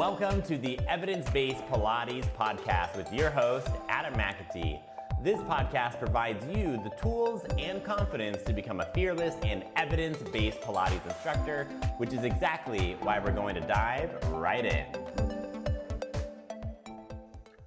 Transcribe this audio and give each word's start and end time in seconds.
Welcome 0.00 0.40
to 0.44 0.56
the 0.56 0.80
Evidence 0.88 1.28
Based 1.28 1.60
Pilates 1.66 2.26
podcast 2.34 2.96
with 2.96 3.12
your 3.12 3.28
host, 3.28 3.68
Adam 3.90 4.14
McAtee. 4.14 4.80
This 5.22 5.38
podcast 5.40 5.98
provides 5.98 6.42
you 6.46 6.80
the 6.82 6.90
tools 6.98 7.44
and 7.58 7.84
confidence 7.84 8.42
to 8.44 8.54
become 8.54 8.80
a 8.80 8.86
fearless 8.94 9.34
and 9.42 9.62
evidence 9.76 10.16
based 10.32 10.58
Pilates 10.62 11.04
instructor, 11.04 11.64
which 11.98 12.14
is 12.14 12.24
exactly 12.24 12.96
why 13.02 13.18
we're 13.18 13.30
going 13.30 13.54
to 13.56 13.60
dive 13.60 14.10
right 14.30 14.64
in. 14.64 14.86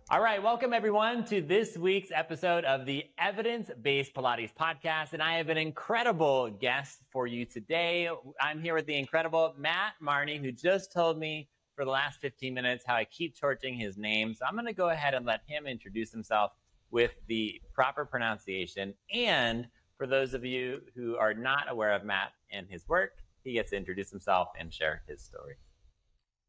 All 0.09 0.19
right, 0.19 0.41
welcome 0.41 0.73
everyone 0.73 1.25
to 1.25 1.39
this 1.39 1.77
week's 1.77 2.09
episode 2.11 2.65
of 2.65 2.87
the 2.87 3.03
Evidence 3.19 3.69
Based 3.83 4.11
Pilates 4.15 4.51
podcast. 4.59 5.13
And 5.13 5.21
I 5.21 5.37
have 5.37 5.49
an 5.49 5.57
incredible 5.57 6.49
guest 6.49 6.97
for 7.11 7.27
you 7.27 7.45
today. 7.45 8.09
I'm 8.41 8.59
here 8.59 8.73
with 8.73 8.87
the 8.87 8.97
incredible 8.97 9.53
Matt 9.55 9.93
Marney, 10.01 10.39
who 10.39 10.51
just 10.51 10.91
told 10.91 11.19
me 11.19 11.47
for 11.75 11.85
the 11.85 11.91
last 11.91 12.19
15 12.19 12.53
minutes 12.53 12.83
how 12.85 12.95
I 12.95 13.05
keep 13.05 13.39
torching 13.39 13.75
his 13.75 13.97
name. 13.97 14.33
So 14.33 14.45
I'm 14.45 14.53
going 14.53 14.65
to 14.65 14.73
go 14.73 14.89
ahead 14.89 15.13
and 15.13 15.25
let 15.25 15.41
him 15.47 15.65
introduce 15.65 16.11
himself 16.11 16.51
with 16.91 17.11
the 17.27 17.59
proper 17.73 18.05
pronunciation. 18.05 18.93
And 19.13 19.67
for 19.97 20.07
those 20.07 20.33
of 20.33 20.45
you 20.45 20.81
who 20.95 21.15
are 21.17 21.33
not 21.33 21.69
aware 21.69 21.93
of 21.93 22.03
Matt 22.03 22.31
and 22.51 22.67
his 22.69 22.87
work, 22.87 23.11
he 23.43 23.53
gets 23.53 23.71
to 23.71 23.77
introduce 23.77 24.09
himself 24.09 24.49
and 24.59 24.73
share 24.73 25.01
his 25.07 25.21
story. 25.21 25.55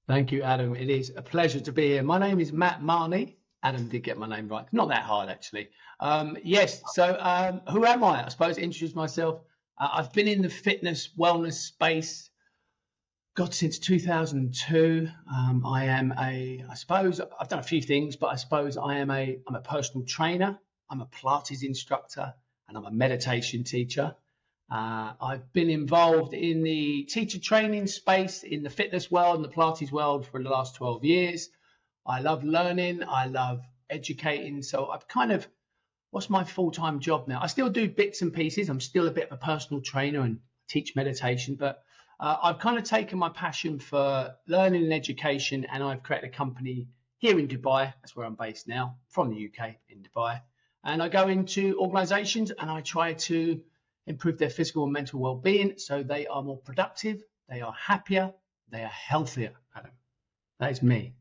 Thank 0.07 0.33
you, 0.33 0.43
Adam. 0.43 0.77
It 0.77 0.91
is 0.91 1.13
a 1.17 1.23
pleasure 1.23 1.61
to 1.61 1.73
be 1.73 1.89
here. 1.89 2.03
My 2.03 2.19
name 2.19 2.39
is 2.39 2.53
Matt 2.53 2.83
Marney. 2.83 3.39
Adam 3.63 3.89
did 3.89 4.03
get 4.03 4.19
my 4.19 4.29
name 4.29 4.49
right. 4.49 4.67
Not 4.73 4.89
that 4.89 5.03
hard, 5.03 5.31
actually. 5.31 5.71
Um, 6.01 6.37
yes. 6.45 6.83
So, 6.93 7.17
um, 7.19 7.63
who 7.71 7.87
am 7.87 8.05
I? 8.05 8.27
I 8.27 8.29
suppose 8.29 8.59
introduce 8.59 8.95
myself. 8.95 9.41
Uh, 9.81 9.89
I've 9.95 10.13
been 10.13 10.29
in 10.29 10.43
the 10.43 10.51
fitness 10.51 11.09
wellness 11.19 11.55
space 11.55 12.29
God, 13.37 13.53
since 13.53 13.81
2002, 13.81 15.09
um, 15.29 15.67
I 15.67 15.87
am 15.87 16.13
a, 16.13 16.65
I 16.71 16.75
suppose 16.75 17.21
I've 17.21 17.49
done 17.49 17.59
a 17.59 17.65
few 17.65 17.83
things, 17.83 18.15
but 18.15 18.29
I 18.29 18.37
suppose 18.37 18.77
I 18.77 18.99
am 18.99 19.11
a, 19.11 19.41
I'm 19.49 19.57
a 19.57 19.61
personal 19.61 20.07
trainer, 20.07 20.57
I'm 20.89 21.01
a 21.01 21.07
Pilates 21.07 21.65
instructor, 21.65 22.33
and 22.69 22.77
I'm 22.77 22.85
a 22.85 22.93
meditation 22.93 23.65
teacher. 23.65 24.15
Uh, 24.71 25.15
I've 25.21 25.53
been 25.53 25.69
involved 25.69 26.33
in 26.33 26.63
the 26.63 27.09
teacher 27.11 27.41
training 27.41 27.89
space 27.89 28.45
in 28.45 28.63
the 28.63 28.71
fitness 28.71 29.11
world 29.11 29.35
and 29.35 29.45
the 29.45 29.49
Pilates 29.49 29.91
world 29.91 30.29
for 30.29 30.41
the 30.41 30.49
last 30.49 30.77
12 30.77 31.05
years. 31.05 31.49
I 32.07 32.21
love 32.21 32.45
learning, 32.45 33.03
I 33.03 33.27
love 33.27 33.63
educating. 33.91 34.63
So 34.63 34.91
I've 34.91 35.09
kind 35.09 35.33
of, 35.33 35.45
what's 36.13 36.31
my 36.31 36.45
full 36.45 36.71
time 36.71 37.01
job 37.01 37.27
now? 37.27 37.41
I 37.43 37.49
still 37.49 37.69
do 37.69 37.89
bits 37.89 38.23
and 38.23 38.33
pieces. 38.33 38.69
I'm 38.69 38.81
still 38.81 39.09
a 39.09 39.11
bit 39.11 39.33
of 39.33 39.33
a 39.33 39.45
personal 39.45 39.83
trainer 39.83 40.21
and 40.21 40.39
teach 40.69 40.95
meditation, 40.95 41.57
but 41.57 41.84
uh, 42.21 42.37
I've 42.43 42.59
kind 42.59 42.79
of 42.79 42.85
taken 42.85 43.19
my 43.19 43.29
passion 43.29 43.79
for 43.79 44.35
learning 44.47 44.85
and 44.85 44.93
education, 44.93 45.65
and 45.65 45.83
I've 45.83 46.03
created 46.03 46.31
a 46.31 46.33
company 46.33 46.89
here 47.19 47.39
in 47.39 47.49
Dubai. 47.49 47.93
That's 48.01 48.15
where 48.15 48.27
I'm 48.27 48.35
based 48.35 48.69
now, 48.69 48.97
from 49.09 49.31
the 49.31 49.49
UK 49.49 49.77
in 49.89 50.03
Dubai. 50.03 50.41
And 50.85 51.03
I 51.03 51.09
go 51.09 51.29
into 51.29 51.79
organizations 51.81 52.51
and 52.51 52.71
I 52.71 52.83
try 52.83 53.15
to 53.15 53.61
improve 54.07 54.39
their 54.39 54.51
physical 54.51 54.85
and 54.85 54.93
mental 54.93 55.19
well 55.21 55.37
being 55.37 55.79
so 55.79 56.03
they 56.03 56.27
are 56.27 56.43
more 56.43 56.59
productive, 56.59 57.23
they 57.49 57.63
are 57.63 57.73
happier, 57.73 58.33
they 58.71 58.83
are 58.83 58.89
healthier, 58.89 59.53
Adam. 59.75 59.93
That 60.61 60.73
is 60.73 60.83
me. 60.83 61.15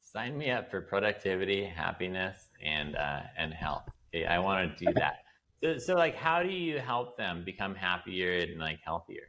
Sign 0.00 0.38
me 0.38 0.50
up 0.50 0.70
for 0.70 0.80
productivity, 0.80 1.64
happiness, 1.64 2.48
and 2.64 2.96
uh, 2.96 3.20
and 3.36 3.52
health. 3.52 3.84
I 4.14 4.38
want 4.38 4.78
to 4.78 4.84
do 4.86 4.92
that. 4.94 5.18
So, 5.62 5.76
so, 5.78 5.94
like, 5.94 6.14
how 6.14 6.42
do 6.42 6.48
you 6.48 6.78
help 6.78 7.18
them 7.18 7.44
become 7.44 7.74
happier 7.74 8.38
and 8.38 8.58
like 8.58 8.78
healthier? 8.82 9.28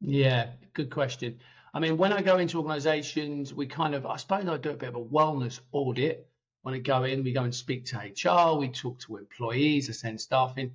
Yeah, 0.00 0.50
good 0.72 0.90
question. 0.90 1.38
I 1.72 1.78
mean, 1.78 1.96
when 1.96 2.12
I 2.12 2.22
go 2.22 2.38
into 2.38 2.58
organizations, 2.58 3.54
we 3.54 3.66
kind 3.66 3.94
of, 3.94 4.06
I 4.06 4.16
suppose 4.16 4.46
I 4.48 4.56
do 4.56 4.70
a 4.70 4.74
bit 4.74 4.88
of 4.88 4.96
a 4.96 5.04
wellness 5.04 5.60
audit. 5.72 6.28
When 6.62 6.74
I 6.74 6.78
go 6.78 7.04
in, 7.04 7.22
we 7.22 7.32
go 7.32 7.44
and 7.44 7.54
speak 7.54 7.86
to 7.86 7.98
HR, 7.98 8.58
we 8.58 8.68
talk 8.68 8.98
to 9.00 9.16
employees, 9.16 9.88
I 9.88 9.92
send 9.92 10.20
staff 10.20 10.58
in. 10.58 10.72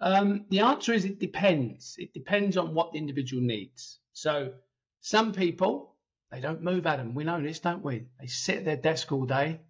Um, 0.00 0.46
the 0.48 0.60
answer 0.60 0.92
is 0.92 1.04
it 1.04 1.18
depends. 1.18 1.96
It 1.98 2.12
depends 2.12 2.56
on 2.56 2.74
what 2.74 2.92
the 2.92 2.98
individual 2.98 3.42
needs. 3.42 3.98
So 4.12 4.52
some 5.00 5.32
people, 5.32 5.94
they 6.30 6.40
don't 6.40 6.62
move, 6.62 6.86
Adam. 6.86 7.14
We 7.14 7.24
know 7.24 7.40
this, 7.40 7.60
don't 7.60 7.84
we? 7.84 8.06
They 8.20 8.26
sit 8.26 8.58
at 8.58 8.64
their 8.64 8.76
desk 8.76 9.12
all 9.12 9.26
day. 9.26 9.60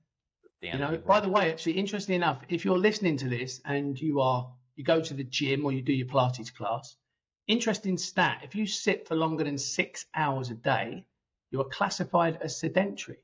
Damn 0.61 0.72
you 0.72 0.78
know, 0.78 0.97
by 0.99 1.21
the 1.21 1.28
way, 1.28 1.50
actually, 1.50 1.72
interestingly 1.72 2.16
enough, 2.16 2.43
if 2.49 2.65
you're 2.65 2.78
listening 2.78 3.16
to 3.19 3.28
this 3.28 3.61
and 3.65 4.00
you 4.00 4.21
are, 4.21 4.53
you 4.75 4.84
go 4.84 5.00
to 5.00 5.15
the 5.15 5.25
gym 5.25 5.65
or 5.65 5.72
you 5.72 5.82
do 5.82 5.93
your 5.93 6.06
Pilates 6.06 6.55
class, 6.55 6.97
Interesting 7.48 7.97
stat 7.97 8.42
if 8.44 8.54
you 8.54 8.66
sit 8.66 9.09
for 9.09 9.16
longer 9.16 9.42
than 9.42 9.56
six 9.56 10.04
hours 10.14 10.50
a 10.50 10.54
day, 10.54 11.06
you 11.50 11.60
are 11.62 11.64
classified 11.64 12.38
as 12.42 12.60
sedentary. 12.60 13.16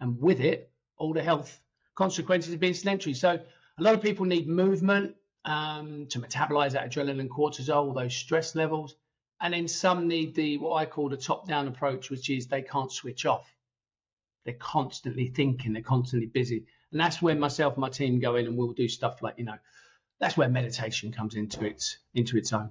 And 0.00 0.20
with 0.20 0.40
it, 0.40 0.70
all 0.98 1.14
the 1.14 1.22
health 1.22 1.58
consequences 1.94 2.52
of 2.52 2.60
being 2.60 2.74
sedentary. 2.74 3.14
So 3.14 3.40
a 3.78 3.82
lot 3.82 3.94
of 3.94 4.02
people 4.02 4.26
need 4.26 4.46
movement 4.46 5.16
um, 5.46 6.06
to 6.10 6.20
metabolize 6.20 6.72
that 6.72 6.90
adrenaline, 6.90 7.28
cortisol, 7.28 7.94
those 7.94 8.14
stress 8.14 8.54
levels. 8.54 8.96
And 9.40 9.54
then 9.54 9.66
some 9.66 10.08
need 10.08 10.34
the 10.34 10.58
what 10.58 10.74
I 10.74 10.84
call 10.84 11.08
the 11.08 11.16
top-down 11.16 11.66
approach, 11.66 12.10
which 12.10 12.28
is 12.28 12.46
they 12.46 12.62
can't 12.62 12.92
switch 12.92 13.24
off. 13.24 13.50
They're 14.44 14.54
constantly 14.54 15.28
thinking, 15.28 15.72
they're 15.72 15.82
constantly 15.82 16.26
busy. 16.26 16.66
And 16.92 17.00
that's 17.00 17.22
where 17.22 17.34
myself 17.34 17.74
and 17.74 17.80
my 17.80 17.88
team 17.88 18.20
go 18.20 18.36
in 18.36 18.46
and 18.46 18.58
we'll 18.58 18.72
do 18.72 18.88
stuff 18.88 19.22
like, 19.22 19.38
you 19.38 19.44
know, 19.44 19.58
that's 20.20 20.36
where 20.36 20.50
meditation 20.50 21.12
comes 21.12 21.34
into 21.34 21.64
its 21.64 21.96
into 22.14 22.36
its 22.36 22.52
own. 22.52 22.70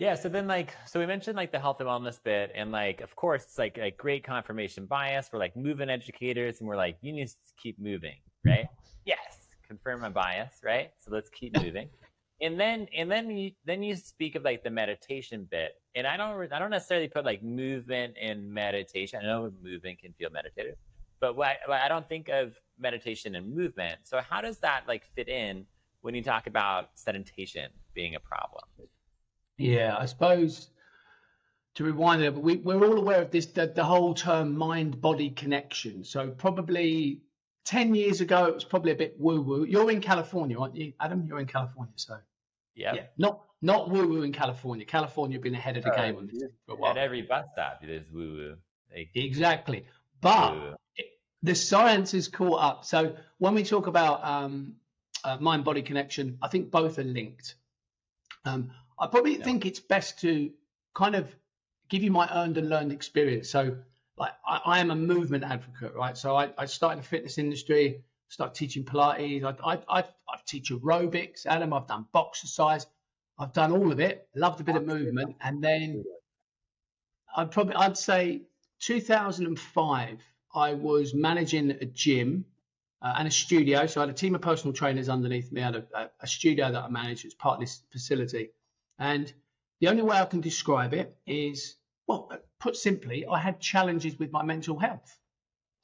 Yeah. 0.00 0.14
So 0.14 0.30
then, 0.30 0.46
like, 0.46 0.74
so 0.86 0.98
we 0.98 1.04
mentioned 1.04 1.36
like 1.36 1.52
the 1.52 1.60
health 1.60 1.78
and 1.80 1.88
wellness 1.88 2.18
bit, 2.22 2.50
and 2.54 2.72
like, 2.72 3.02
of 3.02 3.14
course, 3.14 3.44
it's 3.44 3.58
like 3.58 3.76
a 3.76 3.90
great 3.90 4.24
confirmation 4.24 4.86
bias. 4.86 5.28
We're 5.30 5.38
like 5.38 5.54
moving 5.54 5.90
educators, 5.90 6.60
and 6.60 6.66
we're 6.68 6.76
like, 6.76 6.96
you 7.02 7.12
need 7.12 7.28
to 7.28 7.34
keep 7.62 7.78
moving, 7.78 8.16
right? 8.46 8.66
Yes, 9.04 9.36
confirm 9.68 10.00
my 10.00 10.08
bias, 10.08 10.54
right? 10.64 10.90
So 11.00 11.10
let's 11.10 11.28
keep 11.28 11.54
moving. 11.62 11.90
and 12.40 12.58
then, 12.58 12.88
and 12.96 13.10
then 13.10 13.36
you 13.36 13.52
then 13.66 13.82
you 13.82 13.94
speak 13.94 14.36
of 14.36 14.42
like 14.42 14.64
the 14.64 14.70
meditation 14.70 15.46
bit, 15.50 15.72
and 15.94 16.06
I 16.06 16.16
don't 16.16 16.50
I 16.50 16.58
don't 16.58 16.70
necessarily 16.70 17.08
put 17.08 17.26
like 17.26 17.42
movement 17.42 18.16
in 18.16 18.50
meditation. 18.50 19.20
I 19.22 19.26
know 19.26 19.52
movement 19.62 19.98
can 19.98 20.14
feel 20.14 20.30
meditative, 20.30 20.76
but 21.20 21.36
what, 21.36 21.58
I 21.70 21.88
don't 21.88 22.08
think 22.08 22.30
of 22.30 22.54
meditation 22.78 23.34
and 23.34 23.54
movement. 23.54 23.98
So 24.04 24.22
how 24.26 24.40
does 24.40 24.60
that 24.60 24.84
like 24.88 25.04
fit 25.14 25.28
in 25.28 25.66
when 26.00 26.14
you 26.14 26.22
talk 26.22 26.46
about 26.46 26.96
sedimentation 26.96 27.66
being 27.92 28.14
a 28.14 28.20
problem? 28.20 28.62
Yeah, 29.60 29.96
I 29.98 30.06
suppose 30.06 30.70
to 31.74 31.84
rewind 31.84 32.22
it, 32.22 32.34
we, 32.34 32.56
we're 32.56 32.84
all 32.84 32.98
aware 32.98 33.22
of 33.22 33.30
this 33.30 33.46
the, 33.46 33.66
the 33.66 33.84
whole 33.84 34.14
term 34.14 34.56
mind 34.56 35.00
body 35.00 35.30
connection. 35.30 36.04
So 36.04 36.30
probably 36.30 37.20
10 37.64 37.94
years 37.94 38.20
ago, 38.20 38.46
it 38.46 38.54
was 38.54 38.64
probably 38.64 38.92
a 38.92 38.96
bit 38.96 39.16
woo 39.18 39.40
woo. 39.40 39.64
You're 39.64 39.90
in 39.90 40.00
California, 40.00 40.58
aren't 40.58 40.76
you, 40.76 40.92
Adam? 41.00 41.24
You're 41.26 41.40
in 41.40 41.46
California, 41.46 41.92
so. 41.96 42.16
Yep. 42.76 42.94
Yeah. 42.94 43.02
Not 43.18 43.42
not 43.62 43.90
woo 43.90 44.08
woo 44.08 44.22
in 44.22 44.32
California. 44.32 44.86
California 44.86 45.38
been 45.38 45.54
ahead 45.54 45.76
of 45.76 45.84
the 45.84 45.90
game 45.90 46.16
on 46.16 46.26
this 46.32 46.42
for 46.66 46.72
a 46.72 46.76
while. 46.76 46.92
At 46.92 46.96
every 46.96 47.22
bus 47.22 47.44
stop, 47.52 47.80
there's 47.82 48.10
woo 48.10 48.36
woo. 48.36 48.56
Exactly. 49.14 49.84
But 50.20 50.78
the 51.42 51.54
science 51.54 52.14
is 52.14 52.28
caught 52.28 52.62
up. 52.62 52.84
So 52.84 53.16
when 53.38 53.54
we 53.54 53.62
talk 53.64 53.86
about 53.86 54.24
um, 54.24 54.74
uh, 55.24 55.36
mind 55.40 55.64
body 55.64 55.82
connection, 55.82 56.38
I 56.42 56.48
think 56.48 56.70
both 56.70 56.98
are 56.98 57.04
linked. 57.04 57.54
Um, 58.44 58.70
I 59.00 59.06
probably 59.06 59.38
yeah. 59.38 59.44
think 59.44 59.66
it's 59.66 59.80
best 59.80 60.20
to 60.20 60.50
kind 60.94 61.14
of 61.14 61.34
give 61.88 62.02
you 62.02 62.10
my 62.10 62.28
earned 62.32 62.58
and 62.58 62.68
learned 62.68 62.92
experience. 62.92 63.48
So, 63.48 63.78
like, 64.16 64.32
I, 64.46 64.60
I 64.66 64.80
am 64.80 64.90
a 64.90 64.94
movement 64.94 65.44
advocate, 65.44 65.94
right? 65.94 66.16
So, 66.16 66.36
I, 66.36 66.50
I 66.58 66.66
started 66.66 66.98
in 66.98 67.02
the 67.02 67.08
fitness 67.08 67.38
industry, 67.38 68.02
started 68.28 68.54
teaching 68.54 68.84
Pilates. 68.84 69.42
I, 69.42 69.72
I, 69.72 69.78
I, 69.88 70.00
I 70.00 70.38
teach 70.46 70.70
aerobics, 70.70 71.46
Adam. 71.46 71.72
I've 71.72 71.86
done 71.86 72.06
boxercise. 72.12 72.86
I've 73.38 73.54
done 73.54 73.72
all 73.72 73.90
of 73.90 74.00
it. 74.00 74.28
Loved 74.34 74.60
a 74.60 74.64
bit 74.64 74.76
of 74.76 74.86
movement, 74.86 75.36
and 75.40 75.64
then 75.64 76.04
I'd 77.34 77.50
probably 77.50 77.74
I'd 77.74 77.96
say 77.96 78.42
2005. 78.80 80.22
I 80.52 80.74
was 80.74 81.14
managing 81.14 81.70
a 81.70 81.84
gym 81.86 82.44
uh, 83.02 83.14
and 83.18 83.28
a 83.28 83.30
studio. 83.30 83.86
So 83.86 84.00
I 84.00 84.02
had 84.02 84.10
a 84.10 84.18
team 84.18 84.34
of 84.34 84.42
personal 84.42 84.74
trainers 84.74 85.08
underneath 85.08 85.52
me. 85.52 85.62
I 85.62 85.64
had 85.64 85.76
a, 85.76 85.84
a, 85.94 86.10
a 86.22 86.26
studio 86.26 86.72
that 86.72 86.84
I 86.84 86.88
managed 86.88 87.24
as 87.24 87.34
part 87.34 87.54
of 87.54 87.60
this 87.60 87.82
facility. 87.90 88.50
And 89.00 89.32
the 89.80 89.88
only 89.88 90.02
way 90.02 90.18
I 90.18 90.26
can 90.26 90.42
describe 90.42 90.92
it 90.92 91.16
is, 91.26 91.76
well, 92.06 92.30
put 92.60 92.76
simply, 92.76 93.26
I 93.26 93.38
had 93.38 93.58
challenges 93.58 94.18
with 94.18 94.30
my 94.30 94.42
mental 94.44 94.78
health. 94.78 95.18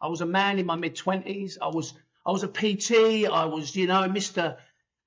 I 0.00 0.08
was 0.08 0.20
a 0.20 0.26
man 0.26 0.58
in 0.58 0.66
my 0.66 0.76
mid 0.76 0.94
twenties. 0.94 1.56
I 1.60 1.68
was 1.68 1.94
I 2.26 2.30
was 2.30 2.42
a 2.42 2.48
PT. 2.48 3.26
I 3.26 3.46
was, 3.46 3.74
you 3.74 3.86
know, 3.86 4.06
Mister. 4.06 4.58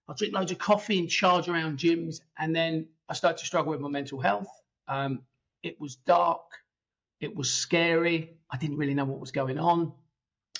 I 0.07 0.13
drink 0.17 0.33
loads 0.33 0.51
of 0.51 0.57
coffee 0.57 0.97
and 0.97 1.07
charge 1.07 1.47
around 1.47 1.77
gyms, 1.77 2.21
and 2.35 2.55
then 2.55 2.87
I 3.07 3.13
started 3.13 3.37
to 3.37 3.45
struggle 3.45 3.71
with 3.71 3.81
my 3.81 3.89
mental 3.89 4.19
health. 4.19 4.49
Um, 4.87 5.21
it 5.61 5.79
was 5.79 5.95
dark. 5.95 6.41
It 7.21 7.35
was 7.35 7.53
scary. 7.53 8.37
I 8.49 8.57
didn't 8.57 8.77
really 8.77 8.95
know 8.95 9.05
what 9.05 9.19
was 9.19 9.31
going 9.31 9.59
on. 9.59 9.93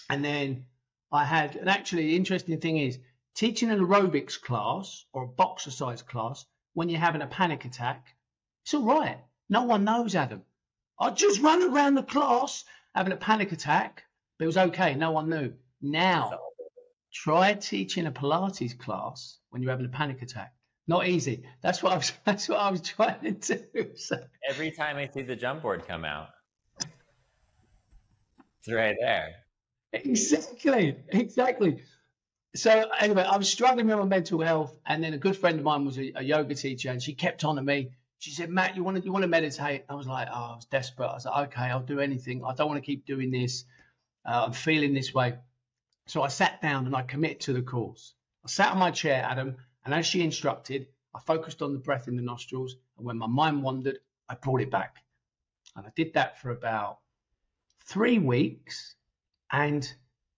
And 0.08 0.24
then 0.24 0.66
I 1.12 1.24
had, 1.24 1.56
and 1.56 1.68
actually, 1.68 2.08
the 2.08 2.16
interesting 2.16 2.60
thing 2.60 2.78
is, 2.78 3.00
teaching 3.34 3.72
an 3.72 3.80
aerobics 3.80 4.40
class 4.40 5.06
or 5.14 5.24
a 5.24 5.28
boxercise 5.28 6.04
class 6.04 6.46
when 6.80 6.88
you're 6.88 6.98
having 6.98 7.22
a 7.22 7.28
panic 7.28 7.66
attack, 7.66 8.06
it's 8.64 8.74
all 8.74 8.86
right. 8.86 9.18
No 9.50 9.64
one 9.64 9.84
knows, 9.84 10.16
Adam. 10.16 10.44
I 10.98 11.10
just 11.10 11.42
run 11.42 11.62
around 11.62 11.96
the 11.96 12.04
class 12.04 12.64
having 12.96 13.12
a 13.12 13.18
panic 13.18 13.52
attack, 13.52 14.04
but 14.38 14.46
it 14.46 14.48
was 14.48 14.56
okay. 14.56 14.96
No 14.96 15.12
one 15.12 15.30
knew. 15.30 15.52
Now, 15.82 16.40
try 17.14 17.56
teaching 17.56 18.06
a 18.06 18.14
Pilates 18.14 18.80
class 18.80 19.40
when 19.50 19.62
you're 19.62 19.72
having 19.72 19.88
a 19.88 19.90
panic 19.90 20.22
attack. 20.22 20.54
Not 20.88 21.06
easy. 21.06 21.44
That's 21.62 21.84
what 21.84 21.92
I 21.92 21.96
was. 21.98 22.14
That's 22.24 22.48
what 22.48 22.60
I 22.60 22.72
was 22.72 22.80
trying 22.80 23.42
to 23.42 23.58
do. 23.58 23.90
So. 23.98 24.16
Every 24.50 24.72
time 24.72 24.96
I 24.96 25.10
see 25.14 25.24
the 25.24 25.36
jump 25.36 25.64
board 25.64 25.86
come 25.86 26.06
out, 26.06 26.30
it's 26.80 28.72
right 28.72 28.96
there. 29.02 29.34
Exactly. 29.92 30.96
Exactly. 31.10 31.84
So 32.56 32.90
anyway, 33.00 33.24
I 33.24 33.38
was 33.38 33.50
struggling 33.50 33.88
with 33.88 33.98
my 33.98 34.06
mental 34.06 34.42
health, 34.42 34.76
and 34.86 35.04
then 35.04 35.14
a 35.14 35.18
good 35.18 35.38
friend 35.38 35.60
of 35.60 35.66
mine 35.66 35.86
was 35.86 36.00
a, 36.00 36.12
a 36.16 36.24
yoga 36.24 36.56
teacher, 36.56 36.90
and 36.90 37.02
she 37.02 37.14
kept 37.14 37.44
on 37.44 37.58
to 37.58 37.62
me. 37.62 37.92
She 38.18 38.32
said, 38.32 38.50
"Matt, 38.50 38.76
you 38.76 38.84
want 38.84 38.98
to 38.98 39.04
you 39.04 39.12
want 39.12 39.24
to 39.24 39.28
meditate?" 39.28 39.86
I 39.88 39.96
was 39.96 40.08
like, 40.08 40.28
"Oh, 40.32 40.52
I 40.54 40.56
was 40.56 40.66
desperate." 40.66 41.08
I 41.08 41.14
was 41.14 41.26
like, 41.26 41.50
"Okay, 41.50 41.66
I'll 41.66 41.82
do 41.82 42.00
anything. 42.00 42.44
I 42.44 42.56
don't 42.56 42.68
want 42.68 42.84
to 42.84 42.86
keep 42.86 43.06
doing 43.06 43.32
this. 43.32 43.66
Uh, 44.26 44.46
I'm 44.48 44.54
feeling 44.54 44.94
this 44.94 45.14
way." 45.14 45.36
So 46.08 46.24
I 46.24 46.28
sat 46.28 46.62
down 46.62 46.88
and 46.88 46.96
I 46.96 47.04
committed 47.04 47.42
to 47.42 47.54
the 47.54 47.62
course. 47.62 48.14
I 48.44 48.48
sat 48.48 48.72
on 48.72 48.80
my 48.80 48.92
chair, 48.92 49.24
Adam, 49.24 49.58
and 49.86 49.94
as 49.94 50.08
she 50.08 50.24
instructed, 50.24 50.88
I 51.14 51.20
focused 51.20 51.62
on 51.62 51.74
the 51.74 51.80
breath 51.80 52.08
in 52.08 52.16
the 52.16 52.24
nostrils, 52.24 52.76
and 52.98 53.06
when 53.06 53.18
my 53.18 53.28
mind 53.28 53.62
wandered, 53.62 54.00
I 54.28 54.36
brought 54.36 54.62
it 54.62 54.72
back. 54.72 54.98
And 55.76 55.86
I 55.86 55.92
did 55.96 56.14
that 56.16 56.42
for 56.42 56.50
about 56.50 56.98
three 57.86 58.18
weeks, 58.18 58.96
and 59.52 59.88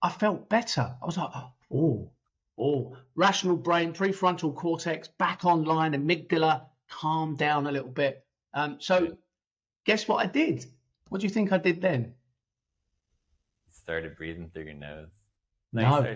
I 0.02 0.10
felt 0.10 0.50
better. 0.50 0.96
I 1.02 1.06
was 1.06 1.18
like, 1.18 1.30
oh, 1.34 1.52
oh, 1.74 2.12
oh, 2.58 2.98
rational 3.16 3.56
brain, 3.56 3.94
prefrontal 3.94 4.56
cortex 4.56 5.08
back 5.08 5.46
online, 5.46 5.94
amygdala 5.94 6.66
calmed 6.90 7.38
down 7.38 7.68
a 7.68 7.72
little 7.72 7.90
bit. 7.90 8.26
Um, 8.54 8.78
so, 8.80 9.18
guess 9.86 10.08
what 10.08 10.24
I 10.24 10.28
did? 10.28 10.66
What 11.10 11.22
do 11.22 11.28
you 11.28 11.34
think 11.34 11.52
I 11.52 11.58
did 11.58 11.82
then? 11.82 12.14
Started 13.72 14.16
breathing 14.16 14.50
through 14.54 14.64
your 14.64 14.74
nose. 14.74 15.10
No. 15.74 16.16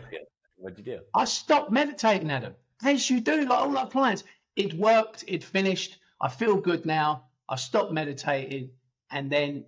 What'd 0.57 0.79
you 0.79 0.85
do? 0.85 0.99
I 1.13 1.25
stopped 1.25 1.71
meditating, 1.71 2.31
Adam. 2.31 2.53
As 2.83 3.09
you 3.09 3.19
do, 3.19 3.45
like 3.45 3.59
all 3.59 3.77
our 3.77 3.87
clients. 3.87 4.23
It 4.55 4.73
worked. 4.73 5.23
It 5.27 5.43
finished. 5.43 5.97
I 6.21 6.29
feel 6.29 6.55
good 6.55 6.85
now. 6.85 7.25
I 7.49 7.57
stopped 7.57 7.91
meditating, 7.91 8.71
and 9.11 9.29
then 9.29 9.65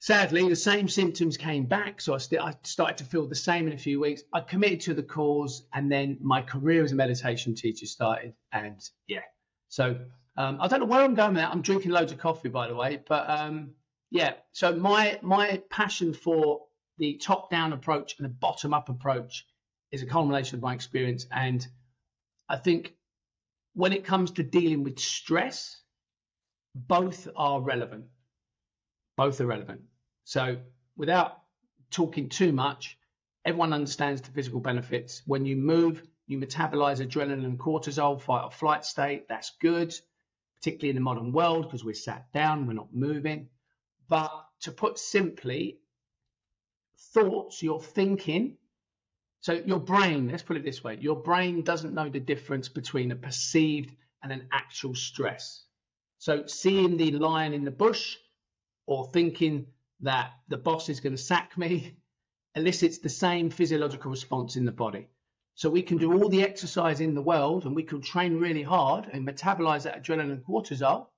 sadly, 0.00 0.48
the 0.48 0.56
same 0.56 0.88
symptoms 0.88 1.36
came 1.36 1.66
back. 1.66 2.00
So 2.00 2.14
I, 2.14 2.18
st- 2.18 2.42
I 2.42 2.54
started 2.62 2.98
to 2.98 3.04
feel 3.04 3.26
the 3.26 3.34
same 3.34 3.66
in 3.66 3.72
a 3.72 3.78
few 3.78 4.00
weeks. 4.00 4.22
I 4.32 4.40
committed 4.40 4.80
to 4.82 4.94
the 4.94 5.02
cause, 5.02 5.66
and 5.72 5.90
then 5.90 6.18
my 6.20 6.42
career 6.42 6.84
as 6.84 6.92
a 6.92 6.96
meditation 6.96 7.54
teacher 7.54 7.86
started. 7.86 8.34
And 8.52 8.80
yeah, 9.06 9.22
so 9.68 9.98
um, 10.36 10.58
I 10.60 10.68
don't 10.68 10.80
know 10.80 10.86
where 10.86 11.02
I'm 11.02 11.14
going 11.14 11.34
with 11.34 11.42
that. 11.42 11.50
I'm 11.50 11.62
drinking 11.62 11.92
loads 11.92 12.12
of 12.12 12.18
coffee, 12.18 12.48
by 12.48 12.68
the 12.68 12.74
way. 12.74 13.00
But 13.08 13.28
um, 13.28 13.72
yeah, 14.10 14.34
so 14.52 14.74
my 14.74 15.18
my 15.22 15.62
passion 15.70 16.14
for 16.14 16.66
the 16.98 17.16
top-down 17.18 17.72
approach 17.72 18.16
and 18.18 18.24
the 18.24 18.30
bottom-up 18.30 18.88
approach 18.88 19.46
is 19.92 20.02
a 20.02 20.06
culmination 20.06 20.56
of 20.56 20.62
my 20.62 20.74
experience, 20.74 21.26
and 21.30 21.66
I 22.48 22.56
think 22.56 22.94
when 23.74 23.92
it 23.92 24.04
comes 24.04 24.32
to 24.32 24.42
dealing 24.42 24.82
with 24.82 24.98
stress, 24.98 25.80
both 26.74 27.28
are 27.36 27.60
relevant. 27.60 28.06
Both 29.18 29.40
are 29.40 29.46
relevant. 29.46 29.80
So, 30.22 30.58
without 30.96 31.40
talking 31.90 32.28
too 32.28 32.52
much, 32.52 32.96
everyone 33.44 33.72
understands 33.72 34.20
the 34.20 34.30
physical 34.30 34.60
benefits. 34.60 35.22
When 35.26 35.44
you 35.44 35.56
move, 35.56 36.00
you 36.28 36.38
metabolize 36.38 37.04
adrenaline 37.04 37.44
and 37.44 37.58
cortisol, 37.58 38.20
fight 38.20 38.44
or 38.44 38.52
flight 38.52 38.84
state. 38.84 39.26
That's 39.28 39.50
good, 39.60 39.92
particularly 40.60 40.90
in 40.90 40.94
the 40.94 41.02
modern 41.02 41.32
world 41.32 41.64
because 41.64 41.84
we're 41.84 41.94
sat 41.94 42.32
down, 42.32 42.68
we're 42.68 42.74
not 42.74 42.94
moving. 42.94 43.48
But 44.08 44.30
to 44.60 44.70
put 44.70 45.00
simply, 45.00 45.80
thoughts, 47.12 47.60
your 47.60 47.80
thinking, 47.80 48.56
so 49.40 49.54
your 49.54 49.80
brain, 49.80 50.28
let's 50.28 50.44
put 50.44 50.56
it 50.56 50.64
this 50.64 50.84
way, 50.84 50.96
your 51.00 51.16
brain 51.16 51.62
doesn't 51.62 51.92
know 51.92 52.08
the 52.08 52.20
difference 52.20 52.68
between 52.68 53.10
a 53.10 53.16
perceived 53.16 53.96
and 54.22 54.30
an 54.30 54.46
actual 54.52 54.94
stress. 54.94 55.64
So 56.18 56.46
seeing 56.46 56.96
the 56.96 57.10
lion 57.10 57.52
in 57.52 57.64
the 57.64 57.72
bush 57.72 58.16
or 58.88 59.06
thinking 59.12 59.66
that 60.00 60.32
the 60.48 60.56
boss 60.56 60.88
is 60.88 61.00
going 61.00 61.14
to 61.14 61.22
sack 61.22 61.58
me 61.58 61.94
elicits 62.54 62.98
the 62.98 63.08
same 63.10 63.50
physiological 63.50 64.10
response 64.10 64.56
in 64.56 64.64
the 64.64 64.72
body. 64.72 65.08
So 65.54 65.68
we 65.68 65.82
can 65.82 65.98
do 65.98 66.14
all 66.14 66.30
the 66.30 66.42
exercise 66.42 67.02
in 67.02 67.14
the 67.14 67.22
world 67.22 67.66
and 67.66 67.76
we 67.76 67.82
can 67.82 68.00
train 68.00 68.40
really 68.40 68.62
hard 68.62 69.06
and 69.12 69.28
metabolize 69.28 69.82
that 69.82 70.02
adrenaline 70.02 70.32
and 70.32 70.44
cortisol. 70.44 71.08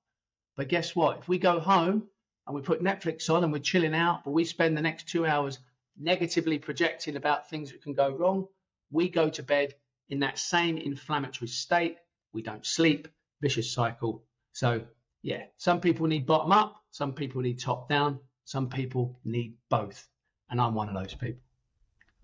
But 0.57 0.67
guess 0.67 0.93
what? 0.95 1.19
If 1.19 1.29
we 1.29 1.39
go 1.39 1.61
home 1.61 2.09
and 2.45 2.55
we 2.55 2.61
put 2.61 2.83
Netflix 2.83 3.33
on 3.33 3.45
and 3.45 3.53
we're 3.53 3.59
chilling 3.59 3.95
out, 3.95 4.25
but 4.25 4.31
we 4.31 4.43
spend 4.43 4.75
the 4.75 4.81
next 4.81 5.07
two 5.07 5.25
hours 5.25 5.57
negatively 5.97 6.59
projecting 6.59 7.15
about 7.15 7.49
things 7.49 7.71
that 7.71 7.83
can 7.83 7.93
go 7.93 8.09
wrong, 8.09 8.47
we 8.91 9.07
go 9.07 9.29
to 9.29 9.43
bed 9.43 9.75
in 10.09 10.19
that 10.19 10.37
same 10.37 10.77
inflammatory 10.77 11.47
state. 11.47 11.95
We 12.33 12.41
don't 12.41 12.65
sleep, 12.65 13.07
vicious 13.39 13.73
cycle. 13.73 14.25
So, 14.51 14.81
yeah, 15.21 15.43
some 15.55 15.79
people 15.79 16.07
need 16.07 16.25
bottom 16.25 16.51
up, 16.51 16.80
some 16.91 17.13
people 17.13 17.41
need 17.41 17.59
top 17.59 17.89
down, 17.89 18.19
some 18.45 18.69
people 18.69 19.19
need 19.23 19.55
both. 19.69 20.07
And 20.49 20.59
I'm 20.59 20.75
one 20.75 20.89
of 20.89 20.95
those 20.95 21.13
people. 21.13 21.41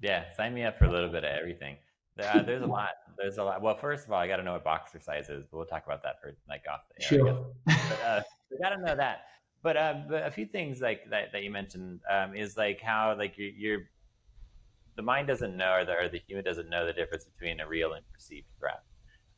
Yeah, 0.01 0.25
sign 0.35 0.53
me 0.53 0.63
up 0.63 0.77
for 0.77 0.85
a 0.85 0.91
little 0.91 1.09
bit 1.09 1.23
of 1.23 1.31
everything. 1.31 1.77
Uh, 2.21 2.41
there's 2.41 2.61
a 2.61 2.67
lot. 2.67 2.89
There's 3.17 3.37
a 3.37 3.43
lot. 3.43 3.61
Well, 3.61 3.75
first 3.75 4.05
of 4.05 4.11
all, 4.11 4.19
I 4.19 4.27
got 4.27 4.37
to 4.37 4.43
know 4.43 4.53
what 4.53 4.63
boxercise 4.63 5.29
is, 5.29 5.45
but 5.49 5.57
we'll 5.57 5.65
talk 5.65 5.85
about 5.85 6.03
that 6.03 6.21
for 6.21 6.35
like 6.49 6.63
off 6.71 6.81
the 6.89 7.03
air. 7.03 7.07
Sure. 7.09 7.45
But, 7.65 7.99
uh, 8.05 8.21
we 8.51 8.57
got 8.57 8.69
to 8.69 8.81
know 8.81 8.95
that. 8.95 9.21
But, 9.63 9.77
uh, 9.77 9.95
but 10.09 10.25
a 10.25 10.31
few 10.31 10.45
things 10.45 10.81
like 10.81 11.09
that, 11.09 11.31
that 11.31 11.43
you 11.43 11.51
mentioned 11.51 12.01
um, 12.09 12.35
is 12.35 12.57
like 12.57 12.81
how 12.81 13.15
like 13.17 13.37
you're, 13.37 13.49
you're, 13.49 13.79
the 14.95 15.01
mind 15.01 15.27
doesn't 15.27 15.55
know 15.55 15.73
or 15.73 15.85
the, 15.85 15.93
or 15.93 16.09
the 16.09 16.21
human 16.27 16.43
doesn't 16.43 16.69
know 16.69 16.85
the 16.85 16.93
difference 16.93 17.25
between 17.25 17.59
a 17.59 17.67
real 17.67 17.93
and 17.93 18.03
perceived 18.11 18.47
threat. 18.59 18.81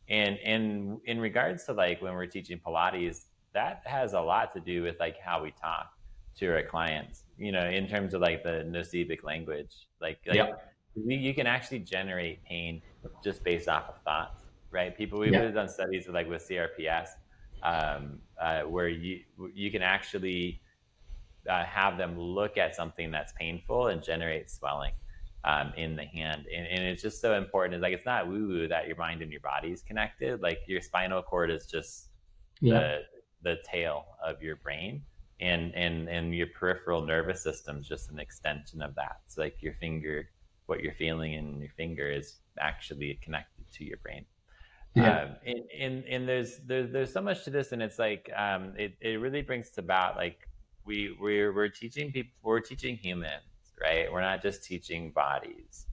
And 0.10 0.38
in 0.38 1.00
in 1.06 1.20
regards 1.20 1.66
to 1.66 1.74
like 1.74 2.02
when 2.02 2.14
we're 2.14 2.26
teaching 2.26 2.60
Pilates, 2.66 3.26
that 3.54 3.82
has 3.86 4.14
a 4.14 4.20
lot 4.20 4.54
to 4.54 4.60
do 4.60 4.84
with 4.84 5.00
like 5.00 5.18
how 5.20 5.42
we 5.44 5.52
talk 5.52 5.94
to 6.38 6.48
our 6.54 6.64
clients. 6.64 7.24
You 7.38 7.52
know, 7.52 7.68
in 7.68 7.88
terms 7.88 8.14
of 8.14 8.22
like 8.22 8.44
the 8.44 8.66
nocebic 8.68 9.24
language, 9.24 9.88
like, 10.02 10.20
like 10.28 10.36
yep. 10.36 10.74
we, 10.96 11.16
you 11.16 11.34
can 11.34 11.48
actually 11.48 11.80
generate 11.80 12.44
pain 12.44 12.82
just 13.24 13.44
based 13.44 13.68
off 13.68 13.90
of 13.90 14.02
thoughts, 14.04 14.44
right? 14.72 14.96
People 14.96 15.20
we've 15.20 15.34
yep. 15.34 15.54
done 15.54 15.70
studies 15.70 16.06
with 16.06 16.16
like 16.16 16.30
with 16.30 16.48
CRPS 16.48 17.10
um, 17.64 18.20
uh, 18.42 18.62
where 18.62 18.90
you 18.90 19.22
you 19.54 19.72
can 19.72 19.82
actually 19.82 20.62
uh, 21.50 21.64
have 21.66 21.98
them 21.98 22.20
look 22.20 22.58
at 22.58 22.76
something 22.76 23.12
that's 23.12 23.34
painful 23.34 23.88
and 23.88 24.04
generate 24.04 24.50
swelling 24.50 24.92
um, 25.44 25.74
in 25.78 25.96
the 25.96 26.04
hand. 26.04 26.46
And, 26.54 26.68
and, 26.68 26.84
it's 26.84 27.02
just 27.02 27.22
so 27.22 27.36
important. 27.36 27.76
It's 27.76 27.82
like 27.82 27.94
it's 27.94 28.06
not 28.06 28.28
woo 28.28 28.48
woo 28.48 28.68
that 28.68 28.88
your 28.88 28.98
mind 28.98 29.22
and 29.22 29.32
your 29.32 29.42
body 29.42 29.70
is 29.70 29.82
connected. 29.82 30.42
Like 30.42 30.60
your 30.68 30.82
spinal 30.82 31.22
cord 31.22 31.50
is 31.50 31.66
just 31.66 32.10
yeah. 32.60 32.74
the 32.74 33.00
the 33.42 33.58
tail 33.64 34.06
of 34.24 34.42
your 34.42 34.58
brain. 34.58 35.04
And, 35.42 35.74
and 35.74 36.10
and 36.10 36.36
your 36.36 36.48
peripheral 36.48 37.02
nervous 37.06 37.42
system 37.42 37.78
is 37.78 37.88
just 37.88 38.12
an 38.12 38.20
extension 38.20 38.82
of 38.82 38.94
that. 38.96 39.22
It's 39.26 39.38
like 39.38 39.56
your 39.62 39.74
finger, 39.74 40.30
what 40.66 40.82
you're 40.82 40.94
feeling 40.94 41.32
in 41.34 41.62
your 41.62 41.72
finger 41.78 42.12
is 42.12 42.42
actually 42.60 43.18
connected 43.22 43.64
to 43.76 43.86
your 43.86 43.96
brain. 44.04 44.26
Yeah. 44.96 45.22
Um, 45.22 45.30
and, 45.46 45.64
and, 45.80 46.06
and 46.06 46.28
there's, 46.28 46.58
there's, 46.66 46.92
there's 46.92 47.14
so 47.14 47.22
much 47.22 47.46
to 47.46 47.52
this 47.52 47.72
and 47.72 47.82
it's 47.82 47.98
like, 47.98 48.30
um, 48.36 48.74
it, 48.78 48.98
it 49.00 49.22
really 49.22 49.42
brings 49.42 49.70
to 49.72 49.80
about 49.80 50.18
like 50.18 50.46
we, 50.84 51.16
we're, 51.22 51.54
we're 51.54 51.70
teaching 51.70 52.12
people, 52.12 52.34
we're 52.44 52.60
teaching 52.60 52.98
humans, 52.98 53.44
right? 53.82 54.12
We're 54.12 54.20
not 54.20 54.42
just 54.42 54.66
teaching 54.66 55.12
bodies. 55.12 55.86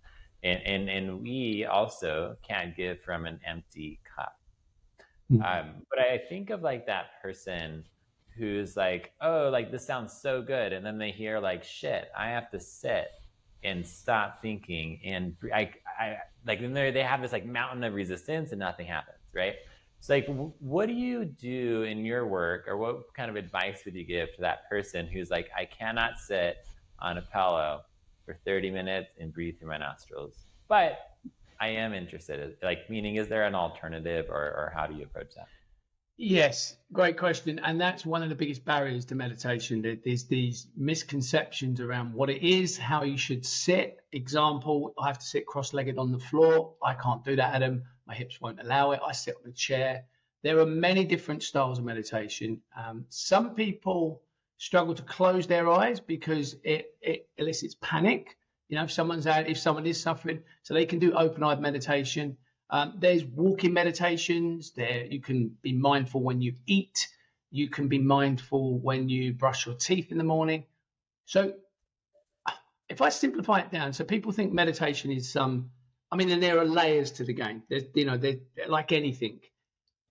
And, 0.43 0.61
and, 0.67 0.89
and 0.91 1.23
we 1.23 1.67
also 1.67 2.37
can't 2.43 2.77
give 2.77 3.01
from 3.01 3.27
an 3.27 3.39
empty 3.47 4.01
cup. 4.17 4.36
Mm-hmm. 5.31 5.43
Um, 5.43 5.75
but 5.91 5.99
I 5.99 6.19
think 6.19 6.51
of 6.51 6.63
like 6.63 6.87
that 6.87 7.21
person 7.23 7.85
who's 8.37 8.77
like, 8.77 9.13
oh, 9.21 9.49
like 9.51 9.71
this 9.71 9.87
sounds 9.87 10.13
so 10.13 10.43
good. 10.43 10.73
And 10.73 10.85
then 10.85 10.99
they 10.99 11.11
hear 11.11 11.41
like, 11.41 11.65
shit, 11.65 12.11
I 12.17 12.29
have 12.29 12.51
to 12.51 12.61
sit 12.61 13.09
and 13.67 13.87
stop 13.87 14.41
thinking 14.41 15.01
and 15.05 15.35
I, 15.53 15.71
I 15.99 16.19
like 16.47 16.61
they 16.61 17.03
have 17.03 17.21
this 17.21 17.33
like 17.33 17.47
mountain 17.47 17.83
of 17.85 17.95
resistance 17.95 18.53
and 18.53 18.61
nothing 18.61 18.87
happens 18.87 19.19
right 19.35 19.55
so 20.01 20.15
like 20.15 20.27
what 20.61 20.87
do 20.87 20.93
you 20.93 21.25
do 21.25 21.83
in 21.83 22.05
your 22.05 22.27
work 22.27 22.69
or 22.69 22.77
what 22.77 23.13
kind 23.15 23.29
of 23.29 23.37
advice 23.37 23.85
would 23.85 23.95
you 23.95 24.05
give 24.05 24.33
to 24.35 24.41
that 24.43 24.69
person 24.69 25.07
who's 25.07 25.31
like 25.31 25.49
i 25.57 25.65
cannot 25.65 26.19
sit 26.19 26.59
on 27.01 27.19
a 27.19 27.23
pillow 27.23 27.81
for 28.25 28.39
30 28.45 28.71
minutes 28.71 29.11
and 29.19 29.33
breathe 29.33 29.59
through 29.59 29.69
my 29.69 29.79
nostrils 29.79 30.37
but 30.69 31.17
i 31.61 31.69
am 31.69 31.93
interested 31.93 32.57
like 32.63 32.89
meaning 32.91 33.17
is 33.17 33.29
there 33.29 33.45
an 33.45 33.55
alternative 33.55 34.27
or, 34.29 34.43
or 34.43 34.73
how 34.75 34.87
do 34.87 34.95
you 34.95 35.05
approach 35.05 35.35
that 35.35 35.49
Yes, 36.19 36.79
great 36.95 37.19
question. 37.19 37.59
And 37.59 37.79
that's 37.79 38.07
one 38.07 38.23
of 38.23 38.31
the 38.31 38.35
biggest 38.35 38.65
barriers 38.65 39.05
to 39.07 39.15
meditation. 39.15 40.01
There's 40.03 40.25
these 40.25 40.67
misconceptions 40.75 41.79
around 41.79 42.15
what 42.15 42.31
it 42.31 42.43
is, 42.43 42.79
how 42.79 43.03
you 43.03 43.19
should 43.19 43.45
sit. 43.45 43.99
Example, 44.13 44.95
I 44.99 45.09
have 45.09 45.19
to 45.19 45.27
sit 45.27 45.47
cross 45.47 45.75
legged 45.75 45.99
on 45.99 46.13
the 46.13 46.19
floor. 46.19 46.73
I 46.83 46.95
can't 46.95 47.23
do 47.23 47.37
that, 47.37 47.55
Adam. 47.55 47.83
My 48.07 48.15
hips 48.15 48.41
won't 48.41 48.61
allow 48.61 48.93
it. 48.93 49.01
I 49.07 49.13
sit 49.13 49.35
on 49.45 49.51
a 49.51 49.53
chair. 49.53 50.05
There 50.43 50.59
are 50.59 50.67
many 50.67 51.05
different 51.05 51.43
styles 51.43 51.79
of 51.79 51.85
meditation. 51.85 52.63
Um, 52.75 53.05
some 53.11 53.55
people 53.55 54.23
struggle 54.57 54.95
to 54.95 55.03
close 55.03 55.47
their 55.47 55.69
eyes 55.69 56.01
because 56.01 56.57
it, 56.65 56.95
it 57.03 57.29
elicits 57.37 57.77
panic. 57.83 58.39
You 58.69 58.77
know, 58.77 58.85
if 58.85 58.93
someone's 58.93 59.27
out, 59.27 59.49
if 59.49 59.59
someone 59.59 59.87
is 59.87 60.01
suffering, 60.01 60.43
so 60.63 60.75
they 60.75 60.87
can 60.87 60.99
do 60.99 61.13
open-eyed 61.13 61.61
meditation. 61.61 62.37
Um, 62.69 62.95
there's 62.99 63.25
walking 63.25 63.73
meditations. 63.73 64.73
There, 64.73 65.07
you 65.07 65.21
can 65.21 65.57
be 65.63 65.73
mindful 65.73 66.21
when 66.21 66.43
you 66.43 66.55
eat. 66.67 67.09
You 67.51 67.69
can 67.69 67.87
be 67.89 67.99
mindful 67.99 68.79
when 68.79 69.09
you 69.09 69.33
brush 69.33 69.67
your 69.67 69.77
teeth 69.77 70.11
in 70.11 70.19
the 70.19 70.25
morning. 70.25 70.65
So, 71.27 71.55
if 72.89 73.01
I 73.01 73.09
simplify 73.11 73.61
it 73.61 73.71
down, 73.71 73.93
so 73.93 74.05
people 74.05 74.33
think 74.33 74.53
meditation 74.53 75.11
is 75.13 75.31
some. 75.31 75.51
Um, 75.51 75.71
I 76.11 76.17
mean, 76.17 76.31
and 76.31 76.43
there 76.43 76.59
are 76.59 76.65
layers 76.65 77.13
to 77.13 77.25
the 77.25 77.35
game. 77.35 77.65
There's, 77.69 77.83
you 77.95 78.05
know, 78.05 78.17
they're 78.17 78.37
like 78.69 78.93
anything. 78.93 79.41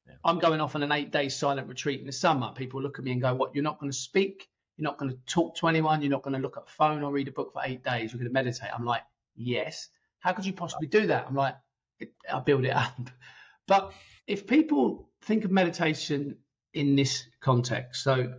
Yeah. 0.06 0.16
I'm 0.26 0.40
going 0.40 0.60
off 0.60 0.76
on 0.76 0.84
an 0.84 0.92
eight-day 0.92 1.30
silent 1.30 1.70
retreat 1.70 2.02
in 2.02 2.06
the 2.06 2.12
summer. 2.12 2.52
People 2.54 2.82
look 2.82 3.00
at 3.00 3.06
me 3.06 3.14
and 3.14 3.22
go, 3.22 3.34
"What? 3.34 3.56
You're 3.56 3.64
not 3.64 3.80
going 3.80 3.92
to 3.92 3.98
speak? 3.98 4.50
You're 4.78 4.84
not 4.84 4.98
going 4.98 5.12
to 5.12 5.18
talk 5.26 5.56
to 5.58 5.68
anyone? 5.68 6.02
You're 6.02 6.12
not 6.12 6.24
going 6.24 6.36
to 6.36 6.40
look 6.40 6.58
at 6.58 6.70
phone 6.70 7.04
or 7.04 7.12
read 7.12 7.28
a 7.28 7.32
book 7.32 7.54
for 7.54 7.62
eight 7.64 7.84
days? 7.84 8.12
You're 8.12 8.20
going 8.20 8.30
to 8.30 8.34
meditate?" 8.34 8.70
I'm 8.74 8.86
like, 8.86 9.04
"Yes." 9.36 9.90
How 10.20 10.34
could 10.34 10.46
you 10.46 10.54
possibly 10.54 10.88
do 10.88 11.06
that? 11.08 11.28
I'm 11.28 11.36
like, 11.36 11.56
I 12.34 12.40
build 12.40 12.66
it 12.66 12.76
up. 12.76 13.00
But 13.68 13.94
if 14.28 14.46
people 14.46 15.10
think 15.24 15.44
of 15.44 15.50
meditation 15.50 16.38
in 16.74 16.96
this 16.96 17.26
context, 17.40 18.04
so 18.04 18.36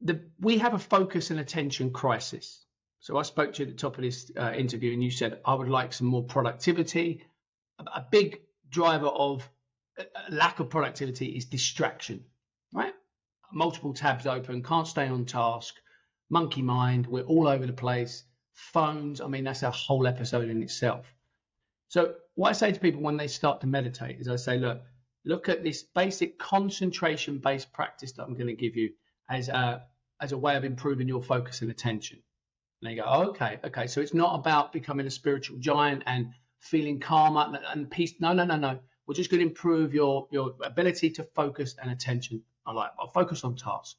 the, 0.00 0.20
we 0.38 0.58
have 0.58 0.74
a 0.74 0.78
focus 0.78 1.30
and 1.30 1.40
attention 1.40 1.92
crisis. 1.92 2.64
So 3.00 3.16
I 3.16 3.22
spoke 3.22 3.54
to 3.54 3.62
you 3.62 3.68
at 3.68 3.76
the 3.76 3.80
top 3.80 3.96
of 3.96 4.02
this 4.02 4.30
uh, 4.36 4.52
interview, 4.56 4.92
and 4.92 5.02
you 5.02 5.10
said 5.10 5.40
I 5.44 5.54
would 5.54 5.68
like 5.68 5.92
some 5.92 6.06
more 6.06 6.22
productivity. 6.22 7.24
A, 7.80 8.04
big 8.10 8.42
driver 8.68 9.06
of 9.06 9.48
lack 10.28 10.60
of 10.60 10.68
productivity 10.68 11.26
is 11.26 11.46
distraction, 11.46 12.24
right? 12.74 12.94
Multiple 13.52 13.94
tabs 13.94 14.26
open, 14.26 14.62
can't 14.62 14.86
stay 14.86 15.08
on 15.08 15.24
task, 15.24 15.74
monkey 16.30 16.62
mind, 16.62 17.06
we're 17.06 17.24
all 17.24 17.48
over 17.48 17.66
the 17.66 17.72
place, 17.72 18.24
phones. 18.52 19.20
I 19.20 19.26
mean, 19.26 19.44
that's 19.44 19.62
a 19.62 19.70
whole 19.70 20.06
episode 20.06 20.48
in 20.48 20.62
itself. 20.62 21.12
So 21.88 22.14
what 22.34 22.50
I 22.50 22.52
say 22.52 22.72
to 22.72 22.80
people 22.80 23.02
when 23.02 23.16
they 23.16 23.26
start 23.26 23.60
to 23.62 23.66
meditate 23.66 24.20
is 24.20 24.28
I 24.28 24.36
say, 24.36 24.58
look, 24.58 24.82
look 25.24 25.48
at 25.48 25.64
this 25.64 25.82
basic 25.82 26.38
concentration 26.38 27.38
based 27.38 27.72
practice 27.72 28.12
that 28.12 28.22
I'm 28.22 28.34
going 28.34 28.46
to 28.46 28.54
give 28.54 28.76
you 28.76 28.90
as 29.28 29.48
a 29.48 29.84
as 30.20 30.32
a 30.32 30.38
way 30.38 30.56
of 30.56 30.64
improving 30.64 31.08
your 31.08 31.22
focus 31.22 31.62
and 31.62 31.70
attention. 31.70 32.22
And 32.80 32.90
they 32.90 32.94
go, 32.96 33.04
oh, 33.06 33.30
okay, 33.30 33.58
okay. 33.64 33.86
So 33.86 34.00
it's 34.00 34.14
not 34.14 34.38
about 34.38 34.72
becoming 34.72 35.06
a 35.06 35.10
spiritual 35.10 35.58
giant 35.58 36.02
and 36.06 36.32
feeling 36.60 37.00
calm 37.00 37.36
and, 37.36 37.58
and 37.66 37.90
peace. 37.90 38.14
No, 38.20 38.32
no, 38.32 38.44
no, 38.44 38.56
no. 38.56 38.78
We're 39.06 39.14
just 39.14 39.30
going 39.30 39.40
to 39.40 39.46
improve 39.48 39.92
your 39.92 40.28
your 40.30 40.54
ability 40.62 41.10
to 41.12 41.24
focus 41.24 41.74
and 41.80 41.90
attention. 41.90 42.42
I 42.66 42.72
like 42.72 42.90
I'll 42.98 43.10
focus 43.10 43.44
on 43.44 43.56
task. 43.56 43.96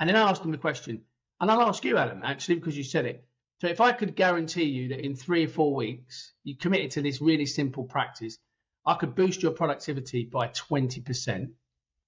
And 0.00 0.08
then 0.08 0.16
I 0.16 0.30
ask 0.30 0.42
them 0.42 0.52
the 0.52 0.58
question, 0.58 1.02
and 1.40 1.50
I'll 1.50 1.62
ask 1.62 1.84
you, 1.84 1.96
Adam, 1.96 2.22
actually, 2.24 2.56
because 2.56 2.76
you 2.76 2.84
said 2.84 3.04
it. 3.04 3.24
So 3.60 3.66
if 3.66 3.80
I 3.80 3.92
could 3.92 4.14
guarantee 4.14 4.64
you 4.64 4.88
that 4.88 5.04
in 5.04 5.16
three 5.16 5.44
or 5.44 5.48
four 5.48 5.74
weeks 5.74 6.32
you 6.44 6.56
committed 6.56 6.92
to 6.92 7.02
this 7.02 7.20
really 7.20 7.46
simple 7.46 7.84
practice, 7.84 8.38
I 8.86 8.94
could 8.94 9.14
boost 9.14 9.42
your 9.42 9.52
productivity 9.52 10.24
by 10.24 10.48
20%, 10.48 11.50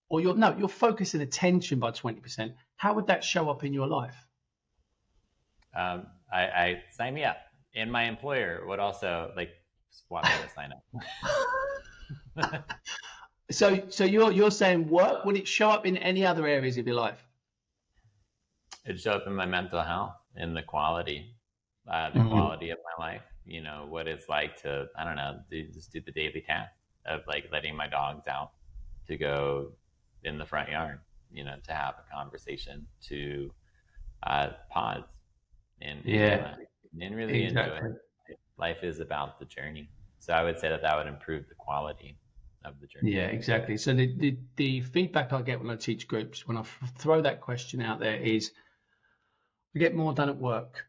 or 0.08 0.20
your 0.20 0.34
no, 0.34 0.56
your 0.56 0.68
focus 0.68 1.14
and 1.14 1.22
attention 1.22 1.80
by 1.80 1.90
20%. 1.90 2.54
How 2.76 2.94
would 2.94 3.08
that 3.08 3.24
show 3.24 3.50
up 3.50 3.64
in 3.64 3.72
your 3.74 3.88
life? 3.88 4.16
Um, 5.74 6.06
I, 6.32 6.42
I 6.42 6.82
sign 6.90 7.14
me 7.14 7.24
up, 7.24 7.38
and 7.74 7.90
my 7.90 8.04
employer 8.04 8.64
would 8.66 8.78
also 8.78 9.32
like 9.36 9.50
want 10.08 10.26
me 10.26 10.32
to 10.42 10.50
sign 10.54 10.72
up. 10.72 12.64
so, 13.50 13.82
so 13.88 14.04
you're 14.04 14.32
you're 14.32 14.50
saying 14.50 14.88
work? 14.88 15.24
Would 15.24 15.36
it 15.36 15.48
show 15.48 15.70
up 15.70 15.86
in 15.86 15.96
any 15.96 16.24
other 16.24 16.46
areas 16.46 16.78
of 16.78 16.86
your 16.86 16.96
life? 16.96 17.24
It'd 18.84 19.00
show 19.00 19.12
up 19.12 19.26
in 19.26 19.34
my 19.34 19.46
mental 19.46 19.82
health, 19.82 20.14
in 20.36 20.54
the 20.54 20.62
quality, 20.62 21.34
uh, 21.90 22.10
the 22.10 22.20
mm-hmm. 22.20 22.30
quality 22.30 22.70
of 22.70 22.78
my 22.98 23.06
life. 23.06 23.22
You 23.44 23.62
know 23.62 23.86
what 23.88 24.06
it's 24.06 24.28
like 24.28 24.60
to 24.62 24.86
I 24.96 25.04
don't 25.04 25.16
know 25.16 25.40
do, 25.50 25.64
just 25.68 25.92
do 25.92 26.00
the 26.00 26.12
daily 26.12 26.42
task 26.46 26.72
of 27.06 27.20
like 27.26 27.48
letting 27.52 27.76
my 27.76 27.88
dogs 27.88 28.28
out 28.28 28.52
to 29.08 29.16
go 29.16 29.72
in 30.24 30.38
the 30.38 30.46
front 30.46 30.70
yard. 30.70 31.00
You 31.32 31.44
know 31.44 31.56
to 31.66 31.72
have 31.72 31.94
a 31.98 32.14
conversation 32.14 32.86
to 33.08 33.50
uh, 34.22 34.48
pause 34.70 35.04
and 35.80 36.00
yeah 36.04 36.54
and 37.00 37.16
really 37.16 37.44
exactly. 37.44 37.76
enjoy 37.76 37.88
it. 38.28 38.38
Life 38.58 38.82
is 38.82 39.00
about 39.00 39.38
the 39.38 39.46
journey. 39.46 39.88
So 40.18 40.34
I 40.34 40.44
would 40.44 40.58
say 40.58 40.68
that 40.68 40.82
that 40.82 40.96
would 40.96 41.06
improve 41.06 41.48
the 41.48 41.54
quality 41.54 42.18
of 42.64 42.80
the 42.80 42.86
journey. 42.86 43.14
Yeah, 43.14 43.26
exactly. 43.26 43.76
So 43.76 43.94
the, 43.94 44.14
the, 44.16 44.36
the 44.56 44.80
feedback 44.82 45.32
I 45.32 45.42
get 45.42 45.60
when 45.60 45.70
I 45.70 45.76
teach 45.76 46.06
groups, 46.06 46.46
when 46.46 46.56
I 46.56 46.60
f- 46.60 46.92
throw 46.98 47.22
that 47.22 47.40
question 47.40 47.80
out 47.80 48.00
there 48.00 48.16
is, 48.16 48.52
we 49.74 49.80
get 49.80 49.94
more 49.94 50.12
done 50.12 50.28
at 50.28 50.36
work 50.36 50.86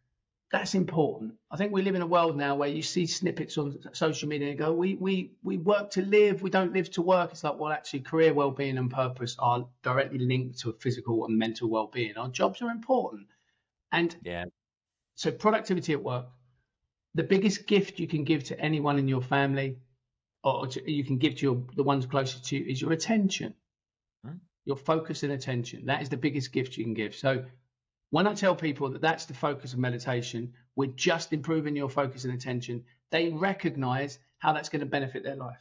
that's 0.52 0.76
important. 0.76 1.34
I 1.50 1.56
think 1.56 1.72
we 1.72 1.82
live 1.82 1.96
in 1.96 2.02
a 2.02 2.08
world 2.08 2.36
now 2.36 2.56
where 2.56 2.68
you 2.68 2.82
see 2.82 3.08
snippets 3.08 3.58
on 3.58 3.80
social 3.94 4.28
media 4.28 4.50
and 4.50 4.60
go, 4.60 4.74
we 4.74 4.96
we 4.96 5.32
we 5.44 5.58
work 5.58 5.92
to 5.92 6.02
live, 6.02 6.42
we 6.42 6.50
don't 6.50 6.74
live 6.74 6.92
to 6.92 7.02
work. 7.02 7.32
It's 7.32 7.44
like, 7.44 7.58
well, 7.58 7.72
actually, 7.72 8.02
career 8.02 8.34
well-being 8.34 8.78
and 8.78 8.92
purpose 8.92 9.38
are 9.40 9.66
directly 9.82 10.20
linked 10.20 10.60
to 10.60 10.74
physical 10.74 11.26
and 11.26 11.38
mental 11.38 11.70
well-being. 11.70 12.18
Our 12.18 12.28
jobs 12.28 12.62
are 12.62 12.70
important, 12.70 13.28
and 13.94 14.16
yeah. 14.24 14.46
So 15.16 15.32
productivity 15.32 15.94
at 15.94 16.04
work, 16.04 16.26
the 17.16 17.24
biggest 17.24 17.66
gift 17.66 18.00
you 18.00 18.08
can 18.08 18.26
give 18.26 18.44
to 18.46 18.60
anyone 18.60 19.00
in 19.00 19.08
your 19.08 19.22
family, 19.22 19.78
or 20.44 20.68
you 20.86 21.04
can 21.04 21.18
give 21.18 21.36
to 21.36 21.42
your, 21.42 21.64
the 21.76 21.84
ones 21.84 22.06
closest 22.06 22.46
to 22.46 22.58
you, 22.58 22.66
is 22.66 22.82
your 22.82 22.92
attention, 22.92 23.54
hmm? 24.26 24.36
your 24.66 24.78
focus 24.78 25.24
and 25.24 25.32
attention. 25.32 25.86
That 25.86 26.02
is 26.02 26.10
the 26.10 26.18
biggest 26.18 26.52
gift 26.52 26.78
you 26.78 26.84
can 26.84 26.94
give. 26.94 27.16
So 27.16 27.46
when 28.10 28.28
I 28.28 28.34
tell 28.34 28.56
people 28.56 28.90
that 28.92 29.02
that's 29.02 29.26
the 29.26 29.34
focus 29.34 29.74
of 29.74 29.80
meditation, 29.80 30.54
we're 30.76 30.88
just 30.88 31.34
improving 31.34 31.76
your 31.76 31.90
focus 31.90 32.26
and 32.26 32.34
attention, 32.34 32.84
they 33.10 33.30
recognize 33.30 34.20
how 34.40 34.54
that's 34.54 34.70
going 34.70 34.82
to 34.82 34.86
benefit 34.86 35.24
their 35.24 35.36
life. 35.36 35.60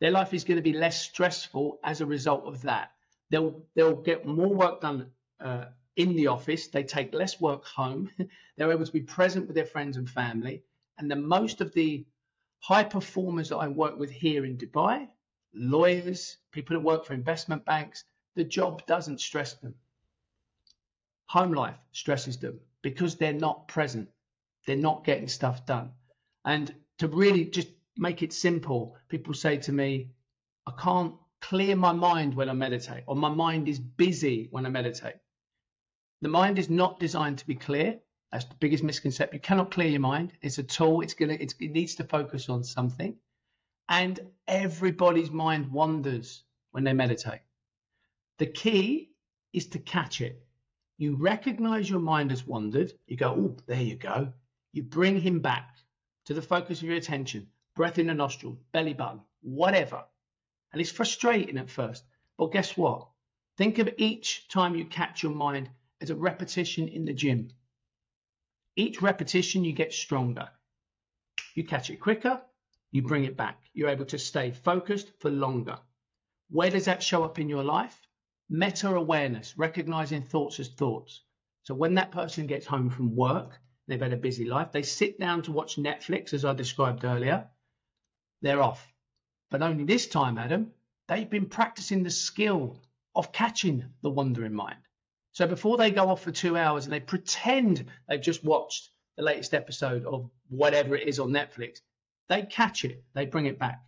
Their 0.00 0.10
life 0.10 0.34
is 0.34 0.44
going 0.44 0.56
to 0.56 0.62
be 0.62 0.72
less 0.72 1.00
stressful 1.00 1.78
as 1.84 2.00
a 2.00 2.06
result 2.06 2.44
of 2.46 2.62
that. 2.62 2.90
They'll 3.30 3.62
they'll 3.74 3.94
get 3.94 4.26
more 4.26 4.52
work 4.52 4.80
done 4.80 5.12
uh, 5.40 5.66
in 5.96 6.16
the 6.16 6.26
office. 6.26 6.66
They 6.68 6.82
take 6.82 7.14
less 7.14 7.40
work 7.40 7.64
home. 7.64 8.10
They're 8.56 8.72
able 8.72 8.84
to 8.84 8.92
be 8.92 9.00
present 9.00 9.46
with 9.46 9.54
their 9.54 9.64
friends 9.64 9.96
and 9.96 10.08
family. 10.08 10.64
And 10.98 11.10
the 11.10 11.16
most 11.16 11.60
of 11.60 11.72
the 11.72 12.04
high 12.62 12.84
performers 12.84 13.48
that 13.48 13.56
I 13.56 13.68
work 13.68 13.98
with 13.98 14.10
here 14.10 14.44
in 14.44 14.56
Dubai, 14.56 15.08
lawyers, 15.52 16.38
people 16.52 16.76
that 16.76 16.84
work 16.84 17.04
for 17.04 17.12
investment 17.12 17.64
banks, 17.64 18.04
the 18.36 18.44
job 18.44 18.86
doesn't 18.86 19.20
stress 19.20 19.54
them. 19.54 19.74
Home 21.26 21.52
life 21.52 21.76
stresses 21.90 22.38
them 22.38 22.60
because 22.80 23.16
they're 23.16 23.32
not 23.32 23.66
present. 23.66 24.08
They're 24.64 24.76
not 24.76 25.04
getting 25.04 25.28
stuff 25.28 25.66
done. 25.66 25.90
And 26.44 26.72
to 26.98 27.08
really 27.08 27.44
just 27.46 27.68
make 27.96 28.22
it 28.22 28.32
simple, 28.32 28.96
people 29.08 29.34
say 29.34 29.56
to 29.58 29.72
me, 29.72 30.10
I 30.64 30.72
can't 30.80 31.14
clear 31.40 31.74
my 31.74 31.92
mind 31.92 32.34
when 32.34 32.48
I 32.48 32.52
meditate, 32.52 33.02
or 33.06 33.16
my 33.16 33.28
mind 33.28 33.68
is 33.68 33.80
busy 33.80 34.46
when 34.52 34.66
I 34.66 34.68
meditate. 34.68 35.16
The 36.20 36.28
mind 36.28 36.60
is 36.60 36.70
not 36.70 37.00
designed 37.00 37.38
to 37.38 37.46
be 37.46 37.56
clear. 37.56 37.98
That's 38.32 38.46
the 38.46 38.54
biggest 38.54 38.82
misconception. 38.82 39.34
You 39.36 39.40
cannot 39.40 39.70
clear 39.70 39.88
your 39.88 40.00
mind. 40.00 40.32
It's 40.40 40.58
a 40.58 40.62
tool. 40.62 41.02
It's 41.02 41.14
gonna. 41.14 41.34
It's, 41.34 41.54
it 41.60 41.70
needs 41.70 41.96
to 41.96 42.04
focus 42.04 42.48
on 42.48 42.64
something, 42.64 43.16
and 43.88 44.18
everybody's 44.48 45.30
mind 45.30 45.70
wanders 45.70 46.42
when 46.70 46.84
they 46.84 46.94
meditate. 46.94 47.40
The 48.38 48.46
key 48.46 49.10
is 49.52 49.66
to 49.68 49.78
catch 49.78 50.22
it. 50.22 50.42
You 50.96 51.16
recognize 51.16 51.90
your 51.90 52.00
mind 52.00 52.30
has 52.30 52.46
wandered. 52.46 52.92
You 53.06 53.16
go, 53.16 53.30
oh, 53.30 53.56
there 53.66 53.82
you 53.82 53.96
go. 53.96 54.32
You 54.72 54.82
bring 54.82 55.20
him 55.20 55.40
back 55.40 55.76
to 56.24 56.34
the 56.34 56.40
focus 56.40 56.78
of 56.78 56.88
your 56.88 56.96
attention, 56.96 57.48
breath 57.76 57.98
in 57.98 58.06
the 58.06 58.14
nostril, 58.14 58.58
belly 58.72 58.94
button, 58.94 59.20
whatever. 59.42 60.04
And 60.72 60.80
it's 60.80 60.90
frustrating 60.90 61.58
at 61.58 61.68
first. 61.68 62.04
But 62.38 62.52
guess 62.52 62.76
what? 62.76 63.08
Think 63.58 63.78
of 63.78 63.90
each 63.98 64.48
time 64.48 64.74
you 64.74 64.86
catch 64.86 65.22
your 65.22 65.32
mind 65.32 65.68
as 66.00 66.10
a 66.10 66.16
repetition 66.16 66.88
in 66.88 67.04
the 67.04 67.12
gym. 67.12 67.50
Each 68.76 69.02
repetition, 69.02 69.64
you 69.64 69.72
get 69.72 69.92
stronger. 69.92 70.48
You 71.54 71.64
catch 71.64 71.90
it 71.90 72.00
quicker, 72.00 72.40
you 72.90 73.02
bring 73.02 73.24
it 73.24 73.36
back. 73.36 73.60
You're 73.74 73.90
able 73.90 74.06
to 74.06 74.18
stay 74.18 74.50
focused 74.50 75.12
for 75.20 75.30
longer. 75.30 75.78
Where 76.50 76.70
does 76.70 76.86
that 76.86 77.02
show 77.02 77.24
up 77.24 77.38
in 77.38 77.48
your 77.48 77.64
life? 77.64 77.98
meta 78.52 78.94
awareness, 78.94 79.56
recognizing 79.56 80.22
thoughts 80.22 80.60
as 80.60 80.68
thoughts. 80.68 81.22
So 81.62 81.74
when 81.74 81.94
that 81.94 82.12
person 82.12 82.46
gets 82.46 82.66
home 82.66 82.90
from 82.90 83.16
work, 83.16 83.58
they've 83.88 84.00
had 84.00 84.12
a 84.12 84.16
busy 84.16 84.44
life, 84.44 84.72
they 84.72 84.82
sit 84.82 85.18
down 85.18 85.42
to 85.42 85.52
watch 85.52 85.76
Netflix, 85.76 86.34
as 86.34 86.44
I 86.44 86.52
described 86.52 87.04
earlier, 87.04 87.48
they're 88.42 88.62
off. 88.62 88.86
But 89.50 89.62
only 89.62 89.84
this 89.84 90.06
time, 90.06 90.36
Adam, 90.36 90.72
they've 91.08 91.28
been 91.28 91.46
practicing 91.46 92.02
the 92.02 92.10
skill 92.10 92.82
of 93.14 93.32
catching 93.32 93.84
the 94.02 94.10
wandering 94.10 94.54
mind. 94.54 94.80
So 95.32 95.46
before 95.46 95.78
they 95.78 95.90
go 95.90 96.08
off 96.08 96.22
for 96.22 96.30
two 96.30 96.56
hours 96.56 96.84
and 96.84 96.92
they 96.92 97.00
pretend 97.00 97.86
they've 98.08 98.20
just 98.20 98.44
watched 98.44 98.90
the 99.16 99.22
latest 99.22 99.54
episode 99.54 100.04
of 100.04 100.30
whatever 100.48 100.94
it 100.94 101.08
is 101.08 101.18
on 101.18 101.30
Netflix, 101.30 101.80
they 102.28 102.42
catch 102.42 102.84
it, 102.84 103.02
they 103.14 103.26
bring 103.26 103.46
it 103.46 103.58
back. 103.58 103.82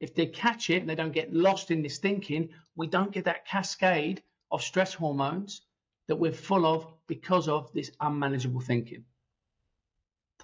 If 0.00 0.14
they 0.14 0.26
catch 0.26 0.70
it 0.70 0.80
and 0.80 0.88
they 0.88 0.94
don't 0.94 1.12
get 1.12 1.32
lost 1.32 1.70
in 1.70 1.82
this 1.82 1.98
thinking, 1.98 2.50
we 2.76 2.86
don't 2.86 3.12
get 3.12 3.24
that 3.24 3.46
cascade 3.46 4.22
of 4.50 4.62
stress 4.62 4.92
hormones 4.92 5.62
that 6.06 6.16
we're 6.16 6.32
full 6.32 6.66
of 6.66 6.86
because 7.06 7.48
of 7.48 7.72
this 7.72 7.90
unmanageable 8.00 8.60
thinking. 8.60 9.04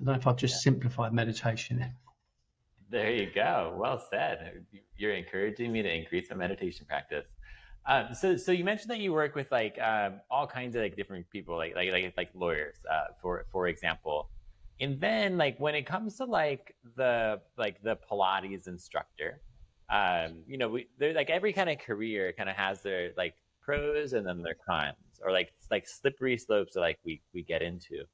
I 0.00 0.04
don't 0.04 0.14
know 0.14 0.18
if 0.18 0.26
I've 0.26 0.36
just 0.36 0.54
yeah. 0.54 0.72
simplified 0.72 1.12
meditation 1.12 1.78
there. 1.78 1.94
There 2.88 3.12
you 3.12 3.30
go. 3.32 3.76
Well 3.76 4.02
said. 4.10 4.64
You're 4.96 5.14
encouraging 5.14 5.70
me 5.70 5.82
to 5.82 5.94
increase 5.94 6.30
my 6.30 6.36
meditation 6.36 6.86
practice. 6.88 7.26
Um, 7.86 8.14
so, 8.14 8.36
so 8.36 8.52
you 8.52 8.64
mentioned 8.64 8.90
that 8.90 9.00
you 9.00 9.12
work 9.12 9.34
with 9.34 9.50
like 9.50 9.78
um, 9.80 10.20
all 10.30 10.46
kinds 10.46 10.76
of 10.76 10.82
like 10.82 10.96
different 10.96 11.28
people, 11.30 11.56
like 11.56 11.74
like 11.74 11.90
like, 11.92 12.14
like 12.16 12.30
lawyers, 12.34 12.76
uh, 12.90 13.12
for 13.20 13.44
for 13.50 13.68
example. 13.68 14.28
And 14.80 15.00
then 15.00 15.36
like 15.36 15.58
when 15.58 15.74
it 15.74 15.86
comes 15.86 16.16
to 16.16 16.24
like 16.24 16.74
the 16.96 17.40
like 17.56 17.82
the 17.82 17.96
Pilates 17.96 18.68
instructor, 18.68 19.40
um, 19.90 20.42
you 20.46 20.58
know, 20.58 20.68
we 20.68 20.88
they're 20.98 21.14
like 21.14 21.30
every 21.30 21.52
kind 21.52 21.70
of 21.70 21.78
career 21.78 22.32
kind 22.36 22.48
of 22.48 22.56
has 22.56 22.82
their 22.82 23.12
like 23.16 23.34
pros 23.62 24.12
and 24.12 24.26
then 24.26 24.42
their 24.42 24.56
cons, 24.66 24.94
or 25.24 25.32
like 25.32 25.52
like 25.70 25.86
slippery 25.88 26.36
slopes 26.36 26.74
that 26.74 26.80
like 26.80 26.98
we 27.04 27.22
we 27.34 27.42
get 27.42 27.62
into. 27.62 28.04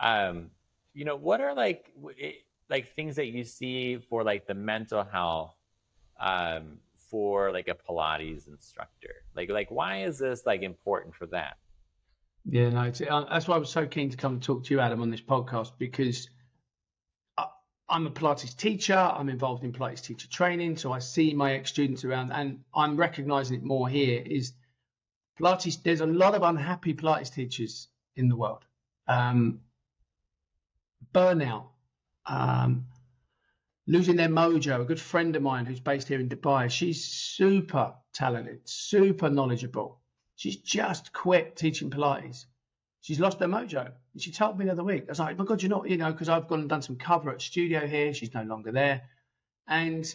Um, 0.00 0.50
you 0.94 1.04
know, 1.04 1.16
what 1.16 1.40
are 1.40 1.54
like 1.54 1.92
it, 2.16 2.36
like 2.70 2.94
things 2.94 3.16
that 3.16 3.26
you 3.26 3.44
see 3.44 3.98
for 3.98 4.24
like 4.24 4.46
the 4.46 4.54
mental 4.54 5.04
health 5.04 5.54
um 6.20 6.78
for 7.14 7.52
like 7.52 7.68
a 7.68 7.76
Pilates 7.76 8.48
instructor? 8.48 9.14
Like, 9.36 9.48
like 9.48 9.70
why 9.70 10.02
is 10.02 10.18
this 10.18 10.42
like 10.44 10.62
important 10.62 11.14
for 11.14 11.26
that? 11.26 11.58
Yeah, 12.44 12.70
no, 12.70 12.80
uh, 12.80 13.24
that's 13.30 13.46
why 13.46 13.54
I 13.54 13.58
was 13.58 13.70
so 13.70 13.86
keen 13.86 14.10
to 14.10 14.16
come 14.16 14.32
and 14.32 14.42
talk 14.42 14.64
to 14.64 14.74
you, 14.74 14.80
Adam, 14.80 15.00
on 15.00 15.10
this 15.10 15.20
podcast 15.20 15.70
because 15.78 16.28
I, 17.38 17.46
I'm 17.88 18.08
a 18.08 18.10
Pilates 18.10 18.56
teacher. 18.56 18.96
I'm 18.96 19.28
involved 19.28 19.62
in 19.62 19.72
Pilates 19.72 20.02
teacher 20.02 20.28
training, 20.28 20.76
so 20.76 20.90
I 20.90 20.98
see 20.98 21.32
my 21.34 21.52
ex 21.52 21.70
students 21.70 22.04
around, 22.04 22.32
and 22.32 22.64
I'm 22.74 22.96
recognizing 22.96 23.58
it 23.58 23.62
more 23.62 23.88
here. 23.88 24.20
Is 24.26 24.52
Pilates? 25.40 25.80
There's 25.84 26.00
a 26.00 26.06
lot 26.06 26.34
of 26.34 26.42
unhappy 26.42 26.94
Pilates 26.94 27.32
teachers 27.32 27.86
in 28.16 28.28
the 28.28 28.34
world. 28.34 28.64
Um, 29.06 29.60
burnout, 31.14 31.66
um, 32.26 32.86
losing 33.86 34.16
their 34.16 34.28
mojo. 34.28 34.80
A 34.80 34.84
good 34.84 35.00
friend 35.00 35.36
of 35.36 35.42
mine 35.42 35.66
who's 35.66 35.80
based 35.80 36.08
here 36.08 36.20
in 36.20 36.28
Dubai, 36.28 36.70
she's 36.70 37.04
super 37.04 37.94
talented, 38.12 38.60
super 38.64 39.28
knowledgeable. 39.28 40.00
She's 40.36 40.56
just 40.56 41.12
quit 41.12 41.56
teaching 41.56 41.90
Pilates. 41.90 42.46
She's 43.00 43.20
lost 43.20 43.40
her 43.40 43.46
mojo. 43.46 43.92
And 44.14 44.22
she 44.22 44.32
told 44.32 44.58
me 44.58 44.64
the 44.64 44.72
other 44.72 44.84
week, 44.84 45.04
I 45.04 45.10
was 45.10 45.18
like, 45.18 45.36
oh 45.36 45.38
my 45.38 45.44
God, 45.44 45.62
you're 45.62 45.70
not, 45.70 45.88
you 45.88 45.96
know, 45.96 46.10
because 46.10 46.28
I've 46.28 46.48
gone 46.48 46.60
and 46.60 46.68
done 46.68 46.82
some 46.82 46.96
cover 46.96 47.30
at 47.30 47.42
studio 47.42 47.86
here. 47.86 48.14
She's 48.14 48.34
no 48.34 48.42
longer 48.42 48.72
there. 48.72 49.02
And 49.68 50.12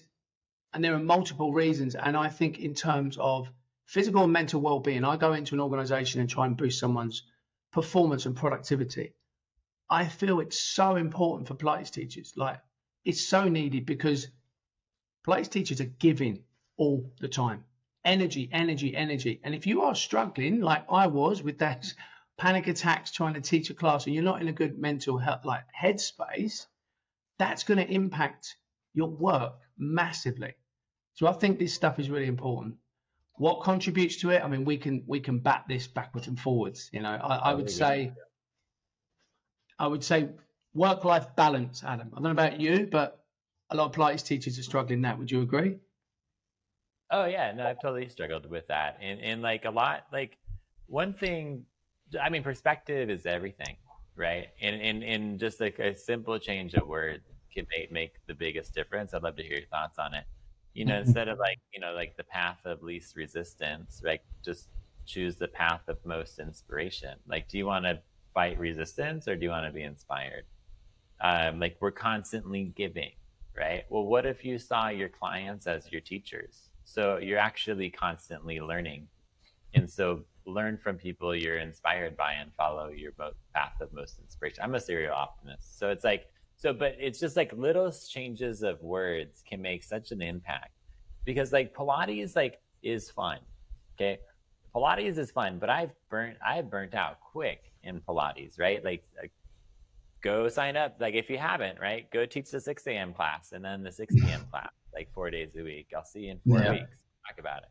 and 0.74 0.84
there 0.84 0.94
are 0.94 1.00
multiple 1.00 1.54
reasons. 1.54 1.96
And 1.96 2.16
I 2.16 2.30
think 2.30 2.60
in 2.60 2.74
terms 2.74 3.18
of 3.20 3.50
physical 3.86 4.24
and 4.24 4.34
mental 4.34 4.62
well-being, 4.62 5.04
I 5.04 5.18
go 5.18 5.34
into 5.34 5.56
an 5.56 5.62
organization 5.62 6.22
and 6.22 6.30
try 6.30 6.46
and 6.46 6.56
boost 6.56 6.80
someone's 6.80 7.24
performance 7.72 8.26
and 8.26 8.36
productivity. 8.36 9.14
I 9.90 10.06
feel 10.06 10.40
it's 10.40 10.60
so 10.60 10.96
important 10.96 11.48
for 11.48 11.56
Pilates 11.56 11.92
teachers. 11.92 12.34
Like 12.36 12.60
it's 13.06 13.22
so 13.22 13.48
needed 13.48 13.86
because 13.86 14.28
Pilates 15.26 15.50
teachers 15.50 15.82
are 15.82 15.86
giving 16.00 16.44
all 16.78 17.12
the 17.20 17.28
time. 17.28 17.64
Energy, 18.06 18.50
energy, 18.52 18.96
energy. 18.96 19.40
And 19.44 19.54
if 19.54 19.68
you 19.68 19.84
are 19.84 19.96
struggling, 19.96 20.62
like 20.62 20.86
I 20.90 21.08
was 21.08 21.44
with 21.44 21.60
that 21.60 21.94
panic 22.38 22.68
attacks 22.68 23.12
trying 23.12 23.34
to 23.34 23.42
teach 23.42 23.70
a 23.70 23.74
class 23.74 24.06
and 24.06 24.16
you're 24.16 24.24
not 24.24 24.42
in 24.42 24.48
a 24.48 24.54
good 24.54 24.80
mental 24.80 25.18
health 25.18 25.44
like 25.44 25.64
headspace, 25.78 26.66
that's 27.38 27.64
going 27.64 27.78
to 27.78 27.94
impact 27.94 28.56
your 28.94 29.10
work 29.10 29.56
massively. 29.78 30.54
So 31.16 31.28
I 31.28 31.34
think 31.34 31.60
this 31.60 31.74
stuff 31.74 32.00
is 32.00 32.10
really 32.10 32.28
important. 32.28 32.76
What 33.36 33.64
contributes 33.64 34.18
to 34.18 34.32
it? 34.32 34.44
I 34.44 34.48
mean, 34.48 34.66
we 34.66 34.78
can 34.78 35.04
we 35.08 35.20
can 35.20 35.40
bat 35.40 35.66
this 35.68 35.88
backwards 35.88 36.28
and 36.28 36.40
forwards. 36.40 36.90
You 36.92 37.02
know, 37.02 37.12
I, 37.12 37.52
I 37.52 37.54
would 37.54 37.70
say, 37.70 38.14
I 39.78 39.88
would 39.88 40.04
say 40.04 40.30
work 40.74 41.04
life 41.06 41.36
balance, 41.36 41.84
Adam. 41.84 42.10
I 42.12 42.16
don't 42.16 42.24
know 42.24 42.32
about 42.32 42.60
you, 42.60 42.88
but 42.92 43.24
a 43.70 43.76
lot 43.76 43.86
of 43.86 43.92
Pilates 43.94 44.24
teachers 44.26 44.58
are 44.60 44.64
struggling 44.64 45.02
that. 45.02 45.18
Would 45.18 45.32
you 45.32 45.42
agree? 45.42 45.78
Oh 47.12 47.26
yeah, 47.26 47.52
no, 47.54 47.66
I've 47.66 47.82
totally 47.82 48.08
struggled 48.10 48.46
with 48.50 48.68
that, 48.68 48.98
and 49.02 49.20
and 49.20 49.42
like 49.42 49.66
a 49.66 49.72
lot, 49.72 50.06
like 50.12 50.38
one 50.88 51.14
thing, 51.14 51.66
I 52.22 52.30
mean, 52.30 52.44
perspective 52.44 53.10
is 53.10 53.26
everything, 53.26 53.78
right? 54.16 54.50
And 54.62 54.80
and 54.82 55.04
and 55.04 55.40
just 55.40 55.60
like 55.60 55.80
a 55.80 55.96
simple 55.96 56.38
change 56.38 56.76
of 56.76 56.88
words 56.88 57.24
can 57.54 57.66
make 57.72 57.92
make 57.92 58.14
the 58.28 58.36
biggest 58.36 58.76
difference. 58.76 59.14
I'd 59.14 59.24
love 59.24 59.36
to 59.38 59.44
hear 59.44 59.58
your 59.58 59.68
thoughts 59.68 59.98
on 59.98 60.14
it. 60.14 60.26
You 60.74 60.86
know, 60.86 61.00
instead 61.00 61.28
of 61.30 61.40
like 61.40 61.60
you 61.74 61.80
know 61.80 61.94
like 61.94 62.16
the 62.16 62.24
path 62.24 62.60
of 62.66 62.84
least 62.84 63.16
resistance, 63.16 64.02
like 64.04 64.22
just 64.46 64.68
choose 65.06 65.36
the 65.36 65.48
path 65.48 65.82
of 65.88 65.98
most 66.06 66.38
inspiration. 66.38 67.18
Like, 67.28 67.48
do 67.50 67.58
you 67.58 67.66
want 67.66 67.86
to 67.86 68.00
fight 68.36 68.60
resistance 68.60 69.28
or 69.28 69.36
do 69.36 69.46
you 69.46 69.50
want 69.50 69.66
to 69.66 69.72
be 69.72 69.82
inspired? 69.82 70.46
Um, 71.22 71.60
like 71.60 71.78
we're 71.80 71.92
constantly 71.92 72.74
giving, 72.76 73.12
right? 73.58 73.84
Well, 73.90 74.06
what 74.06 74.26
if 74.26 74.46
you 74.46 74.58
saw 74.58 74.90
your 74.90 75.10
clients 75.10 75.68
as 75.68 75.92
your 75.92 76.02
teachers? 76.02 76.70
So 76.86 77.18
you're 77.18 77.40
actually 77.40 77.90
constantly 77.90 78.60
learning. 78.60 79.08
And 79.74 79.90
so 79.90 80.24
learn 80.46 80.78
from 80.78 80.98
people 80.98 81.36
you're 81.36 81.60
inspired 81.60 82.18
by 82.18 82.34
and 82.34 82.52
follow 82.56 82.90
your 82.90 83.12
path 83.54 83.80
of 83.82 83.94
most 83.94 84.20
inspiration. 84.20 84.64
I'm 84.64 84.76
a 84.76 84.80
serial 84.80 85.14
optimist. 85.14 85.78
So 85.78 85.90
it's 85.90 86.04
like, 86.04 86.28
so, 86.58 86.74
but 86.74 86.96
it's 87.00 87.20
just 87.20 87.38
like 87.38 87.54
little 87.54 87.92
changes 87.92 88.64
of 88.64 88.82
words 88.82 89.44
can 89.48 89.62
make 89.62 89.84
such 89.84 90.12
an 90.12 90.22
impact 90.22 90.72
because 91.26 91.54
like 91.54 91.76
Pilates 91.76 92.36
like 92.36 92.60
is 92.82 93.10
fun. 93.10 93.40
Okay. 93.96 94.20
Pilates 94.76 95.18
is 95.18 95.32
fun, 95.32 95.60
but 95.60 95.70
I've 95.70 95.94
burnt, 96.10 96.38
I've 96.46 96.70
burnt 96.70 96.96
out 96.96 97.20
quick 97.22 97.72
in 97.84 98.02
Pilates, 98.02 98.60
right? 98.60 98.84
Like, 98.84 99.04
like 99.20 99.32
go 100.22 100.48
sign 100.48 100.78
up. 100.78 100.98
Like 101.00 101.14
if 101.14 101.30
you 101.30 101.38
haven't, 101.38 101.80
right, 101.80 102.10
go 102.12 102.26
teach 102.26 102.52
the 102.52 102.60
6 102.60 102.88
a.m. 102.88 103.14
class 103.14 103.52
and 103.52 103.64
then 103.64 103.84
the 103.84 103.92
6 103.92 104.14
p.m. 104.16 104.46
class, 104.52 104.70
like 104.94 105.12
four 105.14 105.30
days 105.30 105.50
a 105.58 105.64
week. 105.64 105.88
I'll 105.96 106.06
see 106.06 106.22
you 106.22 106.32
in 106.32 106.40
four 106.48 106.60
yeah. 106.60 106.72
weeks. 106.72 106.90
Talk 107.28 107.40
about 107.40 107.64
it. 107.64 107.70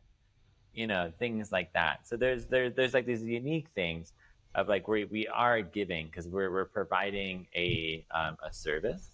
You 0.73 0.87
know, 0.87 1.11
things 1.19 1.51
like 1.51 1.73
that. 1.73 2.07
So 2.07 2.15
there's 2.15 2.45
there's 2.45 2.73
there's 2.75 2.93
like 2.93 3.05
these 3.05 3.23
unique 3.23 3.69
things 3.69 4.13
of 4.55 4.67
like 4.67 4.87
we 4.87 5.05
we 5.05 5.27
are 5.27 5.61
giving 5.61 6.07
because 6.07 6.27
we're 6.27 6.51
we're 6.51 6.65
providing 6.65 7.47
a 7.55 8.05
um, 8.11 8.37
a 8.45 8.53
service. 8.53 9.09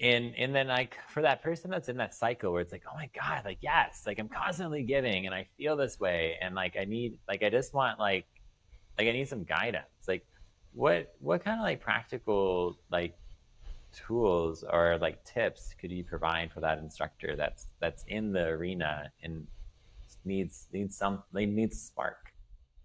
And 0.00 0.34
and 0.36 0.54
then 0.54 0.68
like 0.68 0.96
for 1.08 1.22
that 1.22 1.42
person 1.42 1.70
that's 1.70 1.88
in 1.88 1.96
that 1.98 2.14
cycle 2.14 2.52
where 2.52 2.62
it's 2.62 2.72
like, 2.72 2.84
oh 2.90 2.96
my 2.96 3.10
God, 3.18 3.42
like 3.44 3.58
yes, 3.60 4.04
like 4.06 4.18
I'm 4.18 4.28
constantly 4.28 4.82
giving 4.82 5.26
and 5.26 5.34
I 5.34 5.46
feel 5.56 5.76
this 5.76 6.00
way 6.00 6.36
and 6.40 6.54
like 6.54 6.76
I 6.80 6.84
need 6.84 7.18
like 7.28 7.42
I 7.42 7.50
just 7.50 7.74
want 7.74 7.98
like 7.98 8.26
like 8.98 9.08
I 9.08 9.12
need 9.12 9.28
some 9.28 9.44
guidance. 9.44 9.86
What 10.74 11.14
what 11.20 11.44
kind 11.44 11.60
of 11.60 11.64
like 11.64 11.80
practical 11.80 12.76
like 12.90 13.16
tools 13.92 14.64
or 14.68 14.98
like 15.00 15.24
tips 15.24 15.72
could 15.80 15.92
you 15.92 16.02
provide 16.02 16.52
for 16.52 16.60
that 16.60 16.78
instructor 16.78 17.36
that's 17.36 17.68
that's 17.80 18.04
in 18.08 18.32
the 18.32 18.46
arena 18.46 19.12
and 19.22 19.46
needs 20.24 20.66
needs 20.72 20.96
some 20.96 21.22
they 21.32 21.46
need 21.46 21.72
spark? 21.72 22.32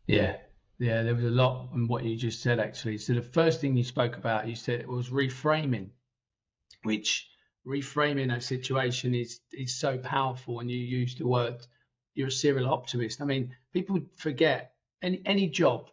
Yeah. 0.05 0.37
Yeah 0.77 1.01
there 1.03 1.15
was 1.15 1.25
a 1.25 1.29
lot 1.29 1.69
in 1.73 1.87
what 1.87 2.03
you 2.03 2.15
just 2.15 2.41
said 2.43 2.59
actually. 2.59 2.99
So 2.99 3.13
the 3.13 3.23
first 3.23 3.59
thing 3.59 3.75
you 3.75 3.83
spoke 3.83 4.17
about 4.17 4.47
you 4.47 4.55
said 4.55 4.79
it 4.81 4.87
was 4.87 5.09
reframing 5.09 5.89
which 6.83 7.27
reframing 7.67 8.35
a 8.35 8.39
situation 8.39 9.15
is 9.15 9.39
is 9.51 9.75
so 9.79 9.97
powerful 9.97 10.59
and 10.59 10.69
you 10.69 10.77
use 10.77 11.15
the 11.15 11.27
word 11.27 11.65
you're 12.13 12.27
a 12.27 12.31
serial 12.31 12.71
optimist. 12.71 13.19
I 13.19 13.25
mean 13.25 13.55
people 13.73 13.99
forget 14.15 14.73
any 15.01 15.23
any 15.25 15.49
job 15.49 15.89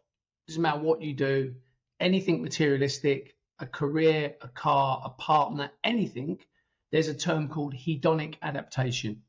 doesn't 0.47 0.61
matter 0.61 0.81
what 0.81 1.01
you 1.01 1.15
do 1.15 1.55
anything 2.01 2.43
materialistic, 2.43 3.35
a 3.59 3.67
career, 3.67 4.35
a 4.41 4.49
car, 4.49 5.03
a 5.05 5.11
partner, 5.11 5.71
anything, 5.83 6.39
there's 6.93 7.09
a 7.09 7.15
term 7.15 7.49
called 7.49 7.75
hedonic 7.75 8.37
adaptation. 8.43 9.23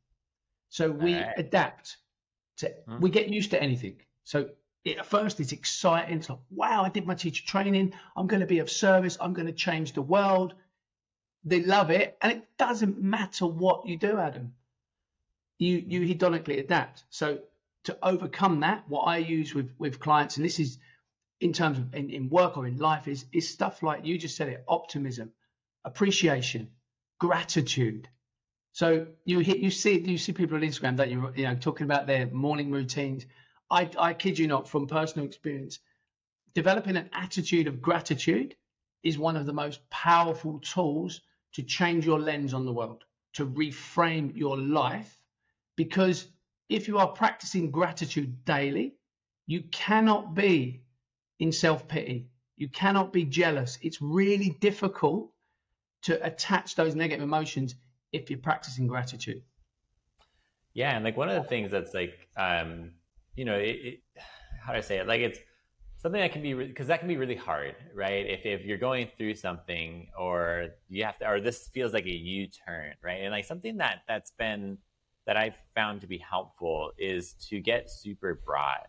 So 0.70 0.92
we 0.92 1.16
right. 1.16 1.34
adapt 1.38 1.98
to, 2.58 2.74
hmm. 2.88 3.00
we 3.00 3.10
get 3.10 3.30
used 3.30 3.52
to 3.52 3.62
anything. 3.62 3.98
So 4.24 4.50
it, 4.84 4.98
at 4.98 5.06
first 5.06 5.40
it's 5.40 5.52
exciting. 5.52 6.18
It's 6.18 6.30
like, 6.30 6.40
wow, 6.50 6.84
I 6.84 6.90
did 6.90 7.06
my 7.06 7.16
teacher 7.16 7.46
training. 7.46 7.94
I'm 8.16 8.28
going 8.28 8.42
to 8.42 8.46
be 8.46 8.60
of 8.60 8.70
service. 8.70 9.18
I'm 9.20 9.34
going 9.34 9.48
to 9.48 9.54
change 9.54 9.94
the 9.94 10.02
world. 10.02 10.54
They 11.44 11.64
love 11.64 11.90
it. 11.90 12.18
And 12.22 12.32
it 12.34 12.48
doesn't 12.58 13.02
matter 13.02 13.48
what 13.48 13.88
you 13.88 13.98
do, 13.98 14.18
Adam. 14.18 14.54
You, 15.60 15.84
you 15.88 16.02
hedonically 16.02 16.60
adapt. 16.60 17.04
So 17.10 17.40
to 17.86 17.98
overcome 18.04 18.60
that, 18.60 18.84
what 18.88 19.04
I 19.04 19.18
use 19.18 19.56
with, 19.56 19.72
with 19.80 20.00
clients, 20.00 20.38
and 20.38 20.46
this 20.46 20.60
is 20.60 20.78
in 21.42 21.54
terms 21.54 21.80
of 21.80 21.96
in, 21.96 22.10
in 22.12 22.30
work 22.30 22.58
or 22.58 22.68
in 22.68 22.78
life 22.78 23.08
is 23.08 23.26
is 23.34 23.50
stuff 23.50 23.84
like 23.84 24.06
you 24.06 24.18
just 24.18 24.38
said 24.38 24.50
it 24.50 24.64
optimism 24.68 25.32
appreciation 25.86 26.70
gratitude. 27.20 28.10
So 28.74 29.08
you 29.26 29.40
hit 29.40 29.60
you 29.60 29.72
see 29.72 30.00
you 30.00 30.18
see 30.18 30.34
people 30.34 30.58
on 30.58 30.64
instagram 30.64 30.98
that 30.98 31.10
you 31.10 31.32
you 31.36 31.46
know 31.46 31.56
talking 31.56 31.86
about 31.86 32.08
their 32.08 32.28
morning 32.28 32.72
routines. 32.72 33.26
I 33.72 33.90
i 34.00 34.14
kid 34.14 34.40
you 34.40 34.48
not 34.48 34.70
from 34.70 34.88
personal 34.88 35.28
experience 35.28 35.80
developing 36.56 36.98
an 36.98 37.10
attitude 37.14 37.68
of 37.68 37.82
gratitude 37.82 38.56
is 39.04 39.18
one 39.20 39.38
of 39.38 39.46
the 39.48 39.54
most 39.54 39.90
powerful 39.92 40.60
tools 40.62 41.22
to 41.54 41.64
change 41.64 42.06
your 42.06 42.20
lens 42.20 42.54
on 42.54 42.66
the 42.66 42.74
world 42.74 43.06
to 43.34 43.48
reframe 43.48 44.36
your 44.36 44.58
life. 44.58 45.22
Because 45.78 46.28
if 46.70 46.88
you 46.88 47.00
are 47.00 47.08
practicing 47.10 47.72
gratitude 47.72 48.46
daily 48.46 48.94
You 49.48 49.64
cannot 49.72 50.36
be 50.36 50.84
in 51.40 51.52
self 51.52 51.88
pity. 51.88 52.30
You 52.56 52.70
cannot 52.70 53.14
be 53.14 53.24
jealous. 53.24 53.78
It's 53.82 54.02
really 54.02 54.58
difficult 54.60 55.32
to 56.04 56.24
attach 56.26 56.76
those 56.76 56.96
negative 56.96 57.24
emotions 57.24 57.76
if 58.12 58.30
you're 58.30 58.40
practicing 58.40 58.88
gratitude. 58.88 59.42
Yeah, 60.74 60.96
and 60.96 61.04
like 61.04 61.18
one 61.18 61.30
of 61.30 61.42
the 61.42 61.48
things 61.48 61.72
that's 61.72 61.94
like, 61.94 62.28
um, 62.38 62.92
you 63.36 63.46
know, 63.46 63.56
it, 63.56 63.76
it, 63.84 64.00
how 64.64 64.74
do 64.74 64.78
I 64.78 64.82
say 64.82 64.98
it? 64.98 65.08
Like 65.08 65.22
it's 65.22 65.40
something 65.98 66.22
that 66.22 66.32
can 66.32 66.42
be 66.42 66.54
because 66.54 66.88
re- 66.88 66.94
that 66.94 67.00
can 67.00 67.08
be 67.08 67.18
really 67.18 67.36
hard, 67.36 67.76
right? 67.94 68.26
If 68.26 68.46
if 68.46 68.66
you're 68.66 68.78
going 68.78 69.08
through 69.18 69.36
something 69.36 70.08
or 70.18 70.70
you 70.88 71.04
have 71.04 71.18
to, 71.20 71.30
or 71.30 71.42
this 71.42 71.68
feels 71.68 71.94
like 71.94 72.06
a 72.06 72.12
U 72.12 72.48
turn, 72.48 72.94
right? 73.04 73.22
And 73.22 73.32
like 73.32 73.46
something 73.46 73.78
that 73.78 74.02
that's 74.08 74.32
been 74.32 74.78
that 75.26 75.36
I've 75.36 75.58
found 75.76 76.02
to 76.02 76.08
be 76.08 76.18
helpful 76.18 76.92
is 76.98 77.34
to 77.50 77.60
get 77.60 77.90
super 77.90 78.42
broad, 78.46 78.88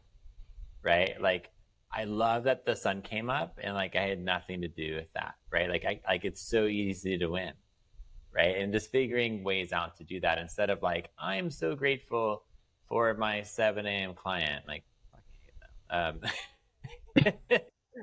right? 0.83 1.21
Like 1.21 1.51
I 1.93 2.05
love 2.05 2.45
that 2.45 2.67
the 2.67 2.77
sun 2.77 3.03
came 3.03 3.31
up 3.31 3.59
and 3.63 3.75
like 3.75 3.97
I 3.97 4.03
had 4.03 4.21
nothing 4.21 4.61
to 4.61 4.69
do 4.69 4.97
with 4.97 5.13
that, 5.15 5.35
right? 5.51 5.69
Like 5.69 5.85
I 5.85 6.01
like 6.07 6.25
it's 6.25 6.41
so 6.41 6.67
easy 6.67 7.17
to 7.19 7.29
win, 7.29 7.53
right? 8.35 8.57
And 8.57 8.73
just 8.73 8.91
figuring 8.91 9.43
ways 9.43 9.73
out 9.73 9.97
to 9.97 10.05
do 10.05 10.21
that 10.21 10.39
instead 10.39 10.71
of 10.71 10.83
like 10.83 11.11
I'm 11.19 11.51
so 11.51 11.75
grateful 11.75 12.45
for 12.89 13.15
my 13.15 13.43
7 13.43 13.87
a.m. 13.87 14.15
client, 14.15 14.65
like 14.69 14.85
um, 15.91 16.21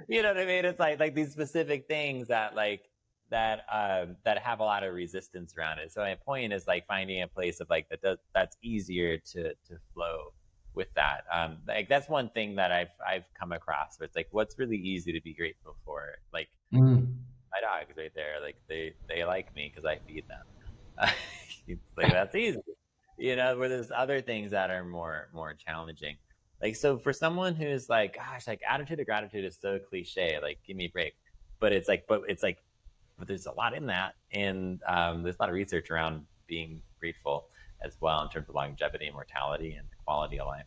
you 0.09 0.21
know 0.21 0.29
what 0.29 0.37
I 0.37 0.45
mean? 0.45 0.65
It's 0.65 0.79
like 0.79 0.99
like 0.99 1.13
these 1.13 1.31
specific 1.31 1.87
things 1.87 2.27
that 2.29 2.55
like 2.55 2.89
that 3.29 3.65
um, 3.71 4.15
that 4.25 4.39
have 4.39 4.59
a 4.59 4.63
lot 4.63 4.83
of 4.83 4.93
resistance 4.93 5.53
around 5.57 5.79
it. 5.79 5.91
So 5.91 6.01
my 6.01 6.15
point 6.15 6.53
is 6.53 6.65
like 6.67 6.87
finding 6.87 7.21
a 7.21 7.27
place 7.27 7.59
of 7.59 7.69
like 7.69 7.87
that 7.89 8.01
does, 8.01 8.17
that's 8.33 8.57
easier 8.63 9.17
to 9.17 9.49
to 9.49 9.77
flow 9.93 10.33
with 10.75 10.93
that. 10.95 11.23
Um, 11.31 11.57
like 11.67 11.89
that's 11.89 12.09
one 12.09 12.29
thing 12.29 12.55
that 12.55 12.71
I've 12.71 12.91
I've 13.07 13.25
come 13.33 13.51
across. 13.51 13.99
Where 13.99 14.05
it's 14.05 14.15
like 14.15 14.27
what's 14.31 14.57
really 14.59 14.77
easy 14.77 15.11
to 15.13 15.21
be 15.21 15.33
grateful 15.33 15.75
for. 15.85 16.15
Like 16.33 16.49
mm. 16.73 17.07
my 17.51 17.61
dogs 17.61 17.97
right 17.97 18.11
there. 18.15 18.41
Like 18.41 18.57
they 18.67 18.93
they 19.07 19.23
like 19.23 19.53
me 19.55 19.71
because 19.73 19.85
I 19.85 19.97
feed 20.07 20.25
them. 20.27 20.45
like 21.97 22.11
that's 22.11 22.35
easy. 22.35 22.59
You 23.17 23.35
know, 23.35 23.57
where 23.57 23.69
there's 23.69 23.91
other 23.91 24.21
things 24.21 24.51
that 24.51 24.69
are 24.69 24.83
more 24.83 25.29
more 25.33 25.53
challenging. 25.53 26.17
Like 26.61 26.75
so 26.75 26.97
for 26.97 27.13
someone 27.13 27.55
who's 27.55 27.89
like, 27.89 28.15
gosh, 28.15 28.47
like 28.47 28.61
attitude 28.69 28.99
of 28.99 29.05
gratitude 29.05 29.45
is 29.45 29.57
so 29.59 29.79
cliche. 29.79 30.39
Like 30.41 30.59
give 30.65 30.75
me 30.75 30.85
a 30.85 30.89
break. 30.89 31.15
But 31.59 31.71
it's 31.71 31.87
like, 31.87 32.05
but 32.07 32.21
it's 32.27 32.43
like 32.43 32.59
but 33.17 33.27
there's 33.27 33.45
a 33.45 33.51
lot 33.51 33.73
in 33.73 33.85
that, 33.87 34.15
and 34.31 34.81
um, 34.87 35.23
there's 35.23 35.35
a 35.39 35.41
lot 35.41 35.49
of 35.49 35.55
research 35.55 35.89
around 35.89 36.25
being 36.47 36.81
grateful 36.99 37.47
as 37.83 37.95
well 37.99 38.21
in 38.23 38.29
terms 38.29 38.49
of 38.49 38.55
longevity, 38.55 39.05
and 39.05 39.13
mortality, 39.13 39.73
and 39.73 39.87
quality 40.05 40.39
of 40.39 40.47
life. 40.47 40.65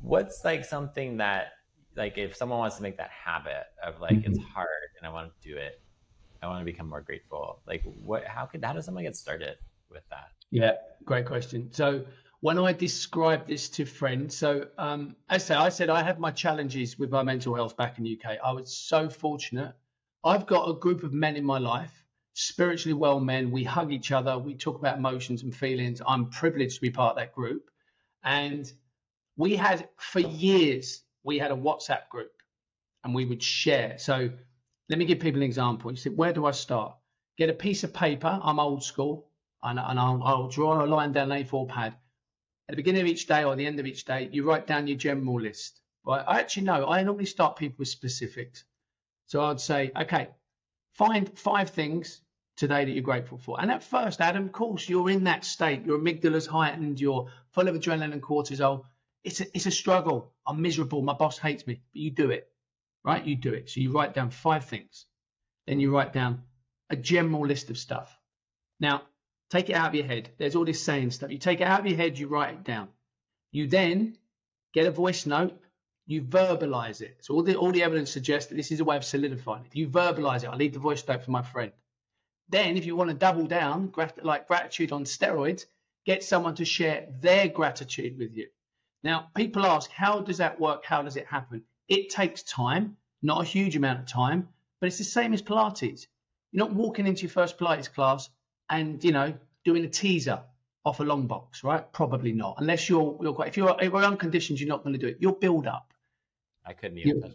What's 0.00 0.44
like 0.44 0.64
something 0.64 1.18
that 1.18 1.52
like 1.96 2.18
if 2.18 2.36
someone 2.36 2.58
wants 2.58 2.76
to 2.76 2.82
make 2.82 2.96
that 2.98 3.10
habit 3.10 3.64
of 3.84 4.00
like 4.00 4.12
mm-hmm. 4.12 4.32
it's 4.32 4.40
hard 4.54 4.68
and 4.98 5.06
I 5.06 5.10
want 5.10 5.32
to 5.32 5.48
do 5.48 5.56
it, 5.56 5.80
I 6.42 6.46
want 6.46 6.60
to 6.60 6.64
become 6.64 6.88
more 6.88 7.00
grateful. 7.00 7.60
Like 7.66 7.82
what? 7.84 8.24
How 8.24 8.46
could 8.46 8.64
how 8.64 8.72
does 8.72 8.84
someone 8.84 9.04
get 9.04 9.16
started 9.16 9.56
with 9.90 10.02
that? 10.10 10.30
Yeah, 10.50 10.72
great 11.04 11.26
question. 11.26 11.72
So 11.72 12.04
when 12.40 12.58
I 12.58 12.72
describe 12.72 13.46
this 13.46 13.68
to 13.70 13.84
friends, 13.84 14.36
so 14.36 14.66
um, 14.78 15.16
as 15.28 15.42
I 15.44 15.46
say, 15.46 15.54
I 15.54 15.68
said 15.68 15.90
I 15.90 16.02
had 16.02 16.18
my 16.18 16.30
challenges 16.30 16.98
with 16.98 17.10
my 17.10 17.22
mental 17.22 17.54
health 17.54 17.76
back 17.76 17.98
in 17.98 18.04
the 18.04 18.18
UK. 18.18 18.38
I 18.42 18.52
was 18.52 18.74
so 18.74 19.08
fortunate 19.08 19.74
I've 20.22 20.46
got 20.46 20.68
a 20.68 20.74
group 20.74 21.02
of 21.02 21.14
men 21.14 21.36
in 21.36 21.44
my 21.44 21.58
life, 21.58 22.04
spiritually 22.34 22.92
well 22.92 23.20
men. 23.20 23.50
We 23.50 23.64
hug 23.64 23.90
each 23.90 24.12
other. 24.12 24.38
We 24.38 24.54
talk 24.54 24.78
about 24.78 24.98
emotions 24.98 25.42
and 25.42 25.54
feelings. 25.54 26.02
I'm 26.06 26.28
privileged 26.28 26.74
to 26.74 26.80
be 26.82 26.90
part 26.90 27.12
of 27.12 27.16
that 27.16 27.34
group. 27.34 27.70
And 28.22 28.70
we 29.36 29.56
had, 29.56 29.88
for 29.96 30.20
years, 30.20 31.02
we 31.24 31.38
had 31.38 31.50
a 31.50 31.56
WhatsApp 31.56 32.08
group 32.10 32.32
and 33.04 33.14
we 33.14 33.24
would 33.24 33.42
share. 33.42 33.98
So 33.98 34.30
let 34.88 34.98
me 34.98 35.04
give 35.04 35.20
people 35.20 35.40
an 35.40 35.46
example. 35.46 35.90
You 35.90 35.96
said, 35.96 36.16
where 36.16 36.32
do 36.32 36.46
I 36.46 36.50
start? 36.50 36.96
Get 37.38 37.48
a 37.50 37.54
piece 37.54 37.84
of 37.84 37.94
paper. 37.94 38.38
I'm 38.42 38.60
old 38.60 38.82
school. 38.82 39.26
And, 39.62 39.78
and 39.78 39.98
I'll, 39.98 40.22
I'll 40.22 40.48
draw 40.48 40.82
a 40.82 40.86
line 40.86 41.12
down 41.12 41.32
an 41.32 41.44
A4 41.44 41.68
pad. 41.68 41.94
At 42.68 42.72
the 42.72 42.76
beginning 42.76 43.02
of 43.02 43.06
each 43.06 43.26
day 43.26 43.44
or 43.44 43.56
the 43.56 43.66
end 43.66 43.80
of 43.80 43.86
each 43.86 44.04
day, 44.04 44.28
you 44.32 44.44
write 44.44 44.66
down 44.66 44.86
your 44.86 44.96
general 44.96 45.40
list. 45.40 45.80
Right? 46.06 46.24
I 46.26 46.40
actually 46.40 46.64
know 46.64 46.86
I 46.86 47.02
normally 47.02 47.26
start 47.26 47.56
people 47.56 47.76
with 47.78 47.88
specifics. 47.88 48.64
So 49.26 49.42
I'd 49.44 49.60
say, 49.60 49.90
okay, 49.96 50.28
find 50.94 51.38
five 51.38 51.70
things 51.70 52.20
today 52.60 52.84
that 52.84 52.92
you're 52.92 53.02
grateful 53.02 53.38
for. 53.38 53.60
And 53.60 53.70
at 53.70 53.82
first, 53.82 54.20
Adam, 54.20 54.44
of 54.44 54.52
course, 54.52 54.88
you're 54.88 55.10
in 55.10 55.24
that 55.24 55.44
state. 55.44 55.84
Your 55.84 55.98
amygdala's 55.98 56.46
heightened. 56.46 57.00
You're 57.00 57.28
full 57.50 57.66
of 57.66 57.74
adrenaline 57.74 58.12
and 58.12 58.22
cortisol. 58.22 58.84
It's 59.24 59.40
a, 59.40 59.46
it's 59.56 59.66
a 59.66 59.70
struggle. 59.70 60.32
I'm 60.46 60.62
miserable. 60.62 61.02
My 61.02 61.14
boss 61.14 61.38
hates 61.38 61.66
me. 61.66 61.80
But 61.92 62.00
you 62.00 62.10
do 62.10 62.30
it, 62.30 62.48
right? 63.04 63.24
You 63.24 63.34
do 63.34 63.52
it. 63.52 63.70
So 63.70 63.80
you 63.80 63.90
write 63.92 64.14
down 64.14 64.30
five 64.30 64.66
things. 64.66 65.06
Then 65.66 65.80
you 65.80 65.92
write 65.92 66.12
down 66.12 66.42
a 66.90 66.96
general 66.96 67.46
list 67.46 67.70
of 67.70 67.78
stuff. 67.78 68.16
Now, 68.78 69.02
take 69.48 69.70
it 69.70 69.74
out 69.74 69.88
of 69.88 69.94
your 69.94 70.06
head. 70.06 70.30
There's 70.38 70.54
all 70.54 70.64
this 70.64 70.82
saying 70.82 71.10
stuff. 71.10 71.30
You 71.30 71.38
take 71.38 71.60
it 71.60 71.66
out 71.66 71.80
of 71.80 71.86
your 71.86 71.96
head, 71.96 72.18
you 72.18 72.28
write 72.28 72.54
it 72.54 72.64
down. 72.64 72.88
You 73.52 73.66
then 73.66 74.16
get 74.72 74.86
a 74.86 74.90
voice 74.90 75.26
note 75.26 75.58
you 76.06 76.22
verbalize 76.22 77.02
it. 77.02 77.18
So 77.20 77.34
all 77.34 77.44
the 77.44 77.54
all 77.54 77.70
the 77.70 77.84
evidence 77.84 78.10
suggests 78.10 78.48
that 78.48 78.56
this 78.56 78.72
is 78.72 78.80
a 78.80 78.84
way 78.84 78.96
of 78.96 79.04
solidifying 79.04 79.64
it. 79.64 79.76
You 79.76 79.88
verbalize 79.88 80.42
it. 80.42 80.48
I 80.48 80.56
leave 80.56 80.72
the 80.72 80.80
voice 80.80 81.06
note 81.06 81.22
for 81.24 81.30
my 81.30 81.42
friend. 81.42 81.70
Then, 82.50 82.76
if 82.76 82.84
you 82.84 82.96
want 82.96 83.10
to 83.10 83.16
double 83.16 83.46
down, 83.46 83.92
like 84.22 84.48
gratitude 84.48 84.90
on 84.92 85.04
steroids, 85.04 85.66
get 86.04 86.24
someone 86.24 86.56
to 86.56 86.64
share 86.64 87.06
their 87.20 87.48
gratitude 87.48 88.18
with 88.18 88.36
you. 88.36 88.48
Now, 89.04 89.28
people 89.36 89.64
ask, 89.64 89.90
how 89.90 90.20
does 90.20 90.38
that 90.38 90.60
work? 90.60 90.84
How 90.84 91.02
does 91.02 91.16
it 91.16 91.26
happen? 91.26 91.62
It 91.88 92.10
takes 92.10 92.42
time, 92.42 92.96
not 93.22 93.40
a 93.40 93.44
huge 93.44 93.76
amount 93.76 94.00
of 94.00 94.06
time, 94.06 94.48
but 94.80 94.88
it's 94.88 94.98
the 94.98 95.04
same 95.04 95.32
as 95.32 95.42
Pilates. 95.42 96.06
You're 96.50 96.66
not 96.66 96.74
walking 96.74 97.06
into 97.06 97.22
your 97.22 97.30
first 97.30 97.56
Pilates 97.56 97.92
class 97.92 98.28
and, 98.68 99.02
you 99.04 99.12
know, 99.12 99.32
doing 99.64 99.84
a 99.84 99.88
teaser 99.88 100.42
off 100.84 101.00
a 101.00 101.04
long 101.04 101.26
box, 101.26 101.62
right? 101.62 101.90
Probably 101.92 102.32
not. 102.32 102.56
Unless 102.58 102.88
you're, 102.88 103.16
you're 103.22 103.32
quite, 103.32 103.48
if 103.48 103.56
you're, 103.56 103.76
if 103.80 103.92
you're 103.92 104.04
unconditioned, 104.04 104.58
you're 104.58 104.68
not 104.68 104.82
going 104.82 104.94
to 104.94 104.98
do 104.98 105.06
it. 105.06 105.18
You'll 105.20 105.32
build 105.32 105.66
up. 105.66 105.92
I 106.66 106.72
couldn't 106.72 106.98
even 106.98 107.20
touch 107.22 107.32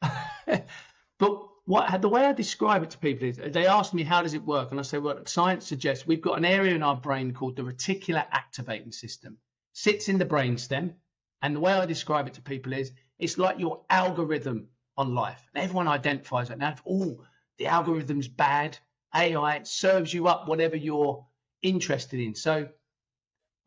my 0.00 0.08
toe. 0.56 0.62
but 1.18 1.45
what 1.66 2.00
the 2.00 2.08
way 2.08 2.24
I 2.24 2.32
describe 2.32 2.84
it 2.84 2.90
to 2.90 2.98
people 2.98 3.28
is 3.28 3.36
they 3.36 3.66
ask 3.66 3.92
me 3.92 4.04
how 4.04 4.22
does 4.22 4.34
it 4.34 4.44
work, 4.44 4.70
and 4.70 4.78
I 4.78 4.84
say, 4.84 4.98
well, 4.98 5.20
science 5.26 5.66
suggests 5.66 6.06
we've 6.06 6.22
got 6.22 6.38
an 6.38 6.44
area 6.44 6.74
in 6.74 6.82
our 6.82 6.96
brain 6.96 7.34
called 7.34 7.56
the 7.56 7.62
reticular 7.62 8.24
activating 8.30 8.92
system, 8.92 9.38
sits 9.72 10.08
in 10.08 10.18
the 10.18 10.24
brainstem, 10.24 10.94
and 11.42 11.54
the 11.54 11.60
way 11.60 11.72
I 11.72 11.84
describe 11.84 12.28
it 12.28 12.34
to 12.34 12.42
people 12.42 12.72
is 12.72 12.92
it's 13.18 13.36
like 13.36 13.58
your 13.58 13.84
algorithm 13.90 14.68
on 14.96 15.14
life, 15.14 15.42
and 15.54 15.64
everyone 15.64 15.88
identifies 15.88 16.50
it 16.50 16.58
now. 16.58 16.76
Oh, 16.88 17.24
the 17.58 17.66
algorithm's 17.66 18.28
bad, 18.28 18.78
AI 19.14 19.62
serves 19.64 20.14
you 20.14 20.28
up 20.28 20.46
whatever 20.46 20.76
you're 20.76 21.26
interested 21.62 22.20
in. 22.20 22.34
So 22.34 22.68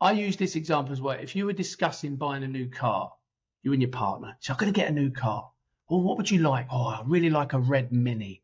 I 0.00 0.12
use 0.12 0.36
this 0.36 0.56
example 0.56 0.92
as 0.92 1.02
well. 1.02 1.18
If 1.20 1.36
you 1.36 1.44
were 1.44 1.52
discussing 1.52 2.16
buying 2.16 2.44
a 2.44 2.48
new 2.48 2.68
car, 2.68 3.12
you 3.62 3.74
and 3.74 3.82
your 3.82 3.90
partner. 3.90 4.36
So 4.40 4.54
I'm 4.54 4.58
going 4.58 4.72
to 4.72 4.80
get 4.80 4.88
a 4.88 4.94
new 4.94 5.10
car. 5.10 5.50
Oh, 5.90 5.98
what 5.98 6.16
would 6.16 6.30
you 6.30 6.38
like? 6.38 6.68
Oh, 6.70 6.86
I 6.86 7.02
really 7.04 7.30
like 7.30 7.52
a 7.52 7.58
red 7.58 7.92
Mini. 7.92 8.42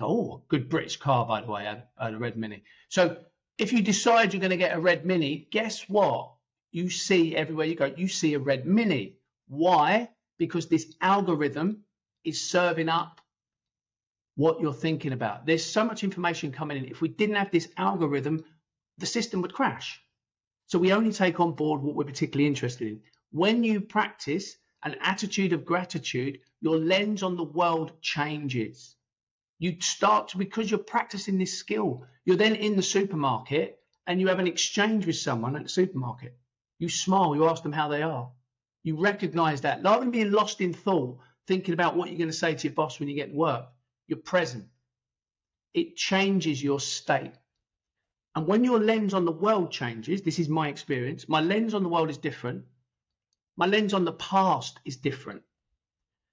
Oh, 0.00 0.42
good 0.48 0.70
British 0.70 0.96
car, 0.96 1.26
by 1.26 1.42
the 1.42 1.50
way, 1.50 1.66
a 1.98 2.16
red 2.16 2.38
Mini. 2.38 2.64
So 2.88 3.18
if 3.58 3.72
you 3.74 3.82
decide 3.82 4.32
you're 4.32 4.40
going 4.40 4.50
to 4.50 4.56
get 4.56 4.74
a 4.74 4.80
red 4.80 5.04
Mini, 5.04 5.46
guess 5.52 5.86
what? 5.88 6.32
You 6.72 6.88
see 6.88 7.36
everywhere 7.36 7.66
you 7.66 7.74
go, 7.74 7.92
you 7.94 8.08
see 8.08 8.32
a 8.32 8.38
red 8.38 8.66
Mini. 8.66 9.18
Why? 9.48 10.08
Because 10.38 10.68
this 10.68 10.94
algorithm 11.02 11.84
is 12.24 12.40
serving 12.40 12.88
up 12.88 13.20
what 14.36 14.60
you're 14.60 14.72
thinking 14.72 15.12
about. 15.12 15.44
There's 15.44 15.64
so 15.64 15.84
much 15.84 16.02
information 16.02 16.50
coming 16.50 16.78
in. 16.78 16.86
If 16.86 17.02
we 17.02 17.08
didn't 17.08 17.36
have 17.36 17.50
this 17.50 17.68
algorithm, 17.76 18.42
the 18.96 19.06
system 19.06 19.42
would 19.42 19.52
crash. 19.52 20.00
So 20.68 20.78
we 20.78 20.94
only 20.94 21.12
take 21.12 21.40
on 21.40 21.52
board 21.52 21.82
what 21.82 21.94
we're 21.94 22.04
particularly 22.04 22.46
interested 22.46 22.88
in. 22.88 23.00
When 23.32 23.64
you 23.64 23.82
practice 23.82 24.56
an 24.82 24.96
attitude 25.00 25.52
of 25.52 25.64
gratitude, 25.64 26.40
your 26.60 26.78
lens 26.78 27.22
on 27.22 27.36
the 27.36 27.44
world 27.44 27.92
changes. 28.00 28.96
You 29.58 29.76
start 29.80 30.28
to, 30.28 30.38
because 30.38 30.70
you're 30.70 30.78
practicing 30.78 31.38
this 31.38 31.58
skill, 31.58 32.06
you're 32.24 32.36
then 32.36 32.56
in 32.56 32.76
the 32.76 32.82
supermarket 32.82 33.78
and 34.06 34.20
you 34.20 34.28
have 34.28 34.38
an 34.38 34.46
exchange 34.46 35.06
with 35.06 35.16
someone 35.16 35.56
at 35.56 35.64
the 35.64 35.68
supermarket. 35.68 36.36
You 36.78 36.88
smile, 36.88 37.36
you 37.36 37.48
ask 37.48 37.62
them 37.62 37.72
how 37.72 37.88
they 37.88 38.02
are. 38.02 38.30
You 38.82 38.98
recognize 38.98 39.60
that 39.62 39.82
rather 39.84 40.00
than 40.00 40.10
being 40.10 40.32
lost 40.32 40.62
in 40.62 40.72
thought, 40.72 41.18
thinking 41.46 41.74
about 41.74 41.96
what 41.96 42.08
you're 42.08 42.18
going 42.18 42.30
to 42.30 42.36
say 42.36 42.54
to 42.54 42.68
your 42.68 42.74
boss 42.74 42.98
when 42.98 43.08
you 43.08 43.14
get 43.14 43.30
to 43.30 43.36
work, 43.36 43.66
you're 44.06 44.18
present. 44.18 44.66
It 45.74 45.96
changes 45.96 46.62
your 46.62 46.80
state. 46.80 47.32
And 48.34 48.46
when 48.46 48.64
your 48.64 48.80
lens 48.80 49.12
on 49.12 49.26
the 49.26 49.32
world 49.32 49.70
changes, 49.70 50.22
this 50.22 50.38
is 50.38 50.48
my 50.48 50.68
experience, 50.68 51.28
my 51.28 51.40
lens 51.40 51.74
on 51.74 51.82
the 51.82 51.88
world 51.88 52.08
is 52.08 52.16
different 52.16 52.64
my 53.56 53.66
lens 53.66 53.94
on 53.94 54.04
the 54.04 54.12
past 54.12 54.78
is 54.84 54.96
different. 54.96 55.42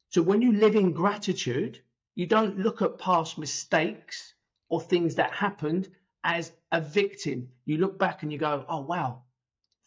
So 0.09 0.21
when 0.21 0.41
you 0.41 0.53
live 0.53 0.75
in 0.75 0.93
gratitude, 0.93 1.81
you 2.15 2.25
don't 2.25 2.59
look 2.59 2.81
at 2.81 2.97
past 2.97 3.37
mistakes 3.37 4.33
or 4.69 4.81
things 4.81 5.15
that 5.15 5.31
happened 5.33 5.89
as 6.23 6.51
a 6.71 6.81
victim. 6.81 7.49
You 7.65 7.77
look 7.77 7.99
back 7.99 8.23
and 8.23 8.31
you 8.31 8.37
go, 8.37 8.65
oh, 8.67 8.81
wow, 8.81 9.23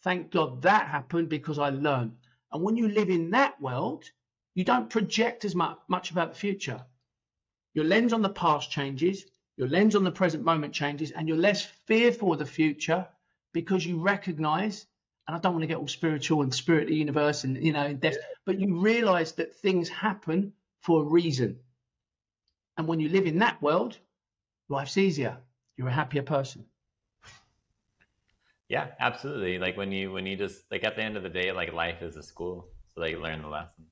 thank 0.02 0.30
God 0.30 0.62
that 0.62 0.88
happened 0.88 1.28
because 1.28 1.58
I 1.58 1.70
learned. 1.70 2.16
And 2.52 2.62
when 2.62 2.76
you 2.76 2.88
live 2.88 3.10
in 3.10 3.30
that 3.30 3.60
world, 3.60 4.04
you 4.54 4.64
don't 4.64 4.90
project 4.90 5.44
as 5.44 5.54
much, 5.54 5.78
much 5.88 6.10
about 6.10 6.32
the 6.32 6.38
future. 6.38 6.84
Your 7.74 7.84
lens 7.84 8.12
on 8.12 8.22
the 8.22 8.28
past 8.28 8.70
changes, 8.70 9.24
your 9.56 9.68
lens 9.68 9.94
on 9.94 10.04
the 10.04 10.10
present 10.10 10.44
moment 10.44 10.74
changes, 10.74 11.12
and 11.12 11.28
you're 11.28 11.36
less 11.36 11.64
fearful 11.64 12.32
of 12.32 12.38
the 12.38 12.46
future 12.46 13.06
because 13.52 13.86
you 13.86 14.00
recognize, 14.00 14.86
and 15.26 15.36
I 15.36 15.40
don't 15.40 15.52
want 15.52 15.62
to 15.62 15.68
get 15.68 15.76
all 15.76 15.88
spiritual 15.88 16.42
and 16.42 16.54
spirit 16.54 16.84
of 16.84 16.88
the 16.88 16.96
universe 16.96 17.44
and 17.44 17.62
you 17.62 17.72
know 17.72 17.86
in 17.86 17.98
depth, 17.98 18.18
but 18.44 18.58
you 18.58 18.80
realize 18.80 19.32
that 19.32 19.54
things 19.54 19.88
happen 19.88 20.52
for 20.80 21.02
a 21.02 21.04
reason. 21.04 21.58
And 22.76 22.86
when 22.86 23.00
you 23.00 23.08
live 23.08 23.26
in 23.26 23.38
that 23.40 23.60
world, 23.60 23.98
life's 24.68 24.96
easier. 24.96 25.36
You're 25.76 25.88
a 25.88 25.92
happier 25.92 26.22
person. 26.22 26.64
Yeah, 28.70 28.86
absolutely. 29.00 29.58
Like 29.58 29.76
when 29.76 29.90
you 29.90 30.12
when 30.12 30.26
you 30.26 30.36
just 30.36 30.62
like 30.70 30.84
at 30.84 30.94
the 30.94 31.02
end 31.02 31.16
of 31.16 31.24
the 31.24 31.28
day, 31.28 31.50
like 31.50 31.72
life 31.72 32.02
is 32.02 32.16
a 32.16 32.22
school, 32.22 32.68
so 32.94 33.00
like 33.00 33.18
learn 33.18 33.42
the 33.42 33.48
lesson. 33.48 33.86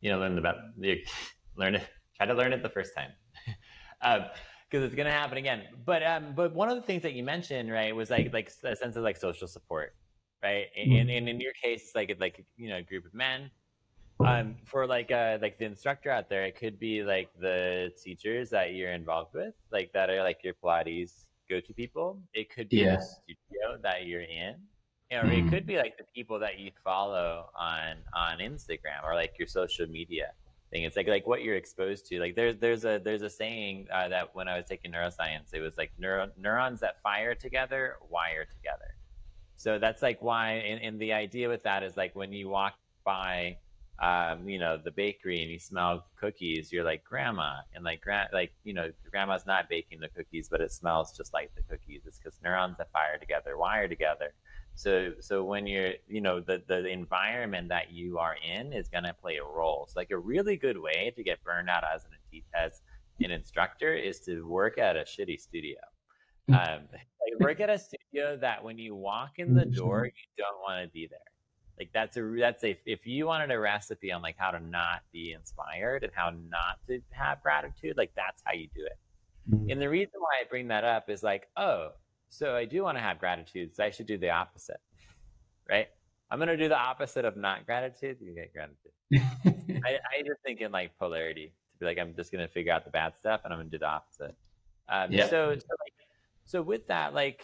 You 0.00 0.12
know, 0.12 0.18
learn 0.18 0.34
the 0.34 0.40
best. 0.40 0.58
You 0.78 0.96
learn 1.56 1.74
it. 1.74 1.86
Try 2.16 2.26
to 2.26 2.34
learn 2.34 2.52
it 2.54 2.62
the 2.62 2.70
first 2.70 2.92
time, 2.96 3.10
because 4.00 4.22
um, 4.82 4.82
it's 4.82 4.94
gonna 4.94 5.10
happen 5.10 5.36
again. 5.36 5.64
But 5.84 6.02
um, 6.02 6.32
but 6.34 6.54
one 6.54 6.70
of 6.70 6.76
the 6.76 6.82
things 6.82 7.02
that 7.02 7.12
you 7.12 7.22
mentioned, 7.22 7.70
right, 7.70 7.94
was 7.94 8.08
like 8.08 8.32
like 8.32 8.50
a 8.62 8.76
sense 8.76 8.96
of 8.96 9.02
like 9.02 9.18
social 9.18 9.46
support, 9.46 9.94
right? 10.44 10.66
Mm-hmm. 10.78 10.96
And, 10.96 11.10
and 11.10 11.28
in 11.28 11.40
your 11.40 11.54
case, 11.54 11.82
it's 11.84 11.94
like 11.94 12.14
like 12.20 12.44
you 12.56 12.68
know 12.68 12.76
a 12.76 12.82
group 12.82 13.06
of 13.06 13.14
men. 13.14 13.50
Um, 14.24 14.54
for 14.64 14.86
like 14.86 15.10
uh 15.10 15.38
like 15.42 15.58
the 15.58 15.64
instructor 15.64 16.10
out 16.10 16.28
there, 16.28 16.44
it 16.44 16.56
could 16.56 16.78
be 16.78 17.02
like 17.02 17.30
the 17.40 17.90
teachers 18.00 18.50
that 18.50 18.74
you're 18.74 18.92
involved 18.92 19.34
with, 19.34 19.54
like 19.72 19.92
that 19.92 20.08
are 20.10 20.22
like 20.22 20.38
your 20.44 20.54
Pilates 20.54 21.24
go 21.50 21.58
to 21.60 21.72
people. 21.74 22.20
It 22.32 22.48
could 22.54 22.68
be 22.68 22.78
yeah. 22.78 22.96
the 22.96 23.02
studio 23.02 23.78
that 23.82 24.06
you're 24.06 24.22
in, 24.22 24.54
or 25.10 25.22
mm. 25.22 25.24
it 25.24 25.26
mm-hmm. 25.26 25.48
could 25.48 25.66
be 25.66 25.78
like 25.78 25.96
the 25.98 26.04
people 26.14 26.38
that 26.40 26.58
you 26.58 26.70
follow 26.84 27.50
on 27.58 27.96
on 28.14 28.38
Instagram 28.38 29.02
or 29.02 29.14
like 29.14 29.34
your 29.38 29.48
social 29.48 29.86
media 29.88 30.30
thing. 30.70 30.84
It's 30.84 30.96
like 30.96 31.08
like 31.08 31.26
what 31.26 31.42
you're 31.42 31.56
exposed 31.56 32.06
to. 32.06 32.20
Like 32.20 32.36
there's 32.36 32.56
there's 32.58 32.84
a 32.84 33.00
there's 33.02 33.22
a 33.22 33.30
saying 33.30 33.88
uh, 33.92 34.08
that 34.08 34.34
when 34.34 34.46
I 34.46 34.56
was 34.56 34.66
taking 34.66 34.92
neuroscience, 34.92 35.54
it 35.54 35.60
was 35.60 35.76
like 35.76 35.90
neuro, 35.98 36.30
neurons 36.38 36.80
that 36.80 37.02
fire 37.02 37.34
together 37.34 37.96
wire 38.08 38.44
together. 38.44 38.94
So 39.56 39.78
that's 39.78 40.02
like 40.02 40.20
why, 40.20 40.52
and, 40.52 40.82
and 40.82 41.00
the 41.00 41.12
idea 41.12 41.48
with 41.48 41.62
that 41.62 41.82
is 41.82 41.96
like 41.96 42.14
when 42.14 42.32
you 42.32 42.48
walk 42.48 42.74
by 43.04 43.56
um, 44.02 44.48
you 44.48 44.58
know, 44.58 44.76
the 44.76 44.90
bakery 44.90 45.42
and 45.42 45.50
you 45.50 45.58
smell 45.58 46.06
cookies, 46.16 46.72
you're 46.72 46.84
like 46.84 47.04
grandma, 47.04 47.58
and 47.74 47.84
like 47.84 48.00
grand, 48.00 48.30
like 48.32 48.52
you 48.64 48.74
know, 48.74 48.90
grandma's 49.08 49.46
not 49.46 49.68
baking 49.68 50.00
the 50.00 50.08
cookies, 50.08 50.48
but 50.48 50.60
it 50.60 50.72
smells 50.72 51.16
just 51.16 51.32
like 51.32 51.54
the 51.54 51.62
cookies. 51.62 52.02
It's 52.04 52.18
because 52.18 52.38
neurons 52.42 52.78
that 52.78 52.90
fire 52.90 53.18
together 53.18 53.56
wire 53.56 53.86
together. 53.86 54.32
So, 54.74 55.12
so 55.20 55.44
when 55.44 55.68
you're, 55.68 55.92
you 56.08 56.20
know, 56.20 56.40
the 56.40 56.62
the 56.66 56.88
environment 56.88 57.68
that 57.68 57.92
you 57.92 58.18
are 58.18 58.34
in 58.44 58.72
is 58.72 58.88
going 58.88 59.04
to 59.04 59.14
play 59.14 59.36
a 59.36 59.44
role. 59.44 59.86
So, 59.88 60.00
like 60.00 60.10
a 60.10 60.18
really 60.18 60.56
good 60.56 60.78
way 60.78 61.12
to 61.14 61.22
get 61.22 61.42
burned 61.44 61.70
out 61.70 61.84
as 61.84 62.04
an 62.04 62.42
as 62.52 62.80
an 63.20 63.30
instructor 63.30 63.94
is 63.94 64.18
to 64.20 64.42
work 64.42 64.76
at 64.76 64.96
a 64.96 65.04
shitty 65.04 65.40
studio. 65.40 65.78
Um, 66.48 66.56
like 66.92 67.40
work 67.40 67.60
at 67.60 67.70
a 67.70 67.78
studio 67.78 68.36
that 68.40 68.62
when 68.62 68.78
you 68.78 68.94
walk 68.94 69.38
in 69.38 69.54
the 69.54 69.64
door, 69.64 70.06
you 70.06 70.12
don't 70.36 70.60
want 70.62 70.84
to 70.84 70.92
be 70.92 71.06
there 71.06 71.18
like 71.78 71.90
that's 71.92 72.16
a 72.16 72.36
that's 72.38 72.62
a 72.62 72.76
if 72.86 73.06
you 73.06 73.26
wanted 73.26 73.50
a 73.50 73.58
recipe 73.58 74.12
on 74.12 74.22
like 74.22 74.36
how 74.38 74.50
to 74.50 74.60
not 74.60 75.02
be 75.12 75.32
inspired 75.32 76.04
and 76.04 76.12
how 76.14 76.30
not 76.30 76.78
to 76.86 77.00
have 77.10 77.42
gratitude, 77.42 77.96
like 77.96 78.12
that's 78.14 78.42
how 78.44 78.52
you 78.52 78.68
do 78.74 78.84
it. 78.84 78.98
Mm-hmm. 79.50 79.70
And 79.70 79.82
the 79.82 79.88
reason 79.88 80.14
why 80.18 80.40
I 80.40 80.48
bring 80.48 80.68
that 80.68 80.84
up 80.84 81.10
is 81.10 81.22
like, 81.22 81.48
oh, 81.56 81.90
so 82.28 82.54
I 82.54 82.64
do 82.64 82.82
want 82.84 82.96
to 82.96 83.02
have 83.02 83.18
gratitude, 83.18 83.74
so 83.74 83.84
I 83.84 83.90
should 83.90 84.06
do 84.06 84.18
the 84.18 84.30
opposite, 84.30 84.80
right? 85.68 85.88
I'm 86.30 86.38
gonna 86.38 86.56
do 86.56 86.68
the 86.68 86.78
opposite 86.78 87.24
of 87.24 87.36
not 87.36 87.66
gratitude. 87.66 88.18
You 88.20 88.34
get 88.34 88.52
gratitude. 88.52 88.92
I, 89.84 89.98
I 90.18 90.22
just 90.24 90.40
think 90.44 90.60
in 90.60 90.70
like 90.70 90.96
polarity 90.98 91.46
to 91.46 91.78
be 91.80 91.86
like, 91.86 91.98
I'm 91.98 92.14
just 92.14 92.30
gonna 92.30 92.48
figure 92.48 92.72
out 92.72 92.84
the 92.84 92.90
bad 92.90 93.16
stuff 93.16 93.40
and 93.44 93.52
I'm 93.52 93.58
gonna 93.58 93.70
do 93.70 93.78
the 93.78 93.86
opposite. 93.86 94.34
Um, 94.88 95.10
yeah. 95.10 95.24
So, 95.24 95.54
so 95.54 95.66
like, 95.84 95.92
so 96.46 96.62
with 96.62 96.86
that, 96.88 97.14
like, 97.14 97.42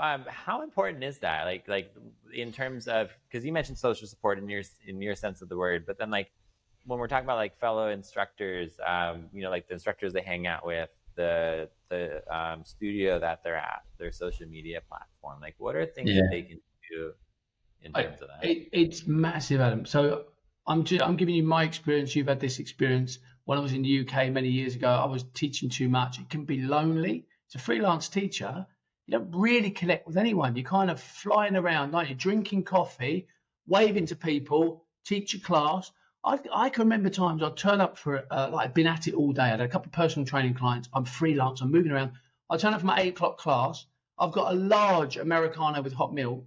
um, 0.00 0.24
how 0.26 0.62
important 0.62 1.04
is 1.04 1.18
that? 1.18 1.44
Like, 1.44 1.68
like 1.68 1.94
in 2.32 2.52
terms 2.52 2.88
of 2.88 3.12
because 3.28 3.44
you 3.44 3.52
mentioned 3.52 3.78
social 3.78 4.06
support 4.06 4.38
in 4.38 4.48
your 4.48 4.62
in 4.86 5.02
your 5.02 5.14
sense 5.14 5.42
of 5.42 5.48
the 5.48 5.56
word, 5.56 5.84
but 5.86 5.98
then 5.98 6.10
like 6.10 6.30
when 6.86 6.98
we're 6.98 7.08
talking 7.08 7.26
about 7.26 7.36
like 7.36 7.56
fellow 7.56 7.88
instructors, 7.90 8.72
um, 8.86 9.26
you 9.32 9.42
know, 9.42 9.50
like 9.50 9.68
the 9.68 9.74
instructors 9.74 10.12
they 10.12 10.22
hang 10.22 10.46
out 10.46 10.64
with, 10.64 10.90
the 11.14 11.68
the 11.90 12.22
um, 12.34 12.64
studio 12.64 13.18
that 13.18 13.42
they're 13.44 13.56
at, 13.56 13.82
their 13.98 14.12
social 14.12 14.46
media 14.48 14.80
platform, 14.88 15.38
like 15.40 15.54
what 15.58 15.76
are 15.76 15.84
things 15.84 16.10
yeah. 16.10 16.22
that 16.22 16.30
they 16.30 16.42
can 16.42 16.60
do 16.90 17.12
in 17.82 17.92
terms 17.92 18.18
I, 18.20 18.24
of 18.24 18.30
that? 18.40 18.48
It, 18.48 18.68
it's 18.72 19.06
massive, 19.06 19.60
Adam. 19.60 19.84
So 19.84 20.24
I'm 20.66 20.84
just, 20.84 21.02
I'm 21.02 21.16
giving 21.16 21.34
you 21.34 21.42
my 21.42 21.64
experience. 21.64 22.16
You've 22.16 22.28
had 22.28 22.40
this 22.40 22.58
experience. 22.58 23.18
When 23.44 23.58
I 23.58 23.60
was 23.60 23.72
in 23.72 23.82
the 23.82 24.00
UK 24.00 24.30
many 24.30 24.48
years 24.48 24.74
ago, 24.74 24.88
I 24.88 25.04
was 25.04 25.24
teaching 25.34 25.68
too 25.68 25.88
much. 25.88 26.18
It 26.18 26.30
can 26.30 26.44
be 26.44 26.62
lonely 26.62 27.26
as 27.52 27.60
a 27.60 27.64
freelance 27.64 28.08
teacher, 28.08 28.66
you 29.06 29.18
don't 29.18 29.30
really 29.34 29.70
connect 29.70 30.06
with 30.06 30.16
anyone. 30.16 30.56
You're 30.56 30.64
kind 30.64 30.90
of 30.90 31.00
flying 31.00 31.56
around, 31.56 31.92
like 31.92 32.08
you're 32.08 32.16
drinking 32.16 32.64
coffee, 32.64 33.26
waving 33.66 34.06
to 34.06 34.16
people, 34.16 34.84
teach 35.04 35.34
your 35.34 35.42
class. 35.42 35.90
I, 36.24 36.38
I 36.52 36.70
can 36.70 36.84
remember 36.84 37.10
times 37.10 37.42
I'd 37.42 37.56
turn 37.56 37.80
up 37.80 37.98
for, 37.98 38.24
uh, 38.30 38.48
like, 38.52 38.68
I'd 38.68 38.74
been 38.74 38.86
at 38.86 39.08
it 39.08 39.14
all 39.14 39.32
day. 39.32 39.42
I 39.42 39.48
had 39.48 39.60
a 39.60 39.68
couple 39.68 39.88
of 39.88 39.92
personal 39.92 40.24
training 40.24 40.54
clients. 40.54 40.88
I'm 40.94 41.04
freelance, 41.04 41.60
I'm 41.60 41.70
moving 41.70 41.92
around. 41.92 42.12
I 42.48 42.56
turn 42.56 42.74
up 42.74 42.80
for 42.80 42.86
my 42.86 43.00
eight 43.00 43.10
o'clock 43.10 43.38
class. 43.38 43.86
I've 44.18 44.32
got 44.32 44.52
a 44.52 44.56
large 44.56 45.16
Americano 45.16 45.82
with 45.82 45.92
hot 45.92 46.14
milk 46.14 46.44